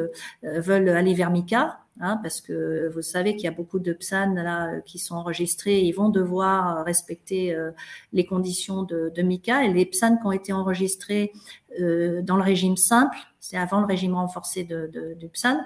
[0.42, 1.78] veulent aller vers Mika.
[2.00, 5.82] Hein, parce que vous savez qu'il y a beaucoup de PSAN là qui sont enregistrés,
[5.82, 7.54] ils vont devoir respecter
[8.14, 11.32] les conditions de, MICA et les PSAN qui ont été enregistrés
[11.78, 15.60] dans le régime simple, c'est avant le régime renforcé de, de, du PSAN,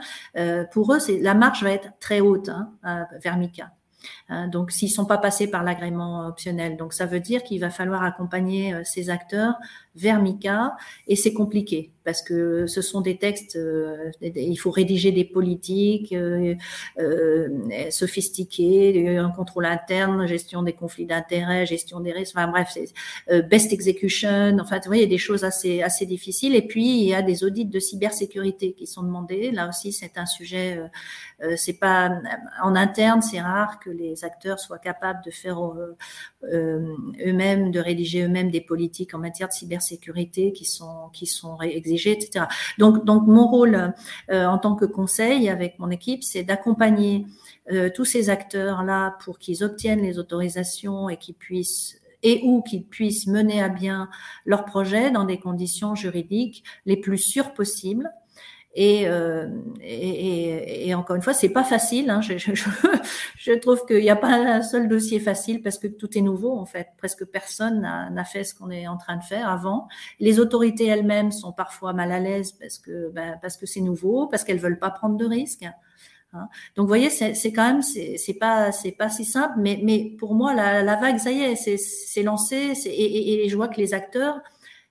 [0.73, 3.71] pour eux, la marge va être très haute hein, vers MICA.
[4.29, 7.71] Hein, donc, s'ils sont pas passés par l'agrément optionnel, donc ça veut dire qu'il va
[7.71, 9.55] falloir accompagner euh, ces acteurs
[9.95, 10.77] vers MICA
[11.07, 16.13] et c'est compliqué parce que ce sont des textes, euh, il faut rédiger des politiques
[16.13, 16.55] euh,
[17.01, 17.49] euh,
[17.91, 23.73] sophistiquées, un contrôle interne, gestion des conflits d'intérêts, gestion des risques, enfin bref, c'est best
[23.73, 27.09] execution, enfin vous voyez, il y a des choses assez assez difficiles et puis il
[27.09, 29.51] y a des audits de cybersécurité qui sont demandés.
[29.51, 30.81] Là aussi, c'est un sujet,
[31.57, 32.21] c'est pas
[32.63, 35.59] en interne, c'est rare que les acteurs soient capables de faire
[36.45, 42.47] eux-mêmes, de rédiger eux-mêmes des politiques en matière de cybersécurité sécurité qui sont exigées, etc.
[42.79, 43.95] Donc mon rôle
[44.31, 47.27] euh, en tant que conseil avec mon équipe, c'est d'accompagner
[47.73, 52.63] euh, tous ces acteurs là pour qu'ils obtiennent les autorisations et qu'ils puissent et ou
[52.63, 54.09] qu'ils puissent mener à bien
[54.45, 58.11] leur projet dans des conditions juridiques les plus sûres possibles
[58.79, 59.49] euh,
[59.81, 62.11] et, et, et, encore une fois, c'est pas facile.
[62.11, 62.21] Hein.
[62.21, 66.17] Je, je, je, trouve qu'il n'y a pas un seul dossier facile parce que tout
[66.19, 66.89] est nouveau en fait.
[66.99, 69.89] Presque personne n'a fait ce qu'on est en train de faire avant.
[70.21, 74.27] Les autorités elles-mêmes sont parfois mal à l'aise parce que ben, parce que c'est nouveau,
[74.27, 75.65] parce qu'elles veulent pas prendre de risques.
[76.33, 76.49] Hein.
[76.75, 80.35] Donc, vous voyez, c'est quand même, c'est pas, c'est pas si simple, mais, mais pour
[80.35, 83.81] moi, la, la vague, ça y est, c'est lancé, et, et, et, je vois que
[83.81, 84.41] les acteurs,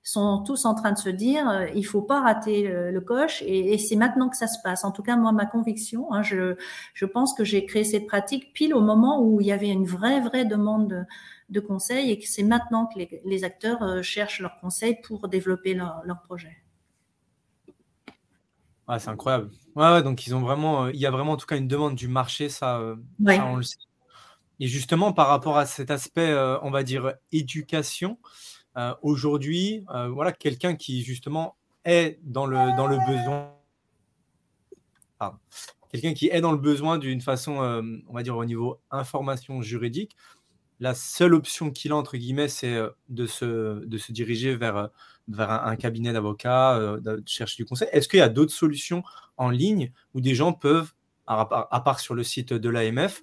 [0.05, 3.73] sont tous en train de se dire euh, il faut pas rater le, coche et,
[3.73, 4.85] et c'est maintenant que ça se passe.
[4.85, 6.55] En tout cas, moi, ma conviction, hein, je,
[6.93, 9.85] je pense que j'ai créé cette pratique pile au moment où il y avait une
[9.85, 11.03] vraie, vraie demande de,
[11.49, 15.27] de conseils et que c'est maintenant que les, les, acteurs euh, cherchent leurs conseils pour
[15.27, 16.55] développer leur, leur projet.
[18.87, 19.49] Ah, c'est incroyable.
[19.75, 21.67] Ouais, ouais, donc ils ont vraiment, euh, il y a vraiment en tout cas une
[21.67, 22.79] demande du marché, ça,
[23.25, 23.77] ça on le sait.
[24.59, 28.17] Et justement, par rapport à cet aspect, on va dire, éducation,
[29.01, 33.51] aujourd'hui, voilà, quelqu'un qui justement est dans le, dans le besoin.
[35.91, 40.15] Quelqu'un qui est dans le besoin d'une façon, on va dire, au niveau information juridique,
[40.79, 42.77] la seule option qu'il a, entre guillemets, c'est
[43.07, 44.89] de se, de se diriger vers,
[45.29, 47.87] vers un, cabinet d'avocats, de chercher du conseil.
[47.91, 49.03] Est-ce qu'il y a d'autres solutions
[49.37, 50.93] en ligne où des gens peuvent,
[51.27, 53.21] à, part sur le site de l'AMF,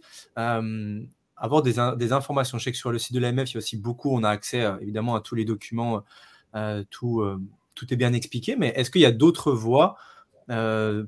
[1.43, 2.57] avoir des, des, informations.
[2.57, 4.31] Je sais que sur le site de l'AMF, il y a aussi beaucoup, on a
[4.31, 6.05] accès évidemment à tous les documents,
[6.91, 7.25] tout,
[7.75, 9.97] tout est bien expliqué, mais est-ce qu'il y a d'autres voies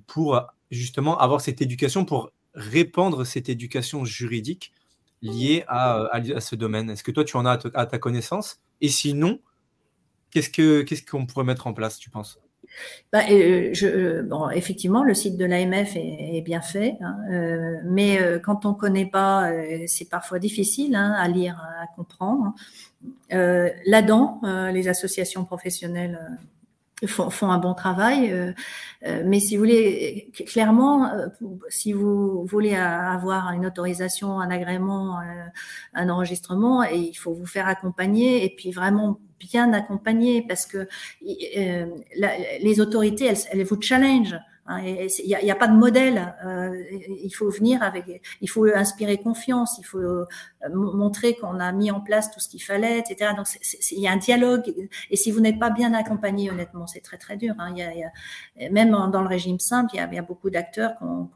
[0.08, 0.42] pour
[0.72, 4.72] justement avoir cette éducation, pour répandre cette éducation juridique
[5.22, 6.90] liée à, à, ce domaine?
[6.90, 8.60] Est-ce que toi, tu en as à, ta connaissance?
[8.80, 9.40] Et sinon,
[10.30, 12.40] qu'est-ce qu'on ce qu'on pourrait mettre en place, tu penses?
[13.12, 17.76] Bah, euh, je, euh, bon, effectivement, le site de l'AMF est, bien fait, hein, euh,
[17.84, 19.50] mais quand on ne connaît pas,
[19.86, 22.54] c'est parfois difficile hein, à lire, à comprendre.
[23.30, 24.40] Là-dedans,
[24.72, 26.18] les associations professionnelles
[27.06, 28.32] font, font, un bon travail.
[28.32, 28.52] Euh,
[29.06, 31.28] euh, mais si vous voulez, clairement, euh,
[31.68, 35.18] si vous voulez avoir une autorisation, un agrément,
[35.94, 40.88] un enregistrement, il faut vous faire accompagner et puis vraiment bien accompagner parce que
[41.22, 44.34] les autorités, elles, elles vous challenge.
[44.66, 46.34] Hein, il n'y a, a, pas de modèle.
[46.44, 46.82] Euh,
[47.22, 50.26] il faut venir avec, il faut inspirer confiance, il faut euh,
[50.72, 53.32] montrer qu'on a mis en place tout ce qu'il fallait, etc.
[53.36, 53.46] Donc
[53.90, 54.72] il y a un dialogue.
[55.10, 57.54] Et si vous n'êtes pas bien accompagné, honnêtement, c'est très très dur.
[57.58, 57.74] Hein.
[58.70, 61.28] Même dans le régime simple, il y a, beaucoup d'acteurs qui ont,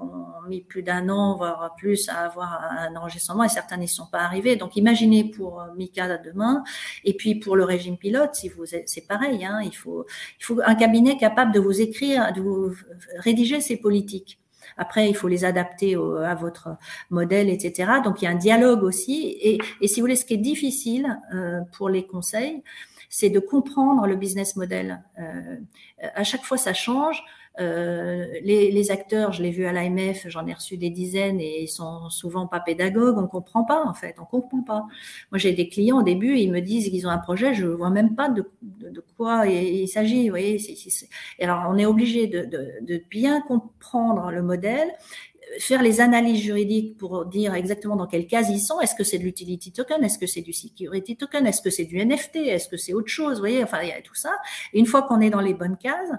[0.49, 4.21] mis plus d'un an, voire plus, à avoir un enregistrement, et certains n'y sont pas
[4.21, 4.57] arrivés.
[4.57, 6.65] Donc imaginez pour Mika demain,
[7.05, 8.51] et puis pour le régime pilote, si
[8.87, 9.45] c'est pareil.
[9.45, 10.07] Hein, il faut,
[10.41, 12.75] il faut un cabinet capable de vous écrire, de vous
[13.19, 14.39] rédiger ces politiques.
[14.77, 16.77] Après, il faut les adapter à votre
[17.11, 17.93] modèle, etc.
[18.05, 19.37] Donc, il y a un dialogue aussi.
[19.41, 22.63] Et, et si vous voulez, ce qui est difficile euh, pour les conseils,
[23.09, 25.03] c'est de comprendre le business model.
[25.19, 25.57] Euh,
[26.15, 27.23] à chaque fois, ça change.
[27.61, 31.69] Euh, les, acteurs, je l'ai vu à l'AMF, j'en ai reçu des dizaines et ils
[31.69, 33.19] sont souvent pas pédagogues.
[33.19, 34.87] On comprend pas en fait, on comprend pas.
[35.33, 37.91] Moi, j'ai des clients au début, ils me disent qu'ils ont un projet, je vois
[37.91, 40.29] même pas de, de, quoi il, s'agit.
[40.29, 40.59] Vous voyez,
[41.41, 44.89] alors on est obligé de, de bien comprendre le modèle
[45.59, 48.81] faire les analyses juridiques pour dire exactement dans quel cas ils sont.
[48.81, 50.05] Est-ce que c'est de l'utility token?
[50.05, 51.47] Est-ce que c'est du security token?
[51.47, 53.35] Est-ce que c'est du NFT Est-ce que c'est autre chose?
[53.35, 54.31] Vous voyez, enfin, il y a tout ça.
[54.73, 56.11] Et une fois qu'on est dans les bonnes cases,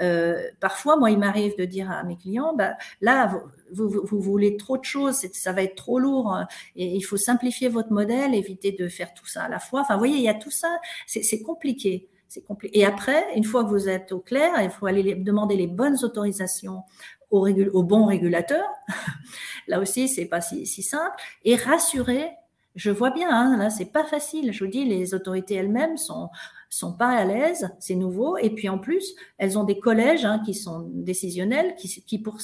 [0.00, 3.42] euh, parfois, moi, il m'arrive de dire à mes clients, bah, là,
[3.72, 6.38] vous, vous, vous, voulez trop de choses, ça va être trop lourd,
[6.76, 9.80] et il faut simplifier votre modèle, éviter de faire tout ça à la fois.
[9.80, 12.08] Enfin, vous voyez, il y a tout ça, c'est compliqué.
[12.28, 12.80] C'est compliqué.
[12.80, 15.96] Et après, une fois que vous êtes au clair, il faut aller demander les bonnes
[16.02, 16.82] autorisations
[17.30, 18.64] au, régul au bon régulateur.
[19.68, 21.16] là aussi, c'est pas si, si, simple.
[21.44, 22.30] Et rassurer,
[22.74, 24.52] je vois bien, hein, là, c'est pas facile.
[24.52, 26.30] Je vous dis, les autorités elles-mêmes sont
[26.70, 28.36] sont pas à l'aise, c'est nouveau.
[28.36, 32.38] Et puis en plus, elles ont des collèges hein, qui sont décisionnels, qui, qui, pour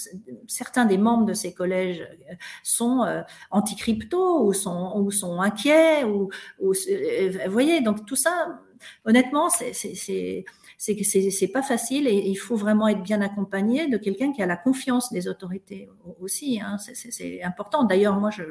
[0.49, 2.01] certains des membres de ces collèges
[2.31, 6.05] euh, sont euh, anti-crypto ou sont, ou sont inquiets.
[6.05, 8.61] Ou, ou, euh, vous voyez, donc tout ça,
[9.05, 10.45] honnêtement, c'est
[10.85, 14.43] c'est que c'est pas facile et il faut vraiment être bien accompagné de quelqu'un qui
[14.43, 15.89] a la confiance des autorités
[16.21, 16.61] aussi.
[16.61, 16.77] Hein.
[16.77, 17.85] C'est important.
[17.85, 18.43] D'ailleurs, moi, je,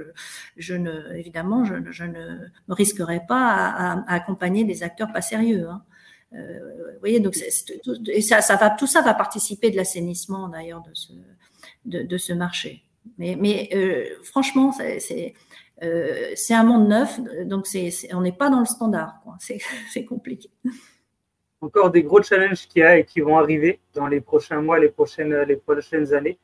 [0.58, 5.22] je ne, évidemment, je, je, ne me risquerai pas à, à, accompagner des acteurs pas
[5.22, 5.70] sérieux.
[5.70, 5.84] Hein.
[6.34, 7.38] Euh, vous voyez, donc
[8.08, 11.14] et ça, ça va, tout ça va participer de l'assainissement d'ailleurs de ce,
[11.86, 12.84] de, de, ce marché.
[13.20, 15.36] Mais, mais euh, franchement, c'est
[15.84, 19.22] euh, un monde neuf, donc c'est on n'est pas dans le standard.
[19.94, 20.50] C'est compliqué
[21.64, 24.80] encore des gros challenges qu'il y a et qui vont arriver dans les prochains mois,
[24.80, 26.38] les prochaines, les prochaines années.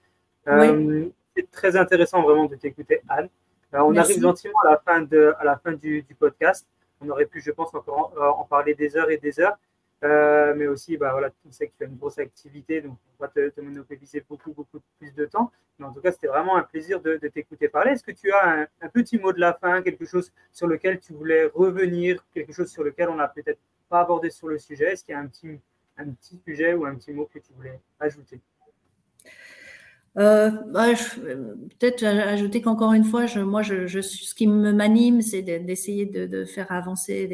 [0.48, 3.30] Euh, c'est très intéressant vraiment de t'écouter, Anne.
[3.74, 6.68] Euh, on arrive gentiment à la fin, de, à la fin du, du, podcast.
[7.02, 9.58] On aurait pu, je pense, encore en, parler des heures et des heures.
[10.04, 13.24] Euh, mais aussi, bah, voilà, tu sais que tu as une grosse activité, donc on
[13.24, 15.52] va te, te, monopoliser beaucoup, beaucoup plus de temps.
[15.78, 17.92] Mais en tout cas, c'était vraiment un plaisir de, de t'écouter parler.
[17.92, 21.00] Est-ce que tu as un, un, petit mot de la fin, quelque chose sur lequel
[21.02, 23.60] tu voulais revenir, quelque chose sur lequel on a peut-être
[23.90, 25.60] pas abordé sur le sujet Est-ce qu'il y a un petit,
[25.98, 28.40] un petit sujet ou un petit mot que tu voulais ajouter?
[30.18, 30.88] Euh, bah,
[31.80, 37.28] Peut-être ajouter qu'encore une fois, moi, ce qui m'anime, c'est d'essayer de, faire avancer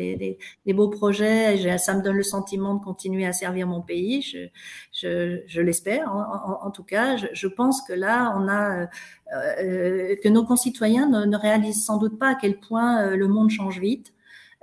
[0.66, 1.78] des, beaux projets.
[1.78, 4.22] Ça me donne le sentiment de continuer à servir mon pays.
[4.92, 7.16] Je, l'espère, en, tout cas.
[7.18, 8.88] Je, pense que là, on a
[9.34, 13.50] euh, que nos concitoyens ne, réalisent sans doute pas à quel point euh, le monde
[13.50, 14.16] change vite euh,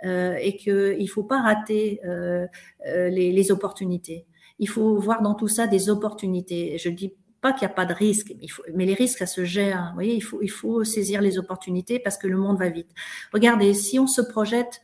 [0.05, 2.47] et qu'il ne faut pas rater euh,
[2.87, 4.27] euh, les, opportunités.
[4.59, 6.79] Il faut voir dans tout ça des opportunités.
[6.79, 8.35] Je dis pas qu'il n'y a pas de risque,
[8.75, 9.89] mais, les risques, ça se gère.
[9.89, 12.91] Vous voyez, il faut, saisir les opportunités parce que le monde va vite.
[13.33, 14.81] Regardez, si on se projette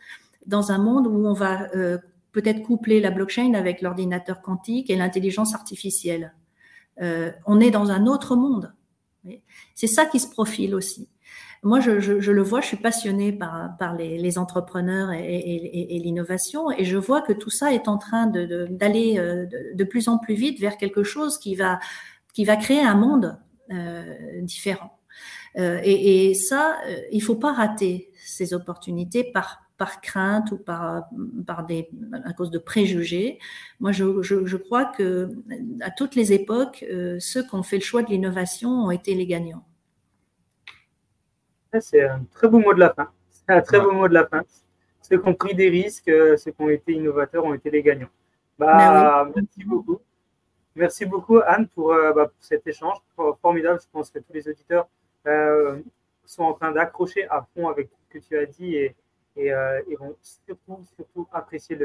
[0.47, 1.99] dans un monde où on va euh,
[2.33, 6.35] peut-être coupler la blockchain avec l'ordinateur quantique et l'intelligence artificielle,
[7.01, 8.73] euh, on est dans un autre monde.
[9.75, 11.09] C'est ça qui se profile aussi.
[11.65, 11.91] Moi, je,
[12.31, 17.51] le vois, je suis passionnée par, les, entrepreneurs et, l'innovation, et je vois que tout
[17.51, 21.39] ça est en train d'aller de, euh, de, plus en plus vite vers quelque chose
[21.39, 21.81] qui va,
[22.57, 23.39] créer un monde
[23.73, 24.99] euh, différent.
[25.59, 26.77] Euh, et, ça,
[27.11, 31.09] il faut pas rater ces opportunités par crainte ou à
[32.37, 33.41] cause de préjugés.
[33.81, 35.31] Moi, je, je, crois que
[35.81, 36.85] à toutes les époques,
[37.19, 39.65] ceux qui ont fait le choix de l'innovation ont été les gagnants.
[41.81, 43.11] C'est un très beau mot de la fin.
[43.31, 44.43] C'est un très beau mot de la fin.
[45.03, 47.83] Ceux qui ont pris des risques, euh, ceux qui ont été innovateurs ont été les
[47.83, 48.11] gagnants.
[48.59, 50.01] Bah, ben Merci beaucoup.
[50.75, 52.99] Merci beaucoup, Anne, pour, euh, bah, cet échange
[53.41, 53.81] formidable.
[53.83, 54.89] Je pense que tous les auditeurs
[55.27, 55.81] euh,
[56.25, 58.97] sont en train d'accrocher à fond avec ce que tu as dit et,
[59.37, 59.51] et,
[59.99, 61.79] vont surtout, surtout apprécier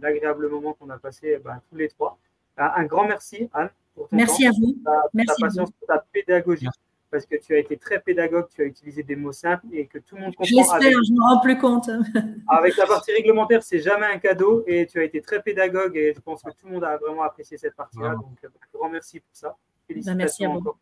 [0.00, 2.18] l'agréable moment qu'on a passé bah, tous les trois.
[2.56, 4.76] Un grand merci, Anne, pour ton merci à vous.
[5.14, 6.68] merci ta patience, pour ta pédagogie
[7.12, 9.98] parce que tu as été très pédagogue, tu as utilisé des mots simples et que
[9.98, 10.46] tout le monde comprend.
[10.46, 11.90] J'espère, je ne me rends plus compte.
[12.48, 16.14] avec la partie réglementaire, c'est jamais un cadeau et tu as été très pédagogue et
[16.14, 18.14] je pense que tout le monde a vraiment apprécié cette partie-là.
[18.14, 19.54] Donc, un grand merci pour ça.
[19.86, 20.78] Félicitations bah, merci à encore.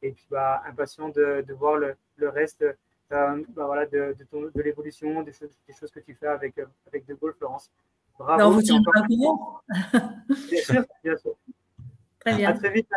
[0.00, 1.94] Et puis, bah, impatient de, voir le,
[2.30, 6.58] reste euh, bah, voilà, de, de l'évolution, des choses, des choses, que tu fais avec,
[6.58, 7.70] euh, avec De Gaulle, Florence.
[8.18, 8.44] Bravo.
[8.44, 9.62] on vous tient encore...
[10.50, 11.36] Bien sûr, bien sûr.
[12.20, 12.48] Très bien.
[12.48, 12.88] À très vite.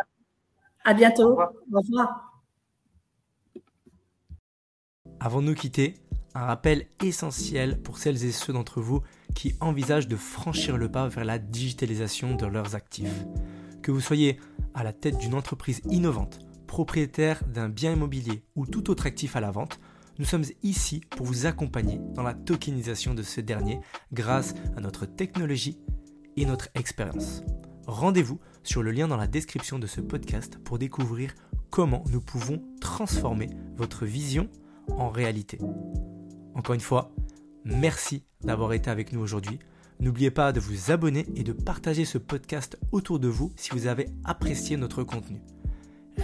[0.82, 1.38] À bientôt.
[1.38, 2.24] Au revoir.
[5.20, 5.94] Avant de nous quitter,
[6.34, 9.02] un rappel essentiel pour celles et ceux d'entre vous
[9.34, 13.24] qui envisagent de franchir le pas vers la digitalisation de leurs actifs.
[13.82, 14.38] Que vous soyez
[14.74, 16.38] à la tête d'une entreprise innovante,
[16.68, 19.80] propriétaire d'un bien immobilier ou tout autre actif à la vente,
[20.18, 23.80] nous sommes ici pour vous accompagner dans la tokenisation de ce dernier
[24.12, 25.78] grâce à notre technologie
[26.36, 27.42] et notre expérience.
[27.86, 31.34] Rendez-vous sur le lien dans la description de ce podcast pour découvrir
[31.70, 34.48] comment nous pouvons transformer votre vision
[34.96, 35.58] en réalité.
[36.54, 37.12] Encore une fois,
[37.64, 39.58] merci d'avoir été avec nous aujourd'hui.
[40.00, 43.86] N'oubliez pas de vous abonner et de partager ce podcast autour de vous si vous
[43.86, 45.42] avez apprécié notre contenu.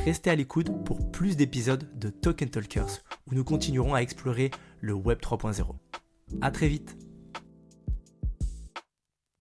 [0.05, 4.51] Restez à l'écoute pour plus d'épisodes de Token Talkers où nous continuerons à explorer
[4.81, 5.65] le Web 3.0.
[6.41, 6.97] A très vite